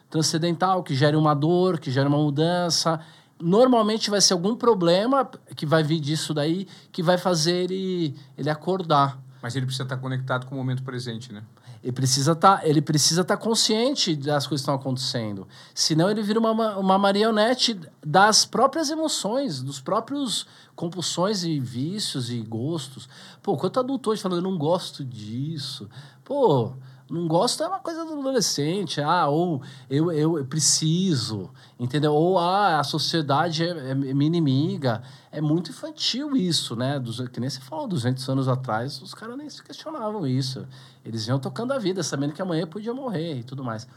transcendental, 0.10 0.84
que 0.84 0.96
gere 0.96 1.16
uma 1.16 1.34
dor, 1.34 1.80
que 1.80 1.92
gere 1.92 2.08
uma 2.08 2.18
mudança. 2.18 3.00
Normalmente 3.40 4.10
vai 4.10 4.22
ser 4.22 4.34
algum 4.34 4.56
problema 4.56 5.30
que 5.56 5.66
vai 5.66 5.84
vir 5.84 6.00
disso 6.00 6.34
daí 6.34 6.68
que 6.92 7.02
vai 7.02 7.18
fazer 7.18 7.64
ele, 7.64 8.16
ele 8.38 8.50
acordar. 8.50 9.20
Mas 9.42 9.56
ele 9.56 9.66
precisa 9.66 9.84
estar 9.84 9.98
conectado 9.98 10.46
com 10.46 10.56
o 10.56 10.58
momento 10.58 10.84
presente, 10.84 11.34
né? 11.34 11.42
Ele 11.84 11.92
precisa 11.92 12.36
tá, 12.36 12.62
estar 12.64 13.24
tá 13.26 13.38
consciente 13.38 14.16
das 14.16 14.46
coisas 14.46 14.62
que 14.62 14.70
estão 14.70 14.76
acontecendo. 14.76 15.48
Senão 15.74 16.12
ele 16.12 16.22
vira 16.22 16.40
uma, 16.40 16.78
uma 16.78 16.98
marionete 16.98 17.80
das 18.06 18.46
próprias 18.46 18.90
emoções, 18.92 19.62
dos 19.62 19.82
próprios 19.82 20.46
compulsões 20.76 21.44
e 21.44 21.60
vícios 21.60 22.30
e 22.30 22.40
gostos. 22.42 23.10
Pô, 23.42 23.58
quanto 23.58 23.80
adulto 23.80 24.12
hoje 24.12 24.22
falando, 24.22 24.46
eu 24.46 24.50
não 24.52 24.58
gosto 24.58 25.04
disso. 25.04 25.90
Pô, 26.24 26.74
não 27.12 27.28
gosto 27.28 27.62
é 27.62 27.68
uma 27.68 27.80
coisa 27.80 28.06
do 28.06 28.14
adolescente. 28.14 29.02
Ah, 29.02 29.28
ou 29.28 29.62
eu, 29.90 30.12
eu 30.12 30.46
preciso, 30.46 31.50
entendeu? 31.80 32.14
Ou 32.14 32.40
ah, 32.40 32.80
a 32.80 32.84
sociedade 32.84 33.64
é, 33.64 33.92
é 33.92 33.94
minha 33.96 34.28
inimiga. 34.28 35.04
É 35.34 35.40
muito 35.40 35.72
infantil 35.72 36.36
isso, 36.36 36.76
né? 36.76 37.00
Dos, 37.00 37.26
que 37.30 37.40
nem 37.40 37.50
se 37.50 37.62
falou, 37.62 37.88
200 37.88 38.28
anos 38.28 38.50
atrás, 38.50 39.02
os 39.02 39.14
caras 39.14 39.38
nem 39.38 39.50
se 39.50 39.64
questionavam 39.64 40.28
isso. 40.28 40.68
Eles 41.06 41.26
iam 41.26 41.40
tocando 41.40 41.72
a 41.72 41.80
vida, 41.80 42.04
sabendo 42.04 42.34
que 42.34 42.42
amanhã 42.42 42.68
podia 42.68 42.94
morrer 42.94 43.40
e 43.40 43.44
tudo 43.44 43.64
mais. 43.64 43.88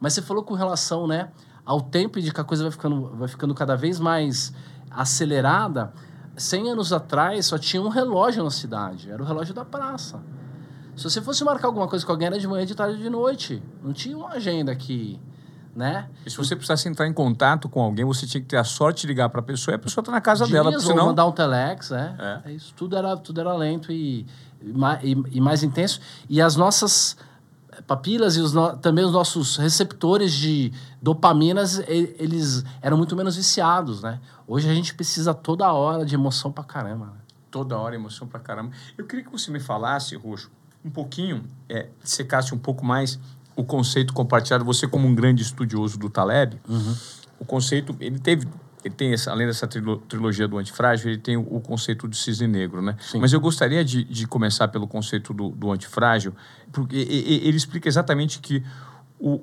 Mas 0.00 0.14
você 0.14 0.22
falou 0.22 0.42
com 0.42 0.54
relação, 0.54 1.06
né, 1.06 1.30
ao 1.64 1.80
tempo 1.80 2.18
e 2.18 2.22
de 2.22 2.32
que 2.32 2.40
a 2.40 2.44
coisa 2.44 2.64
vai 2.64 2.72
ficando, 2.72 3.08
vai 3.16 3.28
ficando 3.28 3.54
cada 3.54 3.76
vez 3.76 4.00
mais 4.00 4.52
acelerada. 4.90 5.92
100 6.36 6.70
anos 6.70 6.92
atrás 6.92 7.46
só 7.46 7.56
tinha 7.56 7.80
um 7.80 7.88
relógio 7.88 8.42
na 8.42 8.50
cidade, 8.50 9.10
era 9.10 9.22
o 9.22 9.26
relógio 9.26 9.54
da 9.54 9.64
praça. 9.64 10.20
Se 10.96 11.04
você 11.04 11.22
fosse 11.22 11.44
marcar 11.44 11.68
alguma 11.68 11.86
coisa 11.86 12.04
com 12.04 12.10
alguém, 12.10 12.26
era 12.26 12.38
de 12.38 12.48
manhã, 12.48 12.66
de 12.66 12.74
tarde, 12.74 13.00
de 13.00 13.08
noite. 13.08 13.62
Não 13.82 13.92
tinha 13.92 14.16
uma 14.16 14.30
agenda 14.30 14.72
aqui, 14.72 15.20
né? 15.80 16.08
E 16.24 16.30
se 16.30 16.36
você 16.36 16.54
precisasse 16.54 16.88
entrar 16.88 17.06
em 17.08 17.12
contato 17.12 17.68
com 17.68 17.80
alguém, 17.82 18.04
você 18.04 18.26
tinha 18.26 18.40
que 18.40 18.46
ter 18.46 18.58
a 18.58 18.64
sorte 18.64 19.00
de 19.02 19.06
ligar 19.08 19.28
para 19.30 19.40
a 19.40 19.42
pessoa 19.42 19.74
e 19.74 19.76
a 19.76 19.78
pessoa 19.78 20.04
tá 20.04 20.12
na 20.12 20.20
casa 20.20 20.44
Dias, 20.46 20.52
dela, 20.62 20.70
ou 20.74 20.80
senão... 20.80 21.06
mandar 21.06 21.26
um 21.26 21.32
telex, 21.32 21.90
é. 21.90 22.42
É. 22.44 22.52
isso. 22.52 22.72
Tudo 22.76 22.96
era, 22.96 23.16
tudo 23.16 23.40
era 23.40 23.52
lento 23.54 23.90
e, 23.90 24.26
e, 24.62 25.16
e- 25.32 25.40
mais 25.40 25.62
intenso. 25.62 26.00
E 26.28 26.40
as 26.40 26.54
nossas 26.54 27.16
papilas 27.86 28.36
e 28.36 28.40
os 28.40 28.52
no- 28.52 28.76
também 28.76 29.04
os 29.04 29.12
nossos 29.12 29.56
receptores 29.56 30.32
de 30.32 30.72
dopaminas, 31.00 31.78
eles 31.88 32.62
eram 32.82 32.96
muito 32.96 33.16
menos 33.16 33.36
viciados, 33.36 34.02
né? 34.02 34.20
Hoje 34.46 34.68
a 34.68 34.74
gente 34.74 34.94
precisa 34.94 35.32
toda 35.32 35.72
hora 35.72 36.04
de 36.04 36.14
emoção 36.14 36.52
pra 36.52 36.62
caramba. 36.62 37.06
né? 37.06 37.12
Toda 37.50 37.76
hora 37.78 37.94
emoção 37.94 38.28
pra 38.28 38.38
caramba. 38.38 38.72
Eu 38.98 39.06
queria 39.06 39.24
que 39.24 39.32
você 39.32 39.50
me 39.50 39.58
falasse, 39.60 40.14
Roxo, 40.14 40.50
um 40.84 40.90
pouquinho, 40.90 41.44
é, 41.68 41.88
secasse 42.02 42.54
um 42.54 42.58
pouco 42.58 42.84
mais 42.84 43.18
o 43.60 43.64
conceito 43.64 44.12
compartilhado. 44.12 44.64
Você, 44.64 44.86
como 44.88 45.06
um 45.06 45.14
grande 45.14 45.42
estudioso 45.42 45.98
do 45.98 46.08
Taleb, 46.10 46.58
o 47.38 47.44
conceito, 47.44 47.94
ele 48.00 48.18
teve. 48.18 48.46
Ele 48.82 48.94
tem, 48.94 49.12
essa, 49.12 49.30
além 49.30 49.46
dessa 49.46 49.66
trilo- 49.66 49.98
trilogia 49.98 50.48
do 50.48 50.56
antifrágil, 50.56 51.10
ele 51.10 51.18
tem 51.20 51.36
o, 51.36 51.42
o 51.42 51.60
conceito 51.60 52.08
do 52.08 52.16
cisne 52.16 52.46
negro, 52.48 52.80
né? 52.80 52.96
Sim. 52.98 53.20
Mas 53.20 53.30
eu 53.30 53.38
gostaria 53.38 53.84
de, 53.84 54.04
de 54.04 54.26
começar 54.26 54.68
pelo 54.68 54.88
conceito 54.88 55.34
do, 55.34 55.50
do 55.50 55.70
antifrágil, 55.70 56.32
porque 56.72 56.96
ele 56.96 57.56
explica 57.58 57.86
exatamente 57.88 58.38
que 58.40 58.64
o, 59.18 59.38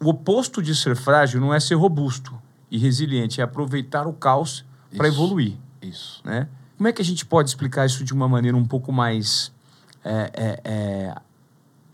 o 0.00 0.08
oposto 0.08 0.62
de 0.62 0.72
ser 0.72 0.94
frágil 0.94 1.40
não 1.40 1.52
é 1.52 1.58
ser 1.58 1.74
robusto 1.74 2.32
e 2.70 2.78
resiliente, 2.78 3.40
é 3.40 3.44
aproveitar 3.44 4.06
o 4.06 4.12
caos 4.12 4.64
para 4.96 5.08
evoluir 5.08 5.54
Isso. 5.82 6.20
né? 6.24 6.46
Como 6.76 6.86
é 6.86 6.92
que 6.92 7.02
a 7.02 7.04
gente 7.04 7.26
pode 7.26 7.48
explicar 7.48 7.86
isso 7.86 8.04
de 8.04 8.12
uma 8.12 8.28
maneira 8.28 8.56
um 8.56 8.64
pouco 8.64 8.92
mais 8.92 9.50
é, 10.04 10.30
é, 10.32 10.60
é, 10.64 11.14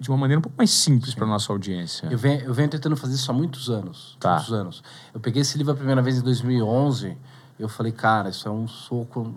de 0.02 0.10
uma 0.10 0.18
maneira 0.18 0.38
um 0.38 0.42
pouco 0.42 0.58
mais 0.58 0.70
simples 0.70 1.14
para 1.14 1.26
nossa 1.26 1.52
audiência? 1.52 2.08
Eu 2.10 2.18
venho, 2.18 2.40
eu 2.42 2.52
venho 2.52 2.68
tentando 2.68 2.96
fazer 2.96 3.14
isso 3.14 3.30
há 3.30 3.34
muitos 3.34 3.70
anos. 3.70 4.16
Tá. 4.20 4.34
Muitos 4.34 4.52
anos. 4.52 4.82
Eu 5.14 5.20
peguei 5.20 5.42
esse 5.42 5.56
livro 5.56 5.72
a 5.72 5.76
primeira 5.76 6.02
vez 6.02 6.18
em 6.18 6.22
2011. 6.22 7.16
Eu 7.58 7.68
falei, 7.68 7.92
cara, 7.92 8.28
isso 8.30 8.46
é 8.48 8.50
um 8.50 8.66
soco 8.66 9.32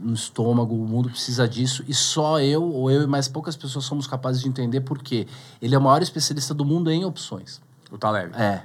no 0.00 0.14
estômago, 0.14 0.74
o 0.74 0.86
mundo 0.86 1.10
precisa 1.10 1.46
disso. 1.46 1.84
E 1.86 1.92
só 1.92 2.40
eu, 2.40 2.62
ou 2.64 2.90
eu 2.90 3.02
e 3.02 3.06
mais 3.06 3.28
poucas 3.28 3.56
pessoas 3.56 3.84
somos 3.84 4.06
capazes 4.06 4.40
de 4.42 4.48
entender 4.48 4.80
por 4.80 5.02
quê. 5.02 5.26
Ele 5.60 5.74
é 5.74 5.78
o 5.78 5.82
maior 5.82 6.00
especialista 6.02 6.54
do 6.54 6.64
mundo 6.64 6.90
em 6.90 7.04
opções. 7.04 7.60
O 7.90 7.98
Taleb. 7.98 8.32
É. 8.34 8.62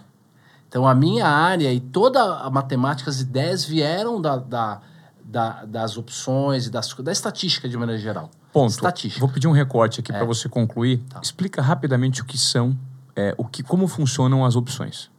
Então, 0.70 0.88
a 0.88 0.96
minha 0.96 1.28
área 1.28 1.72
e 1.74 1.80
toda 1.80 2.22
a 2.39 2.50
matemática, 2.50 3.10
as 3.10 3.20
ideias 3.20 3.64
vieram 3.66 4.20
da, 4.22 4.38
da, 4.38 4.82
da- 5.24 5.66
das 5.66 5.98
opções 5.98 6.66
e 6.68 6.70
das, 6.70 6.94
da 6.94 7.12
estatística 7.12 7.68
de 7.68 7.78
maneira 7.78 8.00
geral. 8.02 8.30
Ponto. 8.54 8.70
Estatística. 8.70 9.20
Vou 9.20 9.30
pedir 9.34 9.47
um 9.47 9.51
recorte 9.51 9.99
aqui 9.99 10.12
É. 10.12 10.16
para 10.16 10.26
você 10.26 10.47
concluir. 10.47 10.99
Tá. 11.10 11.20
Explica 11.22 11.62
rapidamente 11.62 12.22
o 12.22 12.26
que 12.26 12.38
são, 12.38 12.78
é, 13.16 13.34
o 13.38 13.43
que, 13.45 13.64
como 13.64 13.88
funcionam 13.88 14.45
as 14.45 14.56
opções. 14.56 15.10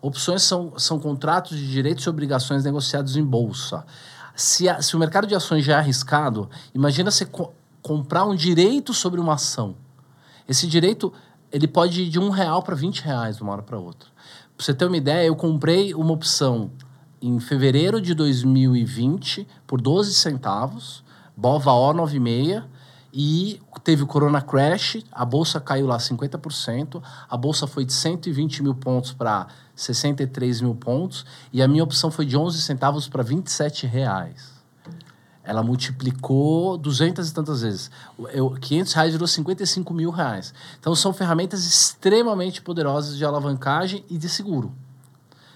Opções 0.00 0.42
são, 0.42 0.72
são 0.78 0.98
contratos 0.98 1.58
de 1.58 1.70
direitos 1.70 2.04
e 2.04 2.08
obrigações 2.08 2.64
negociados 2.64 3.16
em 3.16 3.22
bolsa. 3.24 3.84
Se, 4.34 4.68
a- 4.68 4.80
se 4.80 4.96
o 4.96 4.98
mercado 4.98 5.26
de 5.26 5.34
ações 5.34 5.64
já 5.64 5.74
é 5.74 5.76
arriscado, 5.76 6.48
imagina 6.74 7.10
você 7.10 7.24
co- 7.26 7.52
comprar 7.82 8.24
um 8.24 8.34
direito 8.34 8.94
sobre 8.94 9.20
uma 9.20 9.34
ação. 9.34 9.74
Esse 10.48 10.66
direito 10.66 11.12
ele 11.52 11.66
pode 11.68 12.02
ir 12.02 12.08
de 12.08 12.18
um 12.18 12.30
real 12.30 12.62
para 12.62 12.74
20 12.74 13.00
reais 13.02 13.36
de 13.36 13.42
uma 13.42 13.52
hora 13.52 13.62
para 13.62 13.78
outra. 13.78 14.08
Para 14.56 14.64
você 14.64 14.72
ter 14.72 14.86
uma 14.86 14.96
ideia, 14.96 15.26
eu 15.26 15.34
comprei 15.36 15.92
uma 15.94 16.12
opção 16.12 16.70
em 17.20 17.38
fevereiro 17.40 18.00
de 18.00 18.14
2020 18.14 19.46
por 19.66 19.80
12 19.80 20.14
centavos, 20.14 21.02
BOVA 21.36 21.72
O 21.72 21.92
96, 21.92 22.62
e 23.20 23.60
teve 23.82 24.04
o 24.04 24.06
Corona 24.06 24.40
Crash, 24.40 24.98
a 25.10 25.24
bolsa 25.24 25.58
caiu 25.58 25.88
lá 25.88 25.96
50%, 25.98 27.02
a 27.28 27.36
bolsa 27.36 27.66
foi 27.66 27.84
de 27.84 27.92
120 27.92 28.62
mil 28.62 28.76
pontos 28.76 29.12
para 29.12 29.48
63 29.74 30.60
mil 30.60 30.76
pontos, 30.76 31.26
e 31.52 31.60
a 31.60 31.66
minha 31.66 31.82
opção 31.82 32.12
foi 32.12 32.24
de 32.24 32.36
11 32.36 32.62
centavos 32.62 33.08
para 33.08 33.24
27 33.24 33.88
reais. 33.88 34.52
Ela 35.42 35.64
multiplicou 35.64 36.78
200 36.78 37.28
e 37.28 37.34
tantas 37.34 37.62
vezes. 37.62 37.90
Eu, 38.32 38.50
500 38.50 38.92
reais 38.92 39.12
virou 39.12 39.26
55 39.26 39.92
mil 39.92 40.10
reais. 40.12 40.54
Então, 40.78 40.94
são 40.94 41.12
ferramentas 41.12 41.66
extremamente 41.66 42.62
poderosas 42.62 43.16
de 43.16 43.24
alavancagem 43.24 44.04
e 44.08 44.16
de 44.16 44.28
seguro. 44.28 44.72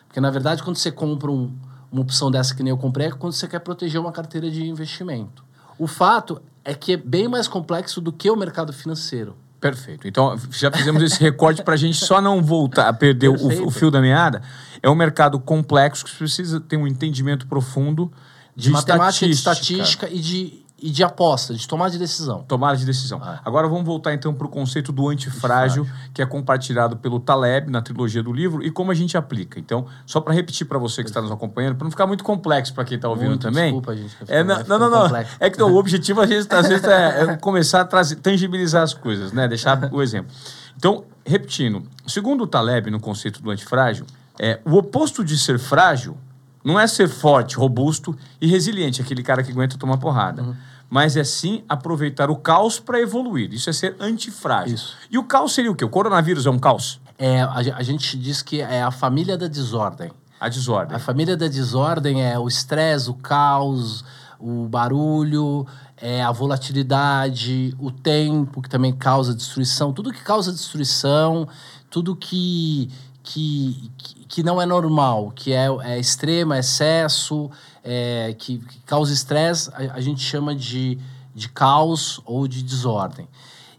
Porque, 0.09 0.19
na 0.19 0.31
verdade, 0.31 0.65
quando 0.65 0.79
você 0.79 0.91
compra 0.91 1.31
um- 1.31 1.57
uma 1.93 2.03
opção 2.03 2.29
dessa 2.29 2.57
que 2.57 2.63
nem 2.65 2.71
eu 2.73 2.79
comprei, 2.79 3.07
é 3.07 3.11
quando 3.13 3.35
você 3.35 3.47
quer 3.47 3.61
proteger 3.61 4.01
uma 4.01 4.11
carteira 4.11 4.51
de 4.51 4.67
investimento. 4.67 5.45
O 5.79 5.87
fato 5.87 6.43
é 6.65 6.75
que 6.75 6.93
é 6.93 6.97
bem 6.97 7.29
mais 7.29 7.49
complexo 7.49 8.01
do 8.01 8.13
que 8.13 8.31
o 8.31 8.37
mercado 8.37 8.73
financeiro. 8.73 9.37
Perfeito. 9.61 10.09
Então, 10.09 10.37
já 10.51 10.73
fizemos 10.73 11.03
esse 11.03 11.21
recorte 11.21 11.63
para 11.63 11.75
a 11.75 11.77
gente 11.77 11.97
só 11.97 12.21
não 12.21 12.43
voltar 12.43 12.89
a 12.89 12.93
perder 12.93 13.29
o, 13.29 13.67
o 13.67 13.71
fio 13.71 13.91
da 13.93 14.01
meada. 14.01 14.43
É 14.83 14.91
um 14.91 14.95
mercado 14.95 15.39
complexo 15.39 16.05
que 16.05 16.17
precisa 16.17 16.61
ter 16.61 16.77
um 16.77 16.87
entendimento 16.87 17.47
profundo 17.47 18.11
de, 18.57 18.65
De, 18.65 18.71
matemática, 18.71 19.27
de 19.27 19.33
estatística. 19.33 19.83
estatística 19.83 20.11
e 20.11 20.19
de, 20.19 20.65
e 20.83 20.91
de 20.91 21.05
aposta, 21.05 21.55
de 21.55 21.67
tomada 21.67 21.93
de 21.93 21.99
decisão. 21.99 22.43
Tomada 22.43 22.77
de 22.77 22.85
decisão. 22.85 23.21
Ah. 23.23 23.41
Agora 23.45 23.69
vamos 23.69 23.85
voltar 23.85 24.13
então 24.13 24.35
para 24.35 24.47
o 24.47 24.51
conceito 24.51 24.91
do 24.91 25.09
antifrágil, 25.09 25.87
que 26.13 26.21
é 26.21 26.27
compartilhado 26.27 26.97
pelo 26.97 27.21
Taleb 27.21 27.71
na 27.71 27.81
trilogia 27.81 28.21
do 28.23 28.33
livro 28.33 28.65
e 28.65 28.71
como 28.71 28.91
a 28.91 28.95
gente 28.95 29.17
aplica. 29.17 29.61
Então, 29.61 29.87
só 30.05 30.21
para 30.21 30.35
repetir 30.35 30.67
para 30.67 30.79
você 30.79 31.05
que 31.05 31.09
está 31.09 31.23
nos 31.23 31.31
acompanhando, 31.31 31.77
para 31.77 31.85
não 31.85 31.91
ficar 31.91 32.07
muito 32.07 32.25
complexo 32.25 32.75
para 32.75 32.85
quem 32.85 32.97
está 32.97 33.09
ouvindo 33.09 33.29
Muito 33.29 33.43
também. 33.43 33.67
desculpa, 33.67 33.95
gente, 33.95 34.17
que 34.17 34.33
É, 34.33 34.43
não, 34.43 34.65
não, 34.67 34.91
não. 34.91 35.17
É 35.39 35.49
que 35.49 35.59
não, 35.59 35.73
o 35.73 35.77
objetivo 35.77 36.21
às 36.21 36.29
vezes, 36.29 36.51
às 36.51 36.69
vezes 36.69 36.85
é, 36.85 37.23
é 37.23 37.37
começar 37.37 37.83
a 37.83 37.85
trazer, 37.85 38.17
tangibilizar 38.17 38.83
as 38.83 38.93
coisas, 38.93 39.33
né? 39.33 39.47
Deixar 39.47 39.89
o 39.93 40.03
exemplo. 40.03 40.35
Então, 40.77 41.05
repetindo, 41.25 41.85
segundo 42.09 42.43
o 42.43 42.47
Taleb 42.47 42.91
no 42.91 42.99
conceito 42.99 43.41
do 43.41 43.51
antifrágil, 43.51 44.05
é, 44.41 44.59
o 44.65 44.77
oposto 44.77 45.25
de 45.25 45.39
ser 45.39 45.61
frágil 45.61 46.17
não 46.65 46.79
é 46.79 46.87
ser 46.87 47.09
forte, 47.09 47.57
robusto 47.57 48.17
e 48.41 48.47
resiliente, 48.47 49.01
aquele 49.01 49.23
cara 49.23 49.43
que 49.43 49.51
aguenta 49.51 49.77
tomar 49.77 49.99
porrada. 49.99 50.43
Uhum. 50.43 50.57
Mas 50.95 51.17
é 51.17 51.25
sim 51.25 51.65
aproveitar 51.67 52.31
o 52.31 52.37
caos 52.37 52.79
para 52.79 53.01
evoluir. 53.01 53.51
Isso 53.51 53.71
é 53.71 53.73
ser 53.73 53.97
antifrágil. 53.99 54.75
Isso. 54.75 54.95
E 55.11 55.17
o 55.17 55.25
caos 55.25 55.55
seria 55.55 55.73
o 55.73 55.75
quê? 55.75 55.87
O 55.87 55.89
coronavírus 55.89 56.45
é 56.45 56.51
um 56.51 56.59
caos? 56.59 57.01
É, 57.17 57.41
a, 57.41 57.55
a 57.55 57.83
gente 57.83 58.15
diz 58.19 58.43
que 58.43 58.61
é 58.61 58.83
a 58.83 58.91
família 58.91 59.39
da 59.39 59.47
desordem. 59.49 60.11
A 60.39 60.51
desordem. 60.51 60.95
A 60.95 60.99
família 60.99 61.35
da 61.35 61.49
desordem 61.49 62.23
é 62.23 62.39
o 62.39 62.47
estresse, 62.47 63.09
o 63.09 63.15
caos, 63.15 64.05
o 64.39 64.69
barulho, 64.69 65.67
é 65.97 66.23
a 66.23 66.31
volatilidade, 66.31 67.75
o 67.79 67.91
tempo, 67.91 68.61
que 68.61 68.69
também 68.69 68.93
causa 68.93 69.35
destruição. 69.35 69.95
Tudo 69.95 70.13
que 70.13 70.23
causa 70.23 70.53
destruição, 70.53 71.49
tudo 71.89 72.15
que, 72.15 72.91
que, 73.23 73.91
que- 73.97 74.23
que 74.27 74.43
não 74.43 74.61
é 74.61 74.67
normal, 74.67 75.31
que 75.35 75.53
é, 75.53 75.67
é 75.85 75.99
extremo, 75.99 76.55
é 76.55 76.59
excesso, 76.61 77.51
é, 77.85 78.35
que, 78.39 78.59
que 78.59 78.81
causa 78.81 79.13
estresse, 79.13 79.71
a, 79.75 79.95
a 79.95 80.01
gente 80.01 80.21
chama 80.23 80.55
de, 80.55 80.99
de 81.35 81.49
caos 81.49 82.21
ou 82.25 82.47
de 82.47 82.63
desordem. 82.63 83.29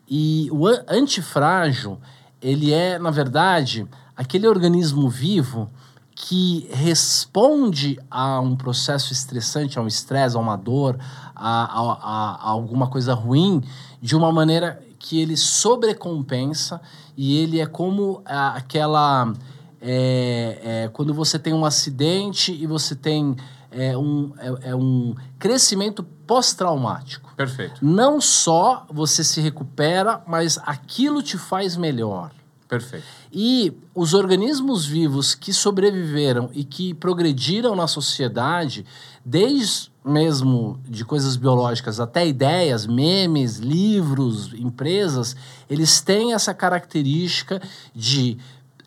E 0.07 0.49
o 0.51 0.67
an- 0.67 0.83
antifrágil, 0.89 1.97
ele 2.41 2.73
é, 2.73 2.99
na 2.99 3.09
verdade, 3.11 3.87
aquele 4.15 4.47
organismo 4.47 5.09
vivo 5.09 5.69
que 6.15 6.67
responde 6.71 7.99
a 8.09 8.39
um 8.39 8.55
processo 8.55 9.11
estressante, 9.11 9.79
a 9.79 9.81
um 9.81 9.87
estresse, 9.87 10.35
a 10.35 10.39
uma 10.39 10.55
dor, 10.55 10.97
a, 11.35 11.63
a- 11.63 11.99
a- 12.01 12.49
alguma 12.51 12.87
coisa 12.87 13.13
ruim, 13.13 13.63
de 14.01 14.15
uma 14.15 14.31
maneira 14.31 14.79
que 14.99 15.19
ele 15.19 15.35
sobrecompensa 15.35 16.79
e 17.17 17.37
ele 17.37 17.59
é 17.59 17.65
como 17.65 18.21
aquela. 18.25 19.33
é, 19.81 20.59
é, 20.85 20.89
quando 20.93 21.13
você 21.13 21.37
tem 21.37 21.53
um 21.53 21.65
acidente 21.65 22.53
e 22.53 22.65
você 22.65 22.95
tem 22.95 23.35
é, 23.75 23.97
um, 23.97 24.31
é, 24.37 24.69
é 24.69 24.75
um 24.75 25.15
crescimento 25.37 26.03
pós-traumático. 26.25 27.33
Perfeito. 27.35 27.83
Não 27.83 28.21
só 28.21 28.85
você 28.89 29.23
se 29.23 29.41
recupera, 29.41 30.21
mas 30.27 30.57
aquilo 30.63 31.21
te 31.21 31.37
faz 31.37 31.75
melhor. 31.75 32.31
Perfeito. 32.67 33.05
E 33.31 33.73
os 33.93 34.13
organismos 34.13 34.85
vivos 34.85 35.35
que 35.35 35.53
sobreviveram 35.53 36.49
e 36.53 36.63
que 36.63 36.93
progrediram 36.93 37.75
na 37.75 37.87
sociedade, 37.87 38.85
desde 39.23 39.91
mesmo 40.03 40.79
de 40.87 41.05
coisas 41.05 41.35
biológicas 41.35 41.99
até 41.99 42.27
ideias, 42.27 42.85
memes, 42.85 43.57
livros, 43.57 44.53
empresas, 44.53 45.35
eles 45.69 46.01
têm 46.01 46.33
essa 46.33 46.53
característica 46.53 47.61
de 47.95 48.37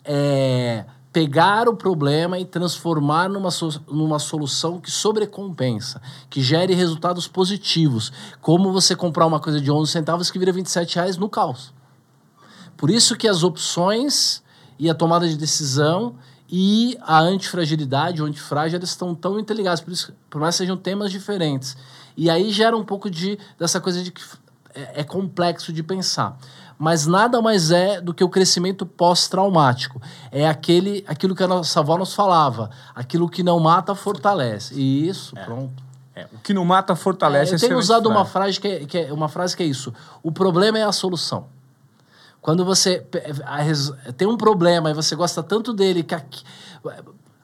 é, 0.05 0.85
pegar 1.17 1.67
o 1.67 1.75
problema 1.75 2.39
e 2.39 2.45
transformar 2.45 3.31
numa, 3.31 3.51
so- 3.51 3.81
numa 3.91 4.19
solução 4.19 4.79
que 4.79 4.91
sobrecompensa, 4.91 5.99
que 6.29 6.43
gere 6.43 6.75
resultados 6.75 7.27
positivos, 7.27 8.13
como 8.43 8.71
você 8.71 8.95
comprar 8.95 9.25
uma 9.25 9.41
coisa 9.41 9.59
de 9.59 9.71
11 9.71 9.91
centavos 9.91 10.31
que 10.31 10.39
vira 10.39 10.53
27 10.53 10.97
reais 10.97 11.17
no 11.17 11.27
caos. 11.27 11.73
Por 12.77 12.91
isso 12.91 13.17
que 13.17 13.27
as 13.27 13.43
opções 13.43 14.43
e 14.79 14.91
a 14.91 14.95
tomada 14.95 15.27
de 15.27 15.39
decisão 15.39 16.17
e 16.51 16.99
a 17.01 17.19
antifragilidade, 17.19 18.21
o 18.21 18.27
antifrágil, 18.27 18.79
eles 18.79 18.91
estão 18.91 19.15
tão 19.15 19.41
interligados, 19.41 19.81
por, 19.81 19.93
isso, 19.93 20.13
por 20.29 20.39
mais 20.39 20.55
que 20.55 20.59
sejam 20.59 20.77
temas 20.77 21.11
diferentes. 21.11 21.79
E 22.15 22.29
aí 22.29 22.51
gera 22.51 22.77
um 22.77 22.85
pouco 22.85 23.09
de, 23.09 23.39
dessa 23.59 23.81
coisa 23.81 24.03
de 24.03 24.11
que 24.11 24.21
é, 24.75 25.01
é 25.01 25.03
complexo 25.03 25.73
de 25.73 25.83
pensar. 25.83 26.39
Mas 26.79 27.07
nada 27.07 27.41
mais 27.41 27.71
é 27.71 28.01
do 28.01 28.13
que 28.13 28.23
o 28.23 28.29
crescimento 28.29 28.85
pós-traumático. 28.85 30.01
É 30.31 30.47
aquele, 30.47 31.05
aquilo 31.09 31.35
que 31.35 31.43
a 31.43 31.49
nossa 31.49 31.81
avó 31.81 31.97
nos 31.97 32.13
falava. 32.15 32.71
Aquilo 32.95 33.29
que 33.29 33.43
não 33.43 33.59
mata, 33.59 33.95
fortalece. 33.95 34.75
E 34.75 35.09
isso, 35.09 35.37
É. 35.39 35.45
pronto. 35.45 35.83
É, 36.15 36.27
o 36.33 36.39
que 36.39 36.53
não 36.55 36.65
mata 36.65 36.95
fortalece. 36.97 37.53
É, 37.53 37.55
eu 37.55 37.57
é 37.57 37.61
tenho 37.61 37.79
usado 37.79 38.09
uma 38.09 38.25
frase. 38.25 38.59
que 38.61 38.69
é, 38.69 38.85
que 38.87 38.99
é- 38.99 39.13
uma 39.13 39.29
frase 39.29 39.57
que 39.57 39.63
é 39.63 39.67
isso. 39.67 39.93
O 40.23 40.31
problema 40.33 40.79
é 40.79 40.83
a 40.83 40.93
solução. 40.93 41.47
Quando 42.41 42.65
você 42.65 43.05
tem 44.17 44.27
um 44.29 44.37
problema 44.37 44.91
e 44.91 44.95
você 44.95 45.17
gosta 45.17 45.43
tanto 45.43 45.73
dele 45.73 46.03
que 46.03 46.15
aqui- 46.15 46.45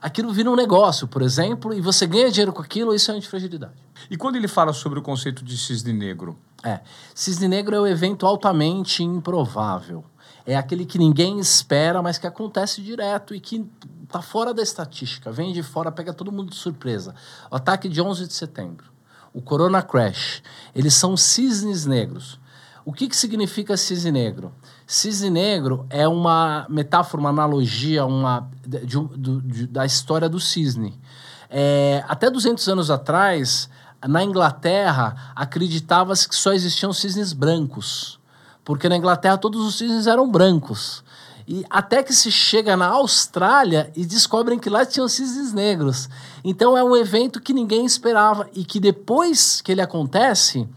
aquilo 0.00 0.32
vira 0.32 0.50
um 0.50 0.54
negócio, 0.56 1.08
por 1.08 1.22
exemplo, 1.22 1.74
e 1.74 1.80
você 1.80 2.06
ganha 2.06 2.30
dinheiro 2.30 2.52
com 2.52 2.62
aquilo, 2.62 2.94
isso 2.94 3.10
é 3.10 3.14
antifragilidade. 3.14 3.72
E 4.10 4.16
quando 4.16 4.36
ele 4.36 4.46
fala 4.48 4.72
sobre 4.72 4.98
o 4.98 5.02
conceito 5.02 5.44
de 5.44 5.56
cisne 5.58 5.92
negro, 5.92 6.38
É. 6.64 6.80
Cisne 7.14 7.48
Negro 7.48 7.74
é 7.74 7.80
o 7.80 7.86
evento 7.86 8.26
altamente 8.26 9.02
improvável. 9.02 10.04
É 10.46 10.56
aquele 10.56 10.84
que 10.84 10.98
ninguém 10.98 11.38
espera, 11.38 12.02
mas 12.02 12.18
que 12.18 12.26
acontece 12.26 12.80
direto 12.82 13.34
e 13.34 13.40
que 13.40 13.64
tá 14.08 14.20
fora 14.20 14.52
da 14.52 14.62
estatística. 14.62 15.30
Vem 15.30 15.52
de 15.52 15.62
fora, 15.62 15.90
pega 15.92 16.12
todo 16.12 16.32
mundo 16.32 16.50
de 16.50 16.56
surpresa. 16.56 17.14
O 17.50 17.56
ataque 17.56 17.88
de 17.88 18.00
11 18.00 18.26
de 18.26 18.32
setembro, 18.32 18.86
o 19.32 19.40
Corona 19.40 19.82
Crash, 19.82 20.42
eles 20.74 20.94
são 20.94 21.16
cisnes 21.16 21.86
negros. 21.86 22.40
O 22.84 22.92
que, 22.92 23.08
que 23.08 23.16
significa 23.16 23.76
cisne 23.76 24.10
negro? 24.10 24.52
Cisne 24.86 25.30
negro 25.30 25.86
é 25.88 26.06
uma 26.08 26.66
metáfora, 26.68 27.20
uma 27.20 27.30
analogia 27.30 28.04
uma, 28.04 28.50
de 28.66 28.98
um- 28.98 29.06
do- 29.06 29.40
de- 29.40 29.68
da 29.68 29.86
história 29.86 30.28
do 30.28 30.40
cisne. 30.40 31.00
É, 31.48 32.02
até 32.08 32.28
200 32.28 32.66
anos 32.68 32.90
atrás, 32.90 33.70
na 34.06 34.22
Inglaterra, 34.22 35.32
acreditava-se 35.34 36.28
que 36.28 36.34
só 36.34 36.52
existiam 36.52 36.92
cisnes 36.92 37.32
brancos. 37.32 38.18
Porque 38.64 38.88
na 38.88 38.96
Inglaterra 38.96 39.36
todos 39.36 39.66
os 39.66 39.76
cisnes 39.76 40.06
eram 40.06 40.30
brancos. 40.30 41.02
E 41.46 41.64
até 41.68 42.02
que 42.02 42.12
se 42.12 42.30
chega 42.30 42.76
na 42.76 42.86
Austrália 42.86 43.90
e 43.96 44.06
descobrem 44.06 44.58
que 44.58 44.70
lá 44.70 44.86
tinham 44.86 45.08
cisnes 45.08 45.52
negros. 45.52 46.08
Então 46.44 46.76
é 46.76 46.84
um 46.84 46.96
evento 46.96 47.40
que 47.40 47.52
ninguém 47.52 47.84
esperava 47.84 48.48
e 48.54 48.64
que 48.64 48.78
depois 48.78 49.60
que 49.60 49.72
ele 49.72 49.80
acontece, 49.80 50.68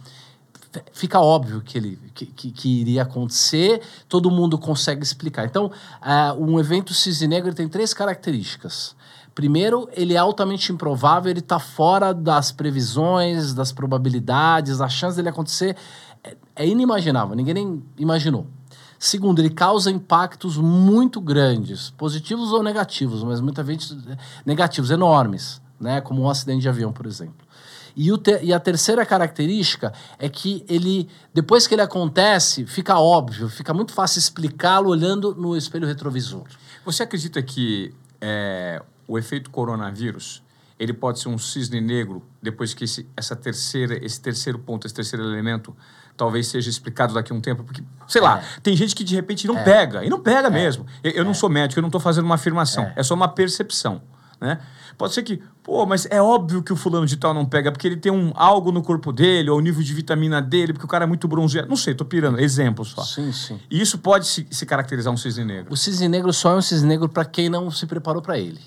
fica 0.91 1.19
óbvio 1.19 1.61
que 1.61 1.77
ele 1.77 1.99
que, 2.13 2.25
que, 2.25 2.51
que 2.51 2.81
iria 2.81 3.03
acontecer, 3.03 3.81
todo 4.07 4.31
mundo 4.31 4.57
consegue 4.57 5.03
explicar. 5.03 5.45
Então, 5.45 5.71
ah, 6.01 6.33
um 6.37 6.59
evento 6.59 6.93
cisne 6.93 7.27
negro 7.27 7.53
tem 7.53 7.67
três 7.67 7.93
características. 7.93 8.95
Primeiro, 9.35 9.89
ele 9.91 10.13
é 10.13 10.17
altamente 10.17 10.71
improvável, 10.71 11.29
ele 11.29 11.41
está 11.41 11.59
fora 11.59 12.13
das 12.13 12.53
previsões, 12.53 13.53
das 13.53 13.73
probabilidades, 13.73 14.79
a 14.79 14.87
chance 14.87 15.17
dele 15.17 15.27
acontecer 15.27 15.75
é, 16.23 16.37
é 16.55 16.65
inimaginável, 16.65 17.35
ninguém 17.35 17.53
nem 17.53 17.83
imaginou. 17.97 18.47
Segundo, 18.97 19.39
ele 19.39 19.49
causa 19.49 19.91
impactos 19.91 20.57
muito 20.57 21.19
grandes, 21.19 21.89
positivos 21.91 22.53
ou 22.53 22.63
negativos, 22.63 23.25
mas 23.25 23.41
muitas 23.41 23.65
vezes 23.65 23.97
negativos, 24.45 24.89
enormes, 24.89 25.61
né? 25.77 25.99
como 25.99 26.21
um 26.21 26.29
acidente 26.29 26.61
de 26.61 26.69
avião, 26.69 26.93
por 26.93 27.05
exemplo. 27.05 27.45
E, 27.93 28.09
e 28.41 28.53
a 28.53 28.59
terceira 28.59 29.05
característica 29.05 29.91
é 30.17 30.29
que 30.29 30.65
ele, 30.69 31.09
depois 31.33 31.67
que 31.67 31.75
ele 31.75 31.81
acontece, 31.81 32.65
fica 32.65 32.97
óbvio, 32.97 33.49
fica 33.49 33.73
muito 33.73 33.91
fácil 33.91 34.19
explicá-lo 34.19 34.89
olhando 34.89 35.35
no 35.35 35.57
espelho 35.57 35.85
retrovisor. 35.85 36.43
você 36.85 37.03
acredita 37.03 37.41
que 37.43 37.93
é, 38.21 38.81
o 39.07 39.17
efeito 39.17 39.49
coronavírus 39.49 40.43
ele 40.77 40.93
pode 40.93 41.19
ser 41.19 41.29
um 41.29 41.37
cisne 41.37 41.79
negro 41.79 42.21
depois 42.41 42.73
que 42.73 42.83
esse, 42.83 43.07
essa 43.15 43.35
terceira, 43.35 44.03
esse 44.05 44.19
terceiro 44.19 44.59
ponto, 44.59 44.85
esse 44.85 44.93
terceiro 44.93 45.23
elemento 45.23 45.75
talvez 46.17 46.47
seja 46.47 46.69
explicado 46.69 47.13
daqui 47.13 47.31
a 47.31 47.35
um 47.35 47.41
tempo? 47.41 47.63
Porque, 47.63 47.81
sei 48.07 48.21
lá, 48.21 48.41
tem 48.61 48.75
gente 48.75 48.93
que 48.95 49.03
de 49.03 49.15
repente 49.15 49.47
não 49.47 49.63
pega, 49.63 50.03
e 50.03 50.09
não 50.09 50.19
pega 50.19 50.49
mesmo. 50.49 50.85
Eu, 51.03 51.11
eu 51.11 51.25
não 51.25 51.33
sou 51.33 51.49
médico, 51.49 51.79
eu 51.79 51.81
não 51.81 51.87
estou 51.87 52.01
fazendo 52.01 52.25
uma 52.25 52.35
afirmação, 52.35 52.83
É. 52.85 52.93
é 52.97 53.03
só 53.03 53.13
uma 53.13 53.27
percepção. 53.27 54.01
Né? 54.39 54.59
Pode 54.97 55.13
ser 55.13 55.23
que, 55.23 55.41
pô, 55.63 55.85
mas 55.85 56.05
é 56.09 56.21
óbvio 56.21 56.61
que 56.61 56.71
o 56.71 56.75
fulano 56.75 57.05
de 57.05 57.15
tal 57.15 57.33
não 57.33 57.45
pega, 57.45 57.71
porque 57.71 57.87
ele 57.87 57.95
tem 57.97 58.11
um, 58.11 58.31
algo 58.35 58.69
no 58.71 58.81
corpo 58.81 59.13
dele, 59.13 59.49
ou 59.49 59.57
o 59.57 59.61
nível 59.61 59.81
de 59.81 59.93
vitamina 59.93 60.41
dele, 60.41 60.73
porque 60.73 60.85
o 60.85 60.89
cara 60.89 61.05
é 61.05 61.07
muito 61.07 61.25
bronzeado. 61.27 61.69
Não 61.69 61.77
sei, 61.77 61.93
tô 61.95 62.03
pirando, 62.03 62.39
exemplo 62.39 62.83
só. 62.83 63.01
Sim, 63.01 63.31
sim. 63.31 63.59
E 63.69 63.79
isso 63.79 63.97
pode 63.97 64.27
se, 64.27 64.45
se 64.51 64.65
caracterizar 64.65 65.13
um 65.13 65.17
cisne 65.17 65.45
negro. 65.45 65.73
O 65.73 65.77
cisne 65.77 66.07
negro 66.09 66.33
só 66.33 66.51
é 66.51 66.55
um 66.57 66.61
cisne 66.61 66.87
negro 66.87 67.07
para 67.07 67.23
quem 67.23 67.49
não 67.49 67.71
se 67.71 67.85
preparou 67.85 68.21
para 68.21 68.37
ele. 68.37 68.59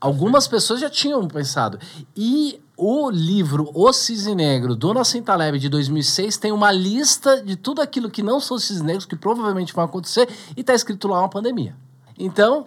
Algumas 0.00 0.46
pessoas 0.46 0.80
já 0.80 0.88
tinham 0.88 1.26
pensado. 1.26 1.78
E 2.16 2.60
o 2.76 3.10
livro 3.10 3.70
O 3.74 3.92
Cisne 3.92 4.36
Negro, 4.36 4.76
do 4.76 4.94
Nassim 4.94 5.20
Taleb, 5.20 5.58
de 5.58 5.68
2006, 5.68 6.36
tem 6.36 6.52
uma 6.52 6.70
lista 6.70 7.42
de 7.42 7.56
tudo 7.56 7.82
aquilo 7.82 8.08
que 8.08 8.22
não 8.22 8.38
são 8.38 8.56
cisnes 8.56 8.82
negros, 8.82 9.04
que 9.04 9.16
provavelmente 9.16 9.74
vão 9.74 9.84
acontecer, 9.84 10.28
e 10.56 10.60
está 10.60 10.72
escrito 10.72 11.08
lá 11.08 11.18
uma 11.18 11.28
pandemia. 11.28 11.74
Então, 12.16 12.64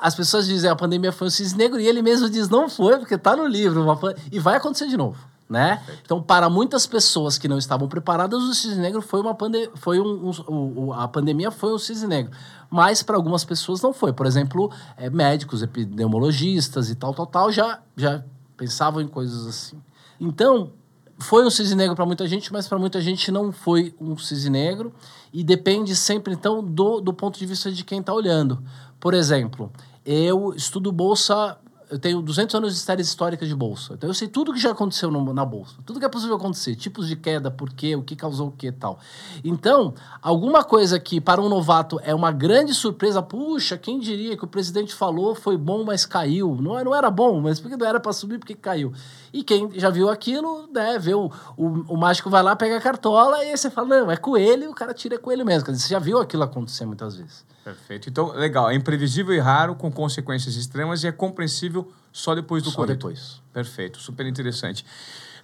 as 0.00 0.14
pessoas 0.14 0.46
dizem 0.46 0.70
a 0.70 0.76
pandemia 0.76 1.12
foi 1.12 1.26
um 1.26 1.30
cisne 1.30 1.58
negro, 1.58 1.78
e 1.78 1.86
ele 1.86 2.00
mesmo 2.00 2.30
diz 2.30 2.48
não 2.48 2.70
foi, 2.70 2.98
porque 2.98 3.14
está 3.14 3.36
no 3.36 3.46
livro, 3.46 3.84
e 4.30 4.38
vai 4.38 4.56
acontecer 4.56 4.88
de 4.88 4.96
novo. 4.96 5.31
Né? 5.52 5.82
Então, 6.02 6.22
para 6.22 6.48
muitas 6.48 6.86
pessoas 6.86 7.36
que 7.36 7.46
não 7.46 7.58
estavam 7.58 7.86
preparadas, 7.86 8.42
o 8.42 8.54
cisne 8.54 8.80
negro 8.80 9.02
foi 9.02 9.20
uma 9.20 9.34
pande 9.34 9.68
foi 9.74 10.00
um, 10.00 10.30
um- 10.48 10.86
o- 10.86 10.92
a 10.94 11.06
pandemia 11.06 11.50
foi 11.50 11.74
um 11.74 11.78
cisne 11.78 12.08
negro. 12.08 12.32
Mas 12.70 13.02
para 13.02 13.16
algumas 13.16 13.44
pessoas 13.44 13.82
não 13.82 13.92
foi. 13.92 14.14
Por 14.14 14.24
exemplo, 14.24 14.72
eh, 14.96 15.10
médicos, 15.10 15.60
epidemiologistas 15.62 16.88
e 16.88 16.94
tal, 16.94 17.12
tal, 17.12 17.26
tal, 17.26 17.52
já, 17.52 17.80
já 17.94 18.24
pensavam 18.56 19.02
em 19.02 19.06
coisas 19.06 19.46
assim. 19.46 19.78
Então, 20.18 20.72
foi 21.18 21.44
um 21.44 21.50
cisne 21.50 21.76
negro 21.76 21.94
para 21.94 22.06
muita 22.06 22.26
gente, 22.26 22.50
mas 22.50 22.66
para 22.66 22.78
muita 22.78 22.98
gente 23.02 23.30
não 23.30 23.52
foi 23.52 23.94
um 24.00 24.16
cisne 24.16 24.48
negro. 24.48 24.90
E 25.34 25.44
depende 25.44 25.94
sempre, 25.94 26.32
então, 26.32 26.64
do, 26.64 26.98
do 27.00 27.12
ponto 27.12 27.38
de 27.38 27.44
vista 27.44 27.70
de 27.70 27.84
quem 27.84 28.00
está 28.00 28.14
olhando. 28.14 28.62
Por 28.98 29.12
exemplo, 29.12 29.70
eu 30.04 30.54
estudo 30.56 30.90
bolsa 30.90 31.58
eu 31.92 31.98
tenho 31.98 32.22
200 32.22 32.54
anos 32.54 32.72
de 32.74 32.80
séries 32.80 33.06
históricas 33.06 33.46
de 33.46 33.54
bolsa. 33.54 33.92
Então 33.92 34.08
eu 34.08 34.14
sei 34.14 34.26
tudo 34.26 34.52
que 34.52 34.58
já 34.58 34.70
aconteceu 34.70 35.10
no- 35.10 35.34
na 35.34 35.44
bolsa. 35.44 35.74
Tudo 35.84 36.00
que 36.00 36.06
é 36.06 36.08
possível 36.08 36.36
acontecer. 36.36 36.74
Tipos 36.74 37.06
de 37.06 37.14
queda, 37.16 37.50
por 37.50 37.70
quê, 37.70 37.94
o 37.94 38.02
que 38.02 38.16
causou 38.16 38.48
o 38.48 38.50
que 38.50 38.72
tal. 38.72 38.98
Então, 39.44 39.92
alguma 40.22 40.64
coisa 40.64 40.98
que 40.98 41.20
para 41.20 41.40
um 41.42 41.50
novato 41.50 42.00
é 42.02 42.14
uma 42.14 42.32
grande 42.32 42.72
surpresa. 42.72 43.20
Puxa, 43.22 43.76
quem 43.76 44.00
diria 44.00 44.36
que 44.38 44.44
o 44.44 44.46
presidente 44.48 44.94
falou 44.94 45.34
foi 45.34 45.58
bom, 45.58 45.84
mas 45.84 46.06
caiu. 46.06 46.56
Não, 46.60 46.82
não 46.82 46.94
era 46.94 47.10
bom, 47.10 47.40
mas 47.42 47.60
porque 47.60 47.76
não 47.76 47.86
era 47.86 48.00
para 48.00 48.12
subir, 48.14 48.38
porque 48.38 48.54
caiu. 48.54 48.90
E 49.30 49.44
quem 49.44 49.70
já 49.78 49.90
viu 49.90 50.08
aquilo, 50.08 50.66
né, 50.72 50.98
vê 50.98 51.14
o, 51.14 51.30
o, 51.58 51.66
o 51.94 51.96
mágico 51.98 52.30
vai 52.30 52.42
lá, 52.42 52.56
pega 52.56 52.78
a 52.78 52.80
cartola 52.80 53.44
e 53.44 53.50
aí 53.50 53.56
você 53.56 53.70
fala, 53.70 53.88
não, 53.88 54.10
é 54.10 54.16
coelho, 54.16 54.70
o 54.70 54.74
cara 54.74 54.94
tira 54.94 55.18
coelho 55.18 55.44
mesmo. 55.44 55.66
Quer 55.66 55.72
dizer, 55.72 55.84
você 55.84 55.90
já 55.92 55.98
viu 55.98 56.18
aquilo 56.18 56.42
acontecer 56.42 56.86
muitas 56.86 57.16
vezes. 57.16 57.44
Perfeito. 57.64 58.08
Então, 58.08 58.32
legal. 58.32 58.70
É 58.70 58.74
imprevisível 58.74 59.34
e 59.34 59.38
raro, 59.38 59.74
com 59.74 59.90
consequências 59.90 60.56
extremas, 60.56 61.04
e 61.04 61.06
é 61.06 61.12
compreensível 61.12 61.92
só 62.12 62.34
depois 62.34 62.62
do 62.62 62.70
Só 62.70 62.84
depois. 62.84 63.40
Perfeito. 63.52 63.98
Super 63.98 64.26
interessante. 64.26 64.84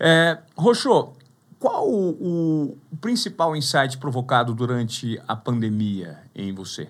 É, 0.00 0.38
Roxô, 0.56 1.12
qual 1.58 1.88
o, 1.88 2.76
o 2.90 2.96
principal 2.96 3.54
insight 3.56 3.98
provocado 3.98 4.54
durante 4.54 5.20
a 5.26 5.34
pandemia 5.34 6.18
em 6.34 6.52
você? 6.52 6.88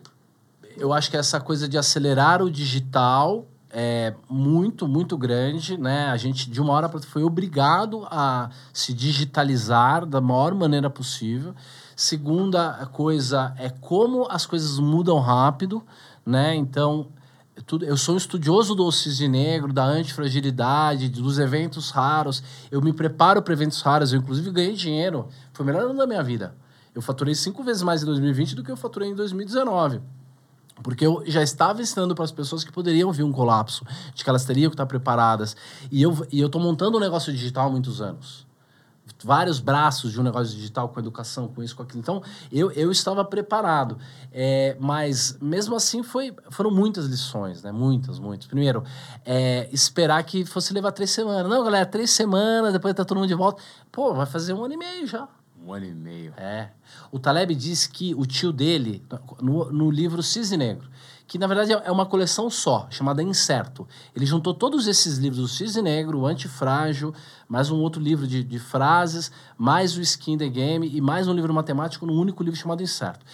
eu 0.79 0.93
acho 0.93 1.11
que 1.11 1.17
essa 1.17 1.41
coisa 1.41 1.69
de 1.69 1.77
acelerar 1.77 2.43
o 2.43 2.51
digital 2.51 3.47
é 3.71 4.15
muito, 4.31 4.89
muito 4.89 5.19
grande, 5.19 5.77
né? 5.77 6.07
A 6.07 6.17
gente, 6.17 6.49
de 6.49 6.61
uma 6.61 6.73
hora 6.73 6.89
para 6.89 6.97
outra, 6.97 7.11
foi 7.11 7.23
obrigado 7.23 8.07
a 8.11 8.49
se 8.73 8.95
digitalizar 8.95 10.07
da 10.07 10.21
maior 10.21 10.55
maneira 10.55 10.89
possível. 10.89 11.55
Segunda 11.99 12.87
coisa 12.93 13.53
é 13.59 13.71
como 13.71 14.29
as 14.31 14.47
coisas 14.47 14.79
mudam 14.79 15.19
rápido, 15.19 15.83
né? 16.25 16.55
Então, 16.55 17.09
eu 17.83 17.97
sou 17.97 18.15
um 18.15 18.19
estudioso 18.19 18.73
do 18.77 18.89
cisne 18.93 19.27
negro, 19.27 19.73
da 19.73 19.85
antifragilidade, 19.85 21.09
dos 21.09 21.41
eventos 21.41 21.91
raros. 21.91 22.41
Eu 22.71 22.81
me 22.81 22.93
preparo 22.93 23.43
para 23.43 23.53
eventos 23.53 23.83
raros. 23.83 24.13
Eu, 24.13 24.21
inclusive, 24.21 24.49
ganhei 24.53 24.75
dinheiro. 24.75 25.27
Foi 25.53 25.65
o 25.65 25.67
melhor 25.67 25.87
ano 25.87 25.99
da 25.99 26.07
minha 26.07 26.23
vida. 26.23 26.55
Eu 26.95 27.03
faturei 27.03 27.35
cinco 27.35 27.65
vezes 27.65 27.83
mais 27.83 28.01
em 28.01 28.07
2020 28.07 28.55
do 28.55 28.63
que 28.63 28.71
eu 28.71 28.77
faturei 28.77 29.09
em 29.09 29.15
2019. 29.17 30.01
Porque 30.85 31.05
eu 31.05 31.25
já 31.27 31.43
estava 31.43 31.83
ensinando 31.83 32.15
para 32.15 32.25
as 32.25 32.31
pessoas 32.31 32.63
que 32.63 32.71
poderiam 32.71 33.11
vir 33.11 33.25
um 33.25 33.33
colapso, 33.33 33.85
de 34.15 34.23
que 34.23 34.31
elas 34.31 34.45
teriam 34.45 34.71
que 34.71 34.75
estar 34.75 34.87
preparadas. 34.87 35.57
E 35.91 36.01
eu 36.01 36.25
e 36.31 36.39
eu 36.39 36.49
montando 36.61 36.97
um 36.97 37.01
negócio 37.01 37.33
digital 37.33 37.67
há 37.67 37.71
muitos 37.73 38.01
anos. 38.01 38.47
Vários 39.25 39.61
braços 39.61 40.13
de 40.13 40.21
um 40.21 40.23
negócio 40.23 40.55
digital, 40.55 40.89
com 40.89 41.01
educação, 41.01 41.49
com 41.49 41.63
isso, 41.63 41.75
com 41.75 41.83
aquilo. 41.83 42.01
Então, 42.01 42.23
eu, 42.53 42.71
eu 42.73 42.91
estava 42.91 43.25
preparado. 43.25 43.99
É, 44.33 44.77
mas, 44.79 45.37
mesmo 45.41 45.75
assim, 45.75 46.03
foi, 46.03 46.35
foram 46.51 46.71
muitas 46.71 47.07
lições, 47.07 47.63
né? 47.63 47.73
Muitas, 47.73 48.19
muitas. 48.19 48.47
Primeiro, 48.47 48.85
é, 49.25 49.69
esperar 49.73 50.23
que 50.25 50.45
fosse 50.45 50.73
levar 50.73 50.93
três 50.93 51.11
semanas. 51.11 51.51
Não, 51.51 51.65
galera, 51.65 51.87
três 51.87 52.11
semanas, 52.11 52.73
depois 52.73 52.95
tá 52.95 53.05
todo 53.05 53.19
mundo 53.19 53.29
de 53.29 53.35
volta. 53.35 53.63
Pô, 53.91 54.15
vai 54.15 54.27
fazer 54.27 54.53
um 54.53 54.65
ano 54.65 54.75
e 54.75 54.77
meio 54.77 55.07
já. 55.07 55.29
Um 55.65 55.73
ano 55.73 55.87
e 55.87 55.95
meio. 55.95 56.33
É. 56.37 56.71
O 57.11 57.19
Taleb 57.19 57.55
diz 57.55 57.87
que 57.87 58.15
o 58.15 58.25
tio 58.25 58.53
dele, 58.53 59.05
no, 59.41 59.71
no 59.73 59.91
livro 59.91 60.23
Cisne 60.23 60.57
Negro, 60.57 60.89
que 61.29 61.39
na 61.39 61.47
verdade 61.47 61.73
é 61.73 61.93
uma 61.93 62.07
coleção 62.07 62.49
só, 62.49 62.87
chamada 62.89 63.23
Incerto. 63.23 63.87
Ele 64.17 64.25
juntou 64.25 64.55
todos 64.55 64.87
esses 64.87 65.19
livros, 65.19 65.41
o 65.41 65.47
Cisne 65.47 65.83
Negro, 65.83 66.21
o 66.21 66.27
Antifrágil, 66.27 67.15
mais 67.47 67.71
um 67.71 67.77
outro 67.77 68.01
livro 68.01 68.27
de, 68.27 68.43
de 68.43 68.59
frases, 68.59 69.31
mais 69.57 69.95
o 69.95 70.01
Skin 70.01 70.39
the 70.39 70.49
Game 70.49 70.89
e 70.89 71.03
mais 71.03 71.29
um 71.29 71.35
livro 71.35 71.53
matemático 71.53 72.07
num 72.07 72.19
único 72.19 72.43
livro 72.43 72.59
chamado 72.59 72.83
Incerto. 72.83 73.27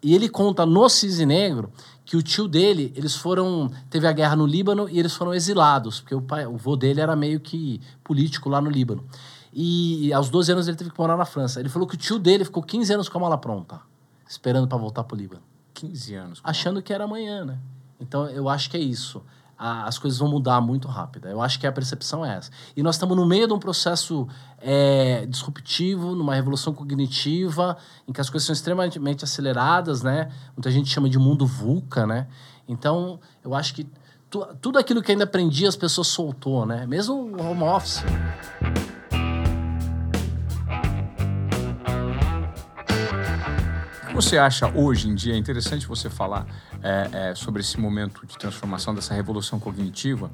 E 0.00 0.14
ele 0.14 0.28
conta 0.28 0.64
no 0.64 0.88
Cisne 0.88 1.26
Negro 1.26 1.72
que 2.04 2.16
o 2.16 2.22
tio 2.22 2.46
dele, 2.46 2.92
eles 2.94 3.16
foram. 3.16 3.70
Teve 3.90 4.06
a 4.06 4.12
guerra 4.12 4.36
no 4.36 4.46
Líbano 4.46 4.88
e 4.88 5.00
eles 5.00 5.12
foram 5.12 5.34
exilados, 5.34 6.00
porque 6.00 6.14
o, 6.14 6.22
pai, 6.22 6.46
o 6.46 6.56
vô 6.56 6.76
dele 6.76 7.00
era 7.00 7.16
meio 7.16 7.40
que 7.40 7.80
político 8.04 8.48
lá 8.48 8.60
no 8.60 8.70
Líbano. 8.70 9.04
E, 9.52 10.12
aos 10.12 10.30
12 10.30 10.52
anos 10.52 10.68
ele 10.68 10.76
teve 10.76 10.90
que 10.90 10.98
morar 10.98 11.16
na 11.16 11.24
França. 11.24 11.58
Ele 11.58 11.68
falou 11.68 11.88
que 11.88 11.96
o 11.96 11.98
tio 11.98 12.20
dele 12.20 12.44
ficou 12.44 12.62
15 12.62 12.94
anos 12.94 13.08
com 13.08 13.18
a 13.18 13.20
mala 13.20 13.36
pronta, 13.36 13.80
esperando 14.28 14.68
para 14.68 14.78
voltar 14.78 15.04
pro 15.04 15.16
Líbano. 15.16 15.51
15 15.82 16.14
anos. 16.14 16.40
Achando 16.44 16.80
que 16.80 16.92
era 16.92 17.04
amanhã, 17.04 17.44
né? 17.44 17.58
Então 18.00 18.28
eu 18.28 18.48
acho 18.48 18.70
que 18.70 18.76
é 18.76 18.80
isso 18.80 19.22
as 19.62 19.96
coisas 19.96 20.18
vão 20.18 20.28
mudar 20.28 20.60
muito 20.60 20.88
rápido. 20.88 21.28
Eu 21.28 21.40
acho 21.40 21.60
que 21.60 21.66
a 21.68 21.72
percepção 21.72 22.26
é 22.26 22.36
essa. 22.36 22.50
E 22.76 22.82
nós 22.82 22.96
estamos 22.96 23.16
no 23.16 23.24
meio 23.24 23.46
de 23.46 23.52
um 23.52 23.60
processo 23.60 24.26
é, 24.58 25.24
disruptivo, 25.26 26.16
numa 26.16 26.34
revolução 26.34 26.74
cognitiva, 26.74 27.76
em 28.08 28.12
que 28.12 28.20
as 28.20 28.28
coisas 28.28 28.44
são 28.44 28.52
extremamente 28.52 29.24
aceleradas, 29.24 30.02
né? 30.02 30.32
Muita 30.56 30.68
gente 30.68 30.90
chama 30.90 31.08
de 31.08 31.16
mundo 31.16 31.46
VUCA, 31.46 32.04
né? 32.06 32.26
Então, 32.66 33.20
eu 33.44 33.54
acho 33.54 33.72
que 33.74 33.86
tu, 34.28 34.44
tudo 34.60 34.80
aquilo 34.80 35.00
que 35.00 35.12
ainda 35.12 35.24
aprendi, 35.24 35.64
as 35.64 35.76
pessoas 35.76 36.08
soltou, 36.08 36.66
né? 36.66 36.84
Mesmo 36.84 37.14
o 37.14 37.40
home 37.40 37.62
office. 37.62 38.02
Você 44.14 44.36
acha 44.36 44.68
hoje 44.68 45.08
em 45.08 45.14
dia? 45.14 45.34
É 45.34 45.36
interessante 45.36 45.86
você 45.86 46.10
falar 46.10 46.46
é, 46.82 47.30
é, 47.30 47.34
sobre 47.34 47.62
esse 47.62 47.80
momento 47.80 48.26
de 48.26 48.36
transformação, 48.36 48.94
dessa 48.94 49.14
revolução 49.14 49.58
cognitiva. 49.58 50.30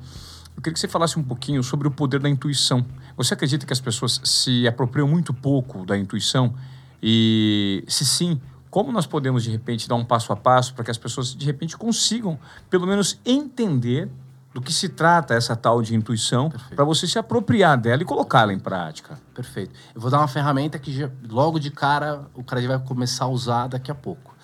Eu 0.57 0.62
queria 0.62 0.74
que 0.74 0.81
você 0.81 0.89
falasse 0.89 1.18
um 1.18 1.22
pouquinho 1.22 1.62
sobre 1.62 1.87
o 1.87 1.91
poder 1.91 2.18
da 2.18 2.29
intuição. 2.29 2.85
Você 3.16 3.35
acredita 3.35 3.64
que 3.64 3.72
as 3.72 3.81
pessoas 3.81 4.20
se 4.24 4.66
apropriam 4.66 5.07
muito 5.07 5.33
pouco 5.33 5.87
da 5.87 5.97
intuição? 5.97 6.55
E 7.01 7.85
se 7.87 8.05
sim, 8.05 8.41
como 8.68 8.91
nós 8.91 9.07
podemos 9.07 9.45
de 9.45 9.51
repente 9.51 9.89
dar 9.89 9.95
um 9.95 10.05
passo 10.05 10.33
a 10.33 10.37
passo 10.37 10.74
para 10.74 10.85
que 10.85 10.91
as 10.91 10.99
pessoas 10.99 11.35
de 11.35 11.47
repente 11.47 11.76
consigam, 11.76 12.39
pelo 12.68 12.87
menos, 12.87 13.20
entender 13.24 14.11
do 14.59 14.61
que 14.61 14.72
se 14.72 14.88
trata 14.88 15.34
essa 15.34 15.54
tal 15.54 15.80
de 15.80 15.94
intuição 15.94 16.50
para 16.74 16.84
você 16.84 17.06
se 17.06 17.16
apropriar 17.16 17.78
dela 17.78 18.02
e 18.02 18.04
colocá-la 18.04 18.52
em 18.52 18.59
prática. 18.59 19.16
Perfeito. 19.32 19.72
Eu 19.94 20.00
vou 20.00 20.11
dar 20.11 20.18
uma 20.18 20.26
ferramenta 20.26 20.80
que 20.80 20.92
já, 20.92 21.09
logo 21.30 21.61
de 21.61 21.70
cara 21.70 22.26
o 22.34 22.42
cara 22.42 22.66
vai 22.66 22.78
começar 22.80 23.26
a 23.26 23.28
usar 23.28 23.68
daqui 23.68 23.88
a 23.88 23.94
pouco. 23.94 24.34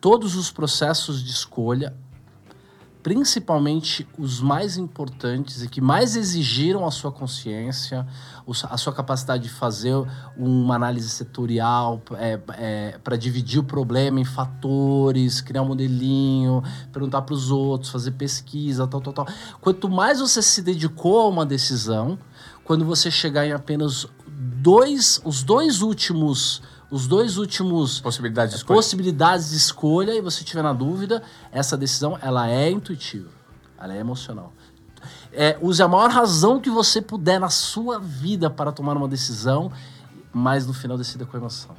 Todos 0.00 0.36
os 0.36 0.52
processos 0.52 1.20
de 1.20 1.32
escolha 1.32 1.92
principalmente 3.06 4.04
os 4.18 4.40
mais 4.40 4.76
importantes 4.76 5.62
e 5.62 5.68
que 5.68 5.80
mais 5.80 6.16
exigiram 6.16 6.84
a 6.84 6.90
sua 6.90 7.12
consciência, 7.12 8.04
a 8.64 8.76
sua 8.76 8.92
capacidade 8.92 9.44
de 9.44 9.48
fazer 9.48 9.94
uma 10.36 10.74
análise 10.74 11.08
setorial 11.10 12.02
é, 12.14 12.40
é, 12.54 12.98
para 13.04 13.16
dividir 13.16 13.60
o 13.60 13.62
problema 13.62 14.18
em 14.18 14.24
fatores, 14.24 15.40
criar 15.40 15.62
um 15.62 15.66
modelinho, 15.66 16.64
perguntar 16.92 17.22
para 17.22 17.32
os 17.32 17.48
outros, 17.52 17.92
fazer 17.92 18.10
pesquisa, 18.10 18.88
tal, 18.88 19.00
tal, 19.00 19.12
tal. 19.12 19.28
Quanto 19.60 19.88
mais 19.88 20.18
você 20.18 20.42
se 20.42 20.60
dedicou 20.60 21.20
a 21.20 21.28
uma 21.28 21.46
decisão, 21.46 22.18
quando 22.64 22.84
você 22.84 23.08
chegar 23.08 23.46
em 23.46 23.52
apenas 23.52 24.04
dois, 24.26 25.20
os 25.24 25.44
dois 25.44 25.80
últimos 25.80 26.60
os 26.90 27.06
dois 27.06 27.36
últimos 27.36 28.00
possibilidades 28.00 28.52
de 28.52 28.56
escolha. 28.58 28.76
possibilidades 28.76 29.50
de 29.50 29.56
escolha 29.56 30.14
e 30.14 30.20
você 30.20 30.44
tiver 30.44 30.62
na 30.62 30.72
dúvida, 30.72 31.22
essa 31.50 31.76
decisão 31.76 32.18
ela 32.22 32.48
é 32.48 32.70
intuitiva, 32.70 33.28
ela 33.78 33.94
é 33.94 33.98
emocional. 33.98 34.52
É, 35.32 35.58
use 35.60 35.82
a 35.82 35.88
maior 35.88 36.10
razão 36.10 36.60
que 36.60 36.70
você 36.70 37.02
puder 37.02 37.38
na 37.38 37.50
sua 37.50 37.98
vida 37.98 38.48
para 38.48 38.72
tomar 38.72 38.96
uma 38.96 39.08
decisão, 39.08 39.70
mas 40.32 40.66
no 40.66 40.72
final 40.72 40.96
decida 40.96 41.26
com 41.26 41.36
emoção. 41.36 41.74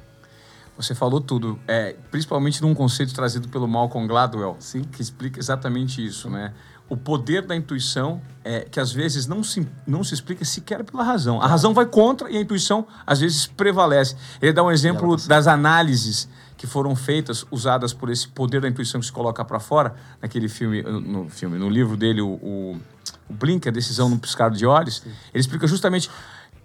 Você 0.77 0.93
falou 0.93 1.19
tudo, 1.19 1.59
é, 1.67 1.95
principalmente 2.11 2.61
num 2.61 2.75
conceito 2.75 3.13
trazido 3.13 3.49
pelo 3.49 3.67
Malcolm 3.67 4.07
Gladwell, 4.07 4.57
Sim. 4.59 4.83
que 4.83 5.01
explica 5.01 5.39
exatamente 5.39 6.05
isso, 6.05 6.29
né? 6.29 6.53
O 6.89 6.95
poder 6.95 7.41
da 7.41 7.55
intuição 7.55 8.21
é 8.43 8.61
que 8.61 8.79
às 8.79 8.91
vezes 8.91 9.27
não 9.27 9.43
se, 9.43 9.67
não 9.85 10.03
se 10.03 10.13
explica 10.13 10.45
sequer 10.45 10.83
pela 10.83 11.03
razão. 11.03 11.41
A 11.41 11.47
razão 11.47 11.73
vai 11.73 11.85
contra 11.85 12.29
e 12.31 12.37
a 12.37 12.41
intuição 12.41 12.87
às 13.05 13.19
vezes 13.19 13.45
prevalece. 13.45 14.15
Ele 14.41 14.53
dá 14.53 14.63
um 14.63 14.71
exemplo 14.71 15.17
das 15.27 15.47
análises 15.47 16.29
que 16.55 16.65
foram 16.65 16.95
feitas, 16.95 17.45
usadas 17.51 17.93
por 17.93 18.09
esse 18.09 18.27
poder 18.27 18.61
da 18.61 18.67
intuição 18.67 18.99
que 18.99 19.05
se 19.05 19.11
coloca 19.11 19.43
para 19.45 19.59
fora, 19.59 19.93
naquele 20.21 20.49
filme, 20.49 20.81
no 20.81 21.29
filme, 21.29 21.57
no 21.57 21.69
livro 21.69 21.95
dele, 21.95 22.21
o, 22.21 22.29
o, 22.29 22.81
o 23.29 23.33
Blink, 23.33 23.67
a 23.67 23.71
decisão 23.71 24.09
no 24.09 24.17
piscar 24.17 24.49
de 24.49 24.65
olhos. 24.65 24.97
Sim. 24.97 25.09
Ele 25.33 25.41
explica 25.41 25.67
justamente 25.67 26.09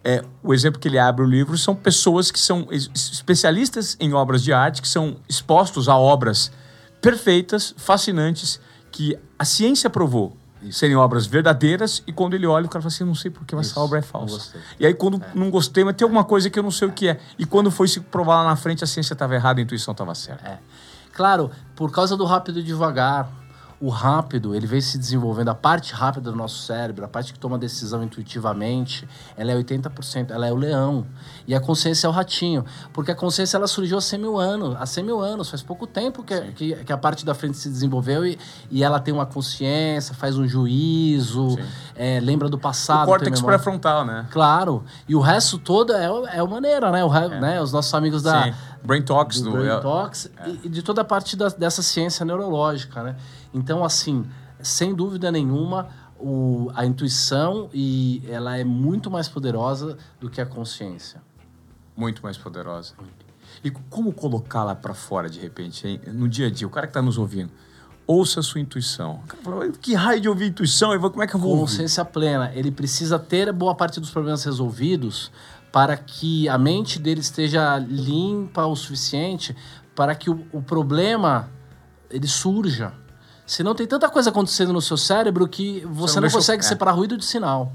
é, 0.05 0.25
o 0.43 0.55
exemplo 0.55 0.81
que 0.81 0.89
ele 0.89 0.99
abre 0.99 1.23
o 1.25 1.29
livro 1.29 1.59
são 1.59 1.75
pessoas 1.75 2.31
que 2.31 2.39
são 2.39 2.69
especialistas 2.71 3.97
em 4.01 4.15
obras 4.15 4.43
de 4.43 4.53
arte, 4.53 4.81
que 4.81 4.89
são 4.89 5.17
expostos 5.29 5.89
a 5.89 5.97
obras 5.97 6.51
perfeitas, 7.01 7.75
fascinantes 7.77 8.61
que 8.93 9.19
a 9.39 9.45
ciência 9.45 9.91
provou 9.91 10.37
serem 10.71 10.95
obras 10.95 11.27
verdadeiras 11.27 12.05
e 12.07 12.13
quando 12.13 12.35
ele 12.35 12.47
olha, 12.47 12.67
o 12.67 12.69
cara 12.69 12.81
fala 12.83 12.95
assim, 12.95 13.03
não 13.03 13.17
sei 13.17 13.31
porque, 13.31 13.57
mas 13.57 13.67
Isso, 13.67 13.75
essa 13.75 13.81
obra 13.81 13.99
é 13.99 14.03
falsa. 14.03 14.55
E 14.79 14.87
aí 14.87 14.95
quando 14.95 15.21
é. 15.21 15.27
não 15.35 15.51
gostei, 15.51 15.83
mas 15.83 15.97
tem 15.97 16.05
alguma 16.05 16.23
coisa 16.23 16.49
que 16.49 16.57
eu 16.57 16.63
não 16.63 16.71
sei 16.71 16.87
o 16.87 16.93
que 16.93 17.09
é. 17.09 17.19
E 17.37 17.45
quando 17.45 17.71
foi 17.71 17.89
se 17.89 17.99
provar 17.99 18.43
lá 18.43 18.51
na 18.51 18.57
frente, 18.57 18.85
a 18.85 18.87
ciência 18.87 19.15
estava 19.15 19.35
errada, 19.35 19.61
a 19.61 19.63
intuição 19.63 19.91
estava 19.91 20.15
certa. 20.15 20.49
É. 20.49 20.59
Claro, 21.13 21.51
por 21.75 21.91
causa 21.91 22.17
do 22.17 22.25
rápido 22.25 22.61
e 22.61 22.63
devagar, 22.63 23.29
o 23.83 23.89
rápido, 23.89 24.55
ele 24.55 24.65
vem 24.65 24.81
se 24.81 24.97
desenvolvendo, 24.97 25.49
a 25.49 25.57
parte 25.57 25.93
rápida 25.93 26.31
do 26.31 26.37
nosso 26.37 26.63
cérebro, 26.63 27.05
a 27.05 27.09
parte 27.09 27.33
que 27.33 27.39
toma 27.39 27.59
decisão 27.59 28.01
intuitivamente, 28.01 29.09
ela 29.37 29.51
é 29.51 29.57
80%, 29.57 30.31
ela 30.31 30.47
é 30.47 30.53
o 30.53 30.55
leão. 30.55 31.05
E 31.49 31.53
a 31.53 31.61
consciência 31.61 32.07
é 32.07 32.09
o 32.09 32.13
ratinho. 32.13 32.65
Porque 32.93 33.11
a 33.11 33.15
consciência, 33.17 33.57
ela 33.57 33.67
surgiu 33.67 33.99
há 33.99 34.01
100 34.01 34.21
mil 34.21 34.39
anos, 34.39 34.77
há 34.79 34.87
100 34.87 35.05
mil 35.05 35.21
anos, 35.21 35.51
faz 35.51 35.65
pouco 35.65 35.85
tempo 35.85 36.23
que, 36.23 36.41
que, 36.53 36.77
que, 36.77 36.93
a 36.93 36.97
parte 36.97 37.27
da 37.27 37.35
frente 37.35 37.59
se 37.59 37.69
desenvolveu 37.69 38.25
e, 38.25 38.39
e 38.71 38.85
ela 38.85 39.01
tem 39.01 39.13
uma 39.13 39.27
consciência, 39.27 40.15
faz 40.15 40.39
um 40.39 40.47
juízo, 40.47 41.59
é, 41.97 42.21
lembra 42.21 42.49
do 42.49 42.57
passado. 42.57 43.03
O 43.03 43.07
córtex 43.07 43.41
pré-frontal, 43.41 44.05
né? 44.05 44.29
Claro. 44.31 44.85
E 45.09 45.17
o 45.17 45.21
resto 45.21 45.59
todo 45.59 45.93
é, 45.93 46.37
é 46.37 46.39
a 46.39 46.47
maneira, 46.47 46.93
né? 46.93 47.05
O, 47.05 47.13
é. 47.13 47.41
né? 47.41 47.61
Os 47.61 47.73
nossos 47.73 47.93
amigos 47.93 48.23
da... 48.23 48.45
Sim. 48.45 48.55
Brain 48.85 49.03
Talks. 49.03 49.41
Do, 49.41 49.51
do 49.51 49.57
Brain 49.59 49.81
Talks 49.81 50.31
é. 50.37 50.51
e, 50.65 50.69
de 50.69 50.83
toda 50.83 51.03
a 51.03 51.05
parte 51.05 51.37
da, 51.37 51.49
dessa 51.49 51.83
ciência 51.83 52.25
neurológica, 52.25 53.03
né? 53.03 53.17
Então, 53.53 53.85
assim, 53.85 54.25
sem 54.61 54.95
dúvida 54.95 55.31
nenhuma, 55.31 55.89
o, 56.19 56.71
a 56.75 56.85
intuição 56.87 57.69
e 57.73 58.23
ela 58.29 58.57
é 58.57 58.65
muito 58.65 59.11
mais 59.11 59.29
poderosa 59.29 59.97
do 60.21 60.31
que 60.31 60.41
a 60.41 60.47
consciência. 60.47 61.23
Muito 61.97 62.23
mais 62.23 62.39
poderosa. 62.39 62.95
E 63.63 63.71
como 63.71 64.13
colocá-la 64.13 64.75
para 64.75 64.95
fora 64.95 65.29
de 65.29 65.39
repente, 65.39 65.87
hein? 65.87 66.01
no 66.07 66.29
dia 66.29 66.47
a 66.47 66.51
dia? 66.51 66.67
O 66.67 66.71
cara 66.71 66.87
que 66.87 66.91
está 66.91 67.03
nos 67.03 67.19
ouvindo, 67.19 67.51
ouça 68.07 68.41
a 68.41 68.43
sua 68.43 68.61
intuição. 68.61 69.21
O 69.25 69.27
cara 69.27 69.43
fala, 69.43 69.69
que 69.71 69.95
raio 69.95 70.21
de 70.21 70.29
ouvir 70.29 70.47
intuição? 70.47 70.99
vou, 70.99 71.11
como 71.11 71.23
é 71.23 71.27
que 71.27 71.35
eu 71.35 71.41
vou 71.41 71.59
Consciência 71.59 72.03
ouvir? 72.03 72.13
plena. 72.13 72.53
Ele 72.55 72.71
precisa 72.71 73.19
ter 73.19 73.53
boa 73.53 73.75
parte 73.75 74.01
dos 74.01 74.11
problemas 74.11 74.45
resolvidos 74.45 75.31
para 75.73 75.97
que 75.97 76.49
a 76.49 76.59
mente 76.59 76.99
dele 76.99 77.21
esteja 77.21 77.79
limpa 77.79 78.67
o 78.67 78.77
suficiente 78.77 79.57
para 79.97 80.15
que 80.15 80.29
o, 80.29 80.47
o 80.53 80.63
problema 80.63 81.49
ele 82.11 82.29
surja. 82.29 82.93
Senão 83.47 83.75
tem 83.75 83.87
tanta 83.87 84.09
coisa 84.09 84.31
acontecendo 84.31 84.73
no 84.73 84.81
seu 84.81 84.97
cérebro 84.97 85.49
que 85.49 85.81
você, 85.81 86.13
você 86.13 86.21
não, 86.21 86.29
não 86.29 86.35
consegue 86.35 86.63
é. 86.63 86.69
separar 86.69 86.93
ruído 86.93 87.17
de 87.17 87.25
sinal. 87.25 87.73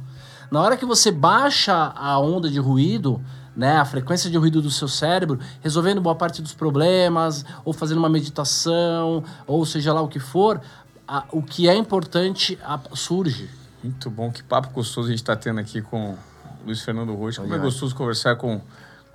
Na 0.49 0.61
hora 0.61 0.77
que 0.77 0.85
você 0.85 1.11
baixa 1.11 1.73
a 1.73 2.17
onda 2.19 2.49
de 2.49 2.59
ruído, 2.59 3.21
né, 3.55 3.77
a 3.77 3.85
frequência 3.85 4.29
de 4.29 4.37
ruído 4.37 4.61
do 4.61 4.71
seu 4.71 4.87
cérebro, 4.87 5.39
resolvendo 5.61 5.99
boa 5.99 6.15
parte 6.15 6.41
dos 6.41 6.53
problemas, 6.53 7.43
ou 7.65 7.73
fazendo 7.73 7.97
uma 7.97 8.07
meditação, 8.07 9.23
ou 9.45 9.65
seja 9.65 9.91
lá 9.91 10.01
o 10.01 10.07
que 10.07 10.19
for, 10.19 10.61
a, 11.07 11.25
o 11.31 11.41
que 11.41 11.67
é 11.67 11.75
importante 11.75 12.57
a, 12.63 12.79
surge. 12.93 13.49
Muito 13.83 14.09
bom, 14.09 14.31
que 14.31 14.43
papo 14.43 14.69
gostoso 14.69 15.07
a 15.07 15.11
gente 15.11 15.21
está 15.21 15.35
tendo 15.35 15.59
aqui 15.59 15.81
com 15.81 16.15
Luiz 16.67 16.81
Fernando 16.81 17.15
Rocha. 17.15 17.41
Como 17.41 17.55
é 17.55 17.57
gostoso 17.57 17.95
conversar 17.95 18.35
com 18.35 18.61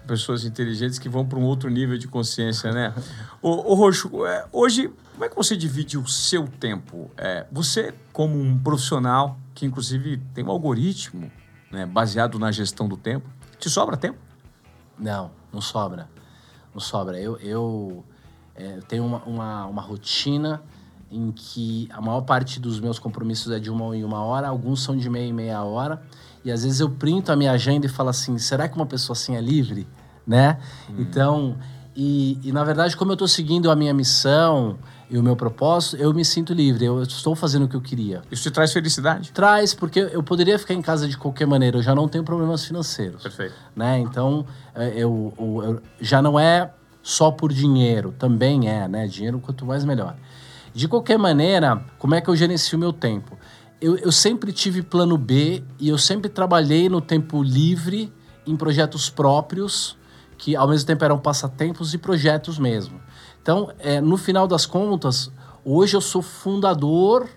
pessoas 0.07 0.45
inteligentes 0.45 0.99
que 0.99 1.09
vão 1.09 1.25
para 1.25 1.39
um 1.39 1.45
outro 1.45 1.69
nível 1.69 1.99
de 1.99 2.09
consciência, 2.09 2.73
né? 2.73 2.95
ô, 3.43 3.51
ô 3.51 3.75
Roxo, 3.75 4.25
é, 4.27 4.47
hoje, 4.51 4.91
como 5.13 5.25
é 5.25 5.29
que 5.29 5.37
você 5.37 5.55
divide 5.55 5.99
o 5.99 6.09
seu 6.09 6.49
tempo? 6.49 7.11
É, 7.17 7.47
você, 7.53 7.95
como 8.11 8.41
um 8.41 8.59
profissional, 8.59 9.39
que 9.55 9.67
inclusive 9.67 10.17
tem 10.35 10.43
um 10.45 10.51
algoritmo 10.51 11.31
né, 11.71 11.85
baseado 11.85 12.39
na 12.39 12.51
gestão 12.51 12.89
do 12.89 12.97
tempo, 12.97 13.29
te 13.59 13.69
sobra 13.69 13.97
tempo? 13.97 14.19
Não, 14.99 15.31
não 15.53 15.61
sobra. 15.61 16.09
Não 16.73 16.81
sobra. 16.81 17.21
Eu, 17.21 17.37
eu 17.37 18.05
é, 18.55 18.79
tenho 18.89 19.05
uma, 19.05 19.23
uma, 19.25 19.67
uma 19.67 19.83
rotina 19.83 20.63
em 21.11 21.31
que 21.31 21.87
a 21.93 22.01
maior 22.01 22.23
parte 22.23 22.59
dos 22.59 22.81
meus 22.81 22.99
compromissos 22.99 23.53
é 23.53 23.61
de 23.61 23.71
uma 23.71 23.95
em 23.95 24.03
uma 24.03 24.25
hora, 24.25 24.49
alguns 24.49 24.83
são 24.83 24.97
de 24.97 25.11
meia 25.11 25.27
e 25.27 25.33
meia 25.33 25.63
hora. 25.63 26.03
E 26.45 26.51
às 26.51 26.65
vezes 26.65 26.81
eu 26.81 26.91
printo 26.91 27.31
a 27.31 27.37
minha 27.37 27.53
agenda 27.53 27.87
e 27.87 27.89
falo 27.89 28.09
assim: 28.09 28.37
será 28.39 28.69
que 28.69 28.77
uma 28.77 28.87
pessoa 28.87 29.15
assim 29.15 29.37
é 29.37 29.41
livre? 29.41 29.87
Né? 30.27 30.59
Hum. 30.89 30.95
Então, 30.99 31.57
E, 31.95 32.39
e, 32.43 32.53
na 32.53 32.65
verdade, 32.65 32.97
como 32.97 33.11
eu 33.11 33.15
estou 33.15 33.29
seguindo 33.29 33.71
a 33.71 33.77
minha 33.77 33.93
missão 33.93 34.79
e 35.11 35.19
o 35.19 35.23
meu 35.23 35.37
propósito, 35.37 35.97
eu 35.97 36.13
me 36.15 36.25
sinto 36.25 36.55
livre. 36.55 36.87
Eu 36.87 37.03
estou 37.03 37.35
fazendo 37.35 37.67
o 37.67 37.69
que 37.69 37.77
eu 37.77 37.83
queria. 37.83 38.23
Isso 38.31 38.45
te 38.45 38.51
traz 38.51 38.73
felicidade? 38.73 39.31
Traz, 39.31 39.75
porque 39.75 40.01
eu 40.01 40.23
poderia 40.23 40.59
ficar 40.59 40.73
em 40.73 40.81
casa 40.81 41.07
de 41.07 41.19
qualquer 41.19 41.47
maneira. 41.47 41.77
Eu 41.77 41.83
já 41.83 41.95
não 41.95 42.09
tenho 42.09 42.25
problemas 42.25 42.65
financeiros. 42.65 43.23
Perfeito. 43.23 43.55
Né? 43.77 43.99
Então, 43.99 44.47
é, 44.75 44.89
eu, 44.97 45.35
eu, 45.39 45.63
eu 45.65 45.83
já 46.01 46.23
não 46.23 46.41
é 46.41 46.71
só 47.03 47.31
por 47.31 47.53
dinheiro. 47.53 48.15
Também 48.19 48.71
é, 48.71 48.89
né? 48.89 49.07
Dinheiro 49.07 49.39
quanto 49.39 49.67
mais 49.67 49.85
melhor. 49.85 50.17
De 50.75 50.89
qualquer 50.89 51.19
maneira, 51.19 51.85
como 51.99 52.15
é 52.15 52.23
que 52.23 52.31
eu 52.31 52.35
gerencio 52.35 52.79
o 52.79 52.81
meu 52.81 52.95
tempo? 52.95 53.37
Eu, 53.83 53.97
eu 53.97 54.13
sempre 54.13 54.53
tive 54.53 54.81
plano 54.81 55.19
B 55.19 55.65
e 55.81 55.89
eu 55.89 55.99
sempre 55.99 56.31
trabalhei 56.31 56.89
no 56.89 57.01
tempo 57.01 57.43
livre 57.43 58.13
em 58.47 58.57
projetos 58.57 59.11
próprios 59.11 59.97
que 60.39 60.55
ao 60.55 60.69
mesmo 60.69 60.87
tempo 60.87 61.05
eram 61.05 61.19
passatempos 61.19 61.93
e 61.93 61.99
projetos 61.99 62.61
mesmo. 62.61 63.01
Então, 63.43 63.73
é, 63.81 64.01
no 64.01 64.17
final 64.17 64.47
das 64.47 64.67
contas, 64.67 65.33
hoje 65.65 65.97
eu 65.97 66.01
sou 66.01 66.23
fundador 66.23 67.29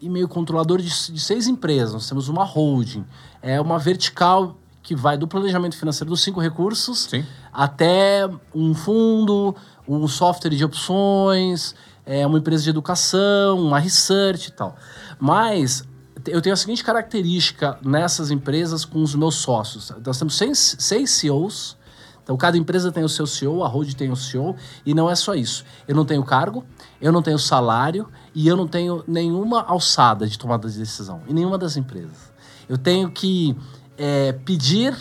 e 0.00 0.08
meio 0.08 0.26
controlador 0.26 0.78
de, 0.78 0.88
de, 0.88 1.20
seis 1.20 1.46
empresas. 1.46 1.92
Nós 1.92 2.08
temos 2.08 2.28
uma 2.28 2.44
holding, 2.44 3.04
é 3.42 3.60
uma 3.60 3.78
vertical 3.78 4.56
que 4.82 4.96
vai 4.96 5.18
do 5.18 5.28
planejamento 5.28 5.76
financeiro 5.76 6.08
dos 6.08 6.22
cinco 6.22 6.40
recursos 6.40 7.08
Sim. 7.10 7.26
até 7.52 8.26
um 8.54 8.74
fundo, 8.74 9.54
um 9.86 10.08
software 10.08 10.50
de 10.50 10.64
opções, 10.64 11.74
é 12.06 12.26
uma 12.26 12.38
empresa 12.38 12.64
de 12.64 12.70
educação, 12.70 13.60
uma 13.60 13.78
research 13.78 14.48
e 14.48 14.52
tal. 14.52 14.76
Mas 15.18 15.84
eu 16.30 16.40
tenho 16.40 16.54
a 16.54 16.56
seguinte 16.56 16.82
característica 16.84 17.78
nessas 17.82 18.30
empresas 18.30 18.84
com 18.84 19.02
os 19.02 19.14
meus 19.14 19.36
sócios. 19.36 19.92
Nós 20.04 20.18
temos 20.18 20.36
seis, 20.36 20.76
seis 20.78 21.10
CEOs 21.10 21.78
então, 22.30 22.36
cada 22.36 22.56
empresa 22.56 22.92
tem 22.92 23.02
o 23.02 23.08
seu 23.08 23.26
CEO, 23.26 23.64
a 23.64 23.66
Road 23.66 23.96
tem 23.96 24.08
o 24.08 24.14
CEO, 24.14 24.54
e 24.86 24.94
não 24.94 25.10
é 25.10 25.16
só 25.16 25.34
isso. 25.34 25.64
Eu 25.88 25.96
não 25.96 26.04
tenho 26.04 26.22
cargo, 26.22 26.64
eu 27.00 27.10
não 27.10 27.22
tenho 27.22 27.40
salário 27.40 28.08
e 28.32 28.46
eu 28.46 28.56
não 28.56 28.68
tenho 28.68 29.02
nenhuma 29.04 29.62
alçada 29.62 30.28
de 30.28 30.38
tomada 30.38 30.70
de 30.70 30.78
decisão 30.78 31.22
em 31.26 31.34
nenhuma 31.34 31.58
das 31.58 31.76
empresas. 31.76 32.32
Eu 32.68 32.78
tenho 32.78 33.10
que 33.10 33.56
é, 33.98 34.32
pedir 34.32 34.96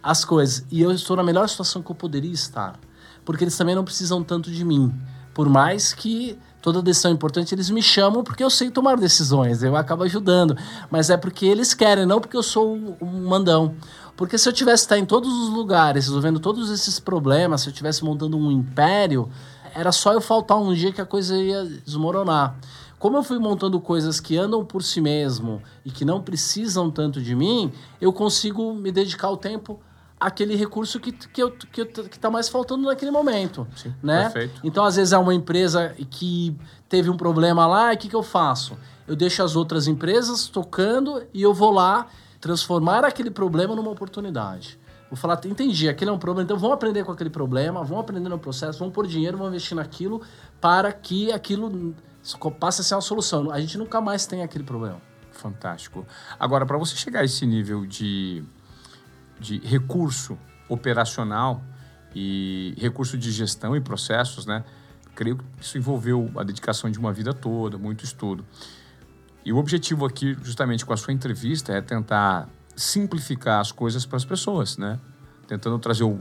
as 0.00 0.24
coisas 0.24 0.64
e 0.70 0.80
eu 0.80 0.92
estou 0.92 1.16
na 1.16 1.24
melhor 1.24 1.48
situação 1.48 1.82
que 1.82 1.90
eu 1.90 1.96
poderia 1.96 2.30
estar, 2.30 2.78
porque 3.24 3.42
eles 3.42 3.56
também 3.56 3.74
não 3.74 3.84
precisam 3.84 4.22
tanto 4.22 4.48
de 4.48 4.64
mim, 4.64 4.94
por 5.40 5.48
mais 5.48 5.94
que 5.94 6.38
toda 6.60 6.82
decisão 6.82 7.10
importante 7.10 7.54
eles 7.54 7.70
me 7.70 7.82
chamam 7.82 8.22
porque 8.22 8.44
eu 8.44 8.50
sei 8.50 8.70
tomar 8.70 8.98
decisões, 8.98 9.62
eu 9.62 9.74
acabo 9.74 10.02
ajudando, 10.02 10.54
mas 10.90 11.08
é 11.08 11.16
porque 11.16 11.46
eles 11.46 11.72
querem, 11.72 12.04
não 12.04 12.20
porque 12.20 12.36
eu 12.36 12.42
sou 12.42 12.76
um 13.00 13.26
mandão. 13.26 13.74
Porque 14.18 14.36
se 14.36 14.46
eu 14.46 14.52
tivesse 14.52 14.82
estar 14.82 14.98
em 14.98 15.06
todos 15.06 15.32
os 15.32 15.48
lugares, 15.48 16.04
resolvendo 16.04 16.38
todos 16.38 16.70
esses 16.70 17.00
problemas, 17.00 17.62
se 17.62 17.68
eu 17.68 17.70
estivesse 17.70 18.04
montando 18.04 18.36
um 18.36 18.52
império, 18.52 19.30
era 19.74 19.90
só 19.92 20.12
eu 20.12 20.20
faltar 20.20 20.58
um 20.58 20.74
dia 20.74 20.92
que 20.92 21.00
a 21.00 21.06
coisa 21.06 21.34
ia 21.34 21.64
desmoronar. 21.86 22.54
Como 22.98 23.16
eu 23.16 23.22
fui 23.22 23.38
montando 23.38 23.80
coisas 23.80 24.20
que 24.20 24.36
andam 24.36 24.62
por 24.62 24.82
si 24.82 25.00
mesmo 25.00 25.62
e 25.86 25.90
que 25.90 26.04
não 26.04 26.20
precisam 26.20 26.90
tanto 26.90 27.18
de 27.22 27.34
mim, 27.34 27.72
eu 27.98 28.12
consigo 28.12 28.74
me 28.74 28.92
dedicar 28.92 29.30
o 29.30 29.38
tempo 29.38 29.80
àquele 30.20 30.54
recurso 30.54 31.00
que, 31.00 31.10
que, 31.10 31.42
eu, 31.42 31.50
que, 31.50 31.84
que 31.86 32.18
tá 32.18 32.30
mais 32.30 32.48
faltando 32.48 32.86
naquele 32.86 33.10
momento. 33.10 33.66
Sim, 33.74 33.94
né? 34.02 34.24
perfeito. 34.24 34.60
Então, 34.62 34.84
às 34.84 34.96
vezes, 34.96 35.14
é 35.14 35.18
uma 35.18 35.34
empresa 35.34 35.94
que 36.10 36.54
teve 36.88 37.08
um 37.08 37.16
problema 37.16 37.66
lá, 37.66 37.92
e 37.92 37.96
o 37.96 37.98
que, 37.98 38.08
que 38.08 38.16
eu 38.16 38.22
faço? 38.22 38.76
Eu 39.08 39.16
deixo 39.16 39.42
as 39.42 39.56
outras 39.56 39.88
empresas 39.88 40.46
tocando 40.46 41.24
e 41.32 41.42
eu 41.42 41.54
vou 41.54 41.72
lá 41.72 42.06
transformar 42.40 43.04
aquele 43.04 43.30
problema 43.30 43.74
numa 43.74 43.90
oportunidade. 43.90 44.78
Vou 45.10 45.16
falar, 45.16 45.40
entendi, 45.44 45.88
aquele 45.88 46.10
é 46.10 46.14
um 46.14 46.18
problema, 46.18 46.44
então 46.44 46.56
vamos 46.56 46.74
aprender 46.74 47.02
com 47.04 47.10
aquele 47.10 47.30
problema, 47.30 47.82
vamos 47.82 48.04
aprender 48.04 48.28
no 48.28 48.38
processo, 48.38 48.78
vamos 48.78 48.94
pôr 48.94 49.08
dinheiro, 49.08 49.36
vamos 49.36 49.52
investir 49.52 49.76
naquilo 49.76 50.22
para 50.60 50.92
que 50.92 51.32
aquilo 51.32 51.94
passe 52.60 52.82
a 52.82 52.84
ser 52.84 52.94
uma 52.94 53.00
solução. 53.00 53.50
A 53.50 53.58
gente 53.58 53.76
nunca 53.76 54.00
mais 54.00 54.24
tem 54.26 54.42
aquele 54.42 54.62
problema. 54.62 55.00
Fantástico. 55.32 56.06
Agora, 56.38 56.64
para 56.64 56.78
você 56.78 56.94
chegar 56.94 57.20
a 57.20 57.24
esse 57.24 57.44
nível 57.44 57.84
de, 57.84 58.44
de 59.40 59.58
recurso 59.58 60.38
operacional 60.68 61.62
e 62.14 62.74
recurso 62.78 63.16
de 63.16 63.30
gestão 63.30 63.74
e 63.74 63.80
processos, 63.80 64.46
né? 64.46 64.64
Creio 65.14 65.36
que 65.36 65.44
isso 65.60 65.76
envolveu 65.76 66.30
a 66.36 66.42
dedicação 66.42 66.90
de 66.90 66.98
uma 66.98 67.12
vida 67.12 67.32
toda, 67.32 67.76
muito 67.76 68.04
estudo. 68.04 68.44
E 69.44 69.52
o 69.52 69.56
objetivo 69.56 70.04
aqui, 70.04 70.36
justamente 70.42 70.84
com 70.84 70.92
a 70.92 70.96
sua 70.96 71.12
entrevista, 71.12 71.72
é 71.72 71.80
tentar 71.80 72.48
simplificar 72.76 73.60
as 73.60 73.72
coisas 73.72 74.06
para 74.06 74.16
as 74.16 74.24
pessoas, 74.24 74.76
né? 74.76 74.98
Tentando 75.46 75.78
trazer 75.78 76.04
o 76.04 76.20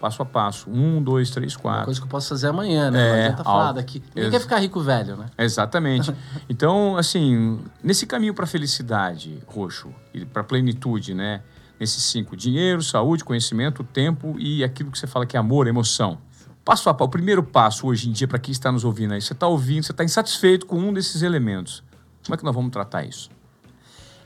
passo 0.00 0.22
a 0.22 0.26
passo. 0.26 0.70
Um, 0.70 1.02
dois, 1.02 1.30
três, 1.30 1.56
quatro. 1.56 1.80
Uma 1.80 1.84
coisa 1.86 2.00
que 2.00 2.06
eu 2.06 2.10
posso 2.10 2.28
fazer 2.28 2.48
amanhã, 2.48 2.90
né? 2.90 3.00
É, 3.00 3.08
não 3.08 3.24
adianta 3.24 3.44
falar 3.44 3.72
daqui. 3.72 4.02
Ninguém 4.14 4.30
quer 4.30 4.40
ficar 4.40 4.58
rico 4.58 4.80
velho, 4.80 5.16
né? 5.16 5.26
Exatamente. 5.38 6.14
então, 6.48 6.96
assim, 6.96 7.60
nesse 7.82 8.06
caminho 8.06 8.34
para 8.34 8.44
a 8.44 8.48
felicidade, 8.48 9.42
Roxo, 9.46 9.94
e 10.12 10.24
para 10.24 10.42
a 10.42 10.44
plenitude, 10.44 11.14
né? 11.14 11.42
Nesses 11.84 12.04
cinco: 12.04 12.34
dinheiro, 12.34 12.82
saúde, 12.82 13.22
conhecimento, 13.22 13.84
tempo 13.84 14.36
e 14.38 14.64
aquilo 14.64 14.90
que 14.90 14.98
você 14.98 15.06
fala 15.06 15.26
que 15.26 15.36
é 15.36 15.40
amor, 15.40 15.66
emoção. 15.66 16.16
Passo 16.64 16.88
a 16.88 16.94
passo, 16.94 17.08
o 17.08 17.10
primeiro 17.10 17.42
passo 17.42 17.86
hoje 17.86 18.08
em 18.08 18.12
dia, 18.12 18.26
para 18.26 18.38
quem 18.38 18.52
está 18.52 18.72
nos 18.72 18.86
ouvindo 18.86 19.12
aí, 19.12 19.20
você 19.20 19.34
está 19.34 19.46
ouvindo, 19.46 19.84
você 19.84 19.92
está 19.92 20.02
insatisfeito 20.02 20.64
com 20.64 20.78
um 20.78 20.94
desses 20.94 21.20
elementos. 21.20 21.84
Como 22.24 22.34
é 22.34 22.38
que 22.38 22.44
nós 22.44 22.54
vamos 22.54 22.70
tratar 22.70 23.04
isso? 23.04 23.28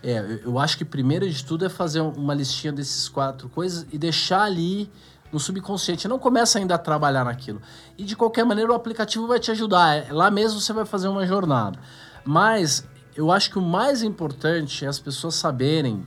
É, 0.05 0.41
eu 0.45 0.57
acho 0.57 0.79
que 0.79 0.85
primeiro 0.85 1.29
de 1.29 1.45
tudo 1.45 1.67
é 1.67 1.69
fazer 1.69 2.01
uma 2.01 2.33
listinha 2.33 2.73
desses 2.73 3.09
quatro 3.09 3.49
coisas 3.49 3.85
e 3.93 3.99
deixar 3.99 4.43
ali 4.43 4.89
no 5.33 5.41
subconsciente. 5.41 6.07
Não 6.07 6.17
começa 6.17 6.61
ainda 6.61 6.77
a 6.77 6.79
trabalhar 6.79 7.25
naquilo. 7.25 7.61
E 7.99 8.05
de 8.05 8.15
qualquer 8.15 8.45
maneira 8.45 8.71
o 8.71 8.75
aplicativo 8.77 9.27
vai 9.27 9.41
te 9.41 9.51
ajudar. 9.51 9.97
É, 9.97 10.13
lá 10.13 10.31
mesmo 10.31 10.61
você 10.61 10.73
vai 10.73 10.87
fazer 10.87 11.09
uma 11.09 11.27
jornada. 11.27 11.77
Mas 12.25 12.87
eu 13.17 13.33
acho 13.33 13.51
que 13.51 13.59
o 13.59 13.63
mais 13.63 14.05
importante 14.05 14.85
é 14.85 14.89
as 14.89 15.01
pessoas 15.01 15.35
saberem 15.35 16.07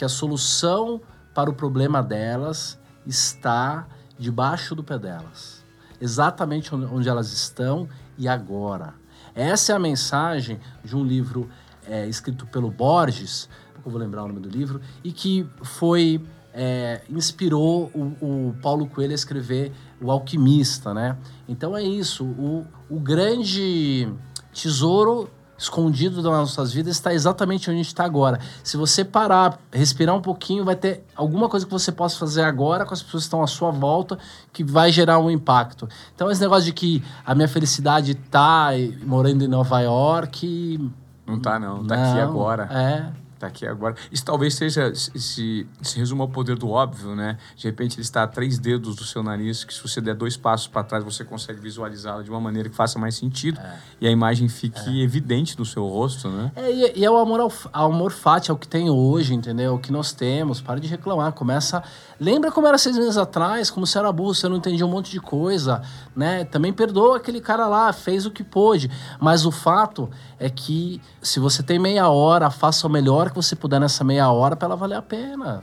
que 0.00 0.04
a 0.06 0.08
solução 0.08 0.98
para 1.34 1.50
o 1.50 1.52
problema 1.52 2.02
delas 2.02 2.80
está 3.06 3.86
debaixo 4.18 4.74
do 4.74 4.82
pé 4.82 4.98
delas. 4.98 5.62
Exatamente 6.00 6.74
onde 6.74 7.06
elas 7.06 7.34
estão 7.34 7.86
e 8.16 8.26
agora. 8.26 8.94
Essa 9.34 9.72
é 9.72 9.76
a 9.76 9.78
mensagem 9.78 10.58
de 10.82 10.96
um 10.96 11.04
livro 11.04 11.50
é, 11.86 12.08
escrito 12.08 12.46
pelo 12.46 12.70
Borges, 12.70 13.46
eu 13.84 13.90
vou 13.90 14.00
lembrar 14.00 14.24
o 14.24 14.28
nome 14.28 14.40
do 14.40 14.48
livro, 14.48 14.80
e 15.04 15.12
que 15.12 15.46
foi 15.62 16.24
é, 16.54 17.02
inspirou 17.10 17.90
o, 17.94 18.48
o, 18.48 18.56
Paulo 18.62 18.86
Coelho 18.86 19.12
a 19.12 19.14
escrever 19.14 19.70
O 20.00 20.10
Alquimista, 20.10 20.94
né? 20.94 21.18
Então 21.46 21.76
é 21.76 21.82
isso, 21.82 22.24
o, 22.24 22.66
o 22.88 22.98
grande 22.98 24.10
tesouro 24.50 25.28
escondido 25.60 26.22
das 26.22 26.32
nossas 26.32 26.72
vidas 26.72 26.96
está 26.96 27.12
exatamente 27.12 27.68
onde 27.68 27.78
a 27.78 27.82
gente 27.82 27.88
está 27.88 28.04
agora. 28.04 28.40
Se 28.64 28.78
você 28.78 29.04
parar, 29.04 29.58
respirar 29.70 30.16
um 30.16 30.22
pouquinho, 30.22 30.64
vai 30.64 30.74
ter 30.74 31.04
alguma 31.14 31.50
coisa 31.50 31.66
que 31.66 31.72
você 31.72 31.92
possa 31.92 32.18
fazer 32.18 32.42
agora 32.42 32.86
com 32.86 32.94
as 32.94 33.02
pessoas 33.02 33.24
que 33.24 33.26
estão 33.26 33.42
à 33.42 33.46
sua 33.46 33.70
volta 33.70 34.18
que 34.54 34.64
vai 34.64 34.90
gerar 34.90 35.18
um 35.18 35.30
impacto. 35.30 35.86
Então, 36.14 36.30
esse 36.30 36.40
negócio 36.40 36.64
de 36.64 36.72
que 36.72 37.04
a 37.26 37.34
minha 37.34 37.48
felicidade 37.48 38.12
está 38.12 38.70
morando 39.04 39.44
em 39.44 39.48
Nova 39.48 39.80
York. 39.80 40.90
Não 41.26 41.36
está 41.36 41.58
não. 41.58 41.82
Está 41.82 41.94
aqui 41.94 42.20
agora. 42.20 42.64
É 42.72 43.19
está 43.40 43.46
aqui 43.46 43.66
agora. 43.66 43.94
Isso 44.12 44.24
talvez 44.24 44.54
seja, 44.54 44.94
se, 44.94 45.66
se 45.80 45.98
resuma 45.98 46.24
ao 46.24 46.28
poder 46.28 46.56
do 46.56 46.68
óbvio, 46.68 47.14
né? 47.16 47.38
De 47.56 47.66
repente 47.66 47.96
ele 47.96 48.02
está 48.02 48.22
a 48.22 48.26
três 48.26 48.58
dedos 48.58 48.94
do 48.94 49.04
seu 49.04 49.22
nariz, 49.22 49.64
que 49.64 49.72
se 49.72 49.82
você 49.82 50.00
der 50.00 50.14
dois 50.14 50.36
passos 50.36 50.68
para 50.68 50.84
trás, 50.84 51.02
você 51.02 51.24
consegue 51.24 51.60
visualizá-lo 51.60 52.22
de 52.22 52.30
uma 52.30 52.40
maneira 52.40 52.68
que 52.68 52.76
faça 52.76 52.98
mais 52.98 53.14
sentido 53.14 53.58
é. 53.58 53.78
e 54.02 54.06
a 54.06 54.10
imagem 54.10 54.48
fique 54.48 55.00
é. 55.00 55.02
evidente 55.02 55.56
do 55.56 55.64
seu 55.64 55.86
rosto, 55.86 56.28
né? 56.28 56.52
É, 56.54 56.70
e, 56.70 57.00
e 57.00 57.04
é 57.04 57.10
o 57.10 57.16
amor 57.16 57.40
ao, 57.40 57.52
ao 57.72 57.92
amor 57.92 58.12
fati, 58.12 58.50
é 58.50 58.54
o 58.54 58.56
que 58.56 58.68
tem 58.68 58.90
hoje, 58.90 59.34
entendeu? 59.34 59.74
O 59.74 59.78
que 59.78 59.90
nós 59.90 60.12
temos. 60.12 60.60
Para 60.60 60.78
de 60.78 60.86
reclamar, 60.86 61.32
começa... 61.32 61.82
Lembra 62.20 62.52
como 62.52 62.66
era 62.66 62.76
seis 62.76 62.98
meses 62.98 63.16
atrás, 63.16 63.70
como 63.70 63.86
você 63.86 63.98
era 63.98 64.12
burro, 64.12 64.34
você 64.34 64.46
não 64.46 64.58
entendia 64.58 64.84
um 64.84 64.90
monte 64.90 65.10
de 65.10 65.18
coisa, 65.18 65.80
né? 66.14 66.44
Também 66.44 66.70
perdoa 66.70 67.16
aquele 67.16 67.40
cara 67.40 67.66
lá, 67.66 67.90
fez 67.94 68.26
o 68.26 68.30
que 68.30 68.44
pôde. 68.44 68.90
Mas 69.18 69.46
o 69.46 69.50
fato 69.50 70.10
é 70.38 70.50
que 70.50 71.00
se 71.22 71.40
você 71.40 71.62
tem 71.62 71.78
meia 71.78 72.10
hora, 72.10 72.50
faça 72.50 72.86
o 72.86 72.90
melhor 72.90 73.30
que 73.30 73.36
você 73.36 73.56
puder 73.56 73.80
nessa 73.80 74.04
meia 74.04 74.30
hora 74.30 74.54
para 74.54 74.66
ela 74.66 74.76
valer 74.76 74.96
a 74.96 75.02
pena. 75.02 75.62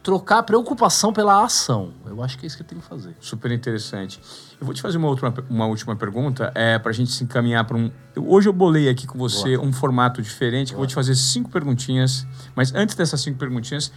Trocar 0.00 0.38
a 0.38 0.42
preocupação 0.44 1.12
pela 1.12 1.42
ação. 1.42 1.92
Eu 2.06 2.22
acho 2.22 2.38
que 2.38 2.46
é 2.46 2.46
isso 2.46 2.56
que 2.56 2.62
tem 2.62 2.78
que 2.78 2.84
fazer. 2.84 3.16
Super 3.18 3.50
interessante. 3.50 4.20
Eu 4.60 4.64
vou 4.64 4.72
te 4.72 4.80
fazer 4.80 4.98
uma, 4.98 5.08
outra, 5.08 5.34
uma 5.50 5.66
última 5.66 5.96
pergunta, 5.96 6.52
é, 6.54 6.78
para 6.78 6.90
a 6.90 6.94
gente 6.94 7.10
se 7.10 7.24
encaminhar 7.24 7.64
para 7.64 7.76
um. 7.76 7.90
Hoje 8.16 8.48
eu 8.48 8.52
bolei 8.52 8.88
aqui 8.88 9.04
com 9.04 9.18
você 9.18 9.56
Boa. 9.56 9.68
um 9.68 9.72
formato 9.72 10.22
diferente, 10.22 10.68
que 10.68 10.74
eu 10.74 10.78
vou 10.78 10.86
te 10.86 10.94
fazer 10.94 11.16
cinco 11.16 11.50
perguntinhas. 11.50 12.24
Mas 12.54 12.72
antes 12.72 12.94
dessas 12.94 13.20
cinco 13.20 13.36
perguntinhas, 13.36 13.90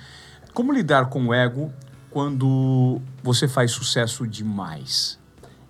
como 0.52 0.74
lidar 0.74 1.06
com 1.06 1.28
o 1.28 1.34
ego 1.34 1.72
quando 2.12 3.02
você 3.24 3.48
faz 3.48 3.72
sucesso 3.72 4.28
demais? 4.28 5.18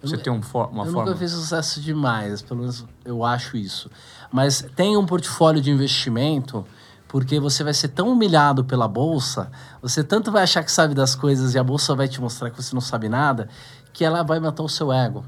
Você 0.01 0.15
eu, 0.15 0.23
tem 0.23 0.33
um, 0.33 0.37
uma 0.37 0.41
eu 0.41 0.43
forma? 0.43 0.85
Eu 0.85 0.91
nunca 0.91 1.15
fiz 1.15 1.31
sucesso 1.31 1.79
demais, 1.79 2.41
pelo 2.41 2.61
menos 2.61 2.85
eu 3.05 3.23
acho 3.23 3.55
isso. 3.55 3.89
Mas 4.31 4.65
tem 4.75 4.97
um 4.97 5.05
portfólio 5.05 5.61
de 5.61 5.69
investimento 5.69 6.65
porque 7.07 7.39
você 7.39 7.61
vai 7.61 7.73
ser 7.73 7.89
tão 7.89 8.09
humilhado 8.09 8.63
pela 8.63 8.87
bolsa, 8.87 9.51
você 9.81 10.01
tanto 10.01 10.31
vai 10.31 10.43
achar 10.43 10.63
que 10.63 10.71
sabe 10.71 10.95
das 10.95 11.13
coisas 11.13 11.53
e 11.53 11.59
a 11.59 11.63
bolsa 11.63 11.93
vai 11.93 12.07
te 12.07 12.21
mostrar 12.21 12.49
que 12.49 12.61
você 12.61 12.73
não 12.73 12.81
sabe 12.81 13.09
nada, 13.09 13.49
que 13.91 14.05
ela 14.05 14.23
vai 14.23 14.39
matar 14.39 14.63
o 14.63 14.69
seu 14.69 14.93
ego. 14.93 15.25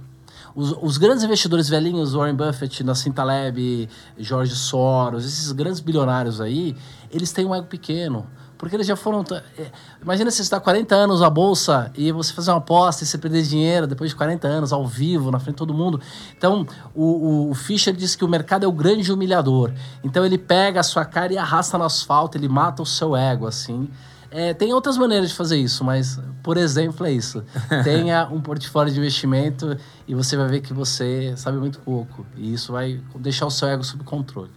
Os, 0.55 0.73
os 0.81 0.97
grandes 0.97 1.23
investidores 1.23 1.67
velhinhos, 1.67 2.13
Warren 2.13 2.35
Buffett, 2.35 2.83
Nassim 2.85 3.11
Taleb, 3.11 3.89
George 4.17 4.55
Soros, 4.55 5.25
esses 5.25 5.51
grandes 5.51 5.81
bilionários 5.81 6.39
aí, 6.39 6.73
eles 7.11 7.33
têm 7.33 7.45
um 7.45 7.53
ego 7.53 7.67
pequeno. 7.67 8.27
Porque 8.63 8.77
eles 8.77 8.87
já 8.87 8.95
foram. 8.95 9.25
É, 9.57 9.65
imagina 10.01 10.31
se 10.31 10.37
você 10.37 10.43
está 10.43 10.57
40 10.57 10.95
anos 10.95 11.19
na 11.19 11.29
bolsa 11.29 11.91
e 11.97 12.13
você 12.13 12.31
fazer 12.31 12.49
uma 12.49 12.59
aposta 12.59 13.03
e 13.03 13.05
você 13.05 13.17
perder 13.17 13.43
dinheiro 13.43 13.85
depois 13.85 14.11
de 14.11 14.15
40 14.15 14.47
anos, 14.47 14.71
ao 14.71 14.87
vivo, 14.87 15.29
na 15.29 15.37
frente 15.37 15.55
de 15.55 15.57
todo 15.57 15.73
mundo. 15.73 15.99
Então, 16.37 16.65
o, 16.95 17.03
o, 17.03 17.49
o 17.49 17.53
Fischer 17.53 17.93
diz 17.93 18.15
que 18.15 18.23
o 18.23 18.27
mercado 18.27 18.63
é 18.63 18.67
o 18.67 18.71
grande 18.71 19.11
humilhador. 19.11 19.73
Então, 20.01 20.25
ele 20.25 20.37
pega 20.37 20.79
a 20.79 20.83
sua 20.83 21.03
cara 21.03 21.33
e 21.33 21.37
arrasta 21.37 21.77
no 21.77 21.83
asfalto, 21.83 22.37
ele 22.37 22.47
mata 22.47 22.81
o 22.81 22.85
seu 22.85 23.17
ego, 23.17 23.45
assim. 23.47 23.89
É, 24.31 24.53
tem 24.53 24.73
outras 24.73 24.97
maneiras 24.97 25.27
de 25.27 25.35
fazer 25.35 25.57
isso, 25.57 25.83
mas, 25.83 26.17
por 26.41 26.55
exemplo, 26.55 27.05
é 27.05 27.11
isso. 27.11 27.43
Tenha 27.83 28.29
um 28.31 28.39
portfólio 28.39 28.93
de 28.93 28.97
investimento 28.97 29.75
e 30.07 30.15
você 30.15 30.37
vai 30.37 30.47
ver 30.47 30.61
que 30.61 30.73
você 30.73 31.33
sabe 31.35 31.57
muito 31.57 31.79
pouco. 31.79 32.25
E 32.37 32.53
isso 32.53 32.71
vai 32.71 33.01
deixar 33.17 33.45
o 33.45 33.51
seu 33.51 33.67
ego 33.67 33.83
sob 33.83 34.05
controle. 34.05 34.51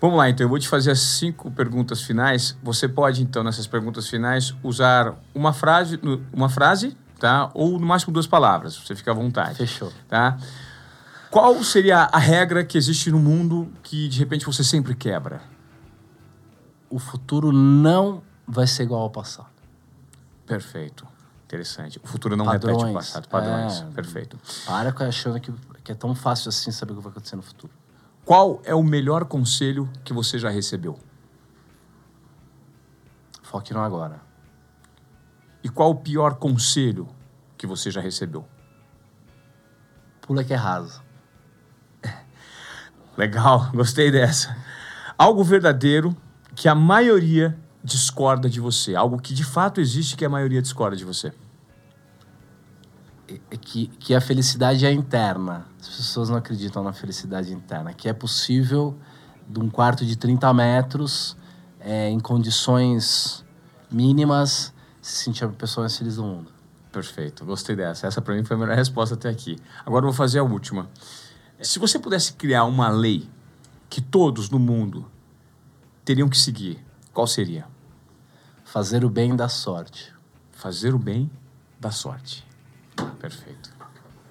Vamos 0.00 0.16
lá, 0.16 0.30
então. 0.30 0.44
Eu 0.44 0.48
vou 0.48 0.58
te 0.58 0.68
fazer 0.68 0.90
as 0.90 1.00
cinco 1.00 1.50
perguntas 1.50 2.00
finais. 2.02 2.56
Você 2.62 2.88
pode, 2.88 3.22
então, 3.22 3.44
nessas 3.44 3.66
perguntas 3.66 4.08
finais, 4.08 4.54
usar 4.62 5.14
uma 5.34 5.52
frase, 5.52 6.00
uma 6.32 6.48
frase, 6.48 6.96
tá? 7.18 7.50
Ou 7.52 7.78
no 7.78 7.86
máximo 7.86 8.12
duas 8.12 8.26
palavras. 8.26 8.76
Você 8.76 8.96
fica 8.96 9.10
à 9.10 9.14
vontade. 9.14 9.56
Fechou. 9.56 9.92
Tá? 10.08 10.38
Qual 11.30 11.62
seria 11.62 12.08
a 12.10 12.18
regra 12.18 12.64
que 12.64 12.78
existe 12.78 13.10
no 13.10 13.20
mundo 13.20 13.70
que 13.82 14.08
de 14.08 14.18
repente 14.18 14.46
você 14.46 14.64
sempre 14.64 14.94
quebra? 14.94 15.42
O 16.88 16.98
futuro 16.98 17.52
não 17.52 18.22
vai 18.48 18.66
ser 18.66 18.84
igual 18.84 19.02
ao 19.02 19.10
passado. 19.10 19.48
Perfeito. 20.44 21.06
Interessante. 21.44 22.00
O 22.02 22.06
futuro 22.06 22.36
não 22.36 22.46
Padrões. 22.46 22.76
repete 22.76 22.90
o 22.90 22.94
passado. 22.94 23.28
Padrões. 23.28 23.80
É, 23.80 23.84
Perfeito. 23.94 24.38
Para 24.66 24.92
achando 25.06 25.38
que, 25.40 25.52
que 25.84 25.92
é 25.92 25.94
tão 25.94 26.14
fácil 26.14 26.48
assim 26.48 26.70
saber 26.70 26.92
o 26.92 26.96
que 26.96 27.02
vai 27.02 27.12
acontecer 27.12 27.36
no 27.36 27.42
futuro. 27.42 27.72
Qual 28.24 28.60
é 28.64 28.74
o 28.74 28.82
melhor 28.82 29.24
conselho 29.24 29.90
que 30.04 30.12
você 30.12 30.38
já 30.38 30.50
recebeu? 30.50 30.98
Foque 33.42 33.74
no 33.74 33.80
agora. 33.80 34.20
E 35.62 35.68
qual 35.68 35.90
o 35.90 35.96
pior 35.96 36.36
conselho 36.36 37.08
que 37.58 37.66
você 37.66 37.90
já 37.90 38.00
recebeu? 38.00 38.46
Pula 40.20 40.44
que 40.44 40.52
é 40.52 40.56
raso. 40.56 41.02
Legal, 43.16 43.70
gostei 43.72 44.10
dessa. 44.10 44.56
Algo 45.18 45.42
verdadeiro 45.42 46.16
que 46.54 46.68
a 46.68 46.74
maioria 46.74 47.58
discorda 47.82 48.48
de 48.48 48.60
você. 48.60 48.94
Algo 48.94 49.20
que 49.20 49.34
de 49.34 49.44
fato 49.44 49.80
existe 49.80 50.16
que 50.16 50.24
a 50.24 50.28
maioria 50.28 50.62
discorda 50.62 50.96
de 50.96 51.04
você. 51.04 51.32
É 53.50 53.56
que, 53.56 53.86
que 53.86 54.14
a 54.14 54.20
felicidade 54.20 54.86
é 54.86 54.92
interna. 54.92 55.66
As 55.80 55.88
pessoas 55.88 56.28
não 56.28 56.36
acreditam 56.36 56.82
na 56.82 56.92
felicidade 56.92 57.52
interna. 57.52 57.92
Que 57.92 58.08
é 58.08 58.12
possível, 58.12 58.96
de 59.48 59.60
um 59.60 59.68
quarto 59.68 60.04
de 60.04 60.16
30 60.16 60.52
metros, 60.54 61.36
é, 61.78 62.08
em 62.08 62.18
condições 62.18 63.44
mínimas, 63.90 64.72
se 65.02 65.24
sentir 65.24 65.44
a 65.44 65.48
pessoa 65.48 65.84
mais 65.84 65.96
feliz 65.96 66.16
do 66.16 66.22
mundo. 66.22 66.50
Perfeito, 66.92 67.44
gostei 67.44 67.76
dessa. 67.76 68.06
Essa 68.06 68.20
para 68.20 68.34
mim 68.34 68.44
foi 68.44 68.56
a 68.56 68.60
melhor 68.60 68.76
resposta 68.76 69.14
até 69.14 69.28
aqui. 69.28 69.56
Agora 69.84 70.04
eu 70.04 70.10
vou 70.10 70.16
fazer 70.16 70.38
a 70.40 70.42
última. 70.42 70.88
Se 71.62 71.78
você 71.78 71.98
pudesse 71.98 72.32
criar 72.32 72.64
uma 72.64 72.88
lei 72.88 73.28
que 73.88 74.00
todos 74.00 74.50
no 74.50 74.58
mundo 74.58 75.10
teriam 76.04 76.28
que 76.28 76.38
seguir, 76.38 76.84
qual 77.12 77.26
seria? 77.26 77.66
Fazer 78.64 79.04
o 79.04 79.10
bem 79.10 79.36
da 79.36 79.48
sorte. 79.48 80.12
Fazer 80.52 80.94
o 80.94 80.98
bem 80.98 81.30
da 81.78 81.90
sorte. 81.90 82.46
Perfeito. 83.20 83.70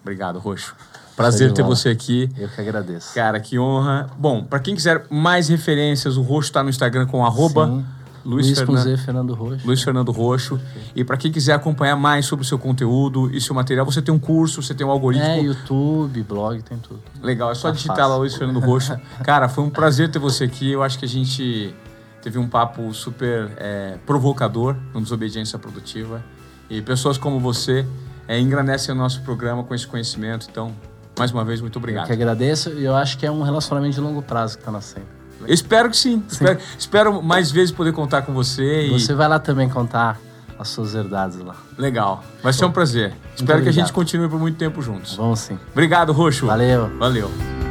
Obrigado, 0.01 0.39
Roxo. 0.39 0.75
Prazer 1.15 1.51
ter 1.51 1.63
você 1.63 1.89
aqui. 1.89 2.29
Eu 2.37 2.47
que 2.47 2.61
agradeço. 2.61 3.13
Cara, 3.13 3.39
que 3.39 3.59
honra. 3.59 4.09
Bom, 4.17 4.43
para 4.43 4.59
quem 4.59 4.73
quiser 4.73 5.05
mais 5.09 5.49
referências, 5.49 6.15
o 6.15 6.21
Roxo 6.21 6.49
está 6.49 6.63
no 6.63 6.69
Instagram 6.69 7.05
com 7.07 7.25
arroba 7.25 7.83
Luiz, 8.25 8.47
Luiz 8.47 8.59
Fernando, 8.59 8.97
Fernando 8.97 9.33
Roxo. 9.33 9.67
Luiz 9.67 9.83
Fernando 9.83 10.11
Roxo. 10.11 10.59
E 10.95 11.03
para 11.03 11.17
quem 11.17 11.31
quiser 11.31 11.53
acompanhar 11.53 11.95
mais 11.95 12.25
sobre 12.25 12.45
o 12.45 12.47
seu 12.47 12.57
conteúdo 12.57 13.29
e 13.33 13.41
seu 13.41 13.55
material, 13.55 13.85
você 13.85 14.01
tem 14.01 14.13
um 14.13 14.19
curso, 14.19 14.61
você 14.61 14.73
tem 14.73 14.85
um 14.85 14.91
algoritmo. 14.91 15.25
É, 15.25 15.41
YouTube, 15.41 16.23
blog, 16.23 16.61
tem 16.61 16.77
tudo. 16.77 17.01
Legal, 17.21 17.51
é 17.51 17.55
só 17.55 17.69
tá 17.69 17.73
digitar 17.73 17.97
fácil. 17.97 18.11
lá 18.11 18.17
Luiz 18.17 18.35
Fernando 18.35 18.59
Roxo. 18.59 18.97
Cara, 19.23 19.49
foi 19.49 19.63
um 19.63 19.69
prazer 19.69 20.09
ter 20.09 20.19
você 20.19 20.45
aqui. 20.45 20.71
Eu 20.71 20.83
acho 20.83 20.97
que 20.99 21.05
a 21.05 21.07
gente 21.07 21.73
teve 22.21 22.37
um 22.37 22.47
papo 22.47 22.93
super 22.93 23.51
é, 23.57 23.97
provocador 24.05 24.75
no 24.93 25.01
Desobediência 25.01 25.57
Produtiva. 25.57 26.23
E 26.69 26.81
pessoas 26.81 27.17
como 27.17 27.39
você 27.39 27.85
é, 28.29 28.39
engrandecem 28.39 28.93
o 28.93 28.97
nosso 28.97 29.23
programa 29.23 29.63
com 29.63 29.73
esse 29.73 29.87
conhecimento. 29.87 30.47
Então, 30.51 30.71
mais 31.17 31.31
uma 31.31 31.43
vez, 31.43 31.59
muito 31.61 31.79
obrigado. 31.79 32.03
Eu 32.03 32.07
que 32.07 32.13
agradeço 32.13 32.69
e 32.69 32.85
eu 32.85 32.95
acho 32.95 33.17
que 33.17 33.25
é 33.25 33.31
um 33.31 33.41
relacionamento 33.41 33.95
de 33.95 33.99
longo 33.99 34.21
prazo 34.21 34.55
que 34.55 34.61
está 34.61 34.71
nascendo. 34.71 35.07
Eu 35.41 35.51
espero 35.51 35.89
que 35.89 35.97
sim. 35.97 36.23
sim. 36.27 36.35
Espero, 36.35 36.59
espero, 36.77 37.23
mais 37.23 37.49
vezes 37.49 37.71
poder 37.71 37.91
contar 37.91 38.21
com 38.21 38.31
você. 38.31 38.85
E... 38.85 38.91
Você 38.91 39.15
vai 39.15 39.27
lá 39.27 39.39
também 39.39 39.67
contar 39.67 40.19
as 40.59 40.67
suas 40.67 40.93
verdades 40.93 41.39
lá. 41.39 41.55
Legal. 41.75 42.23
Vai 42.43 42.53
ser 42.53 42.65
um 42.65 42.71
prazer. 42.71 43.09
Muito 43.09 43.21
espero 43.37 43.59
obrigado. 43.59 43.63
que 43.63 43.69
a 43.69 43.71
gente 43.71 43.91
continue 43.91 44.29
por 44.29 44.39
muito 44.39 44.57
tempo 44.57 44.79
juntos. 44.79 45.15
Vamos 45.15 45.39
sim. 45.39 45.57
Obrigado, 45.71 46.11
Roxo. 46.11 46.45
Valeu. 46.45 46.87
Valeu. 46.99 47.68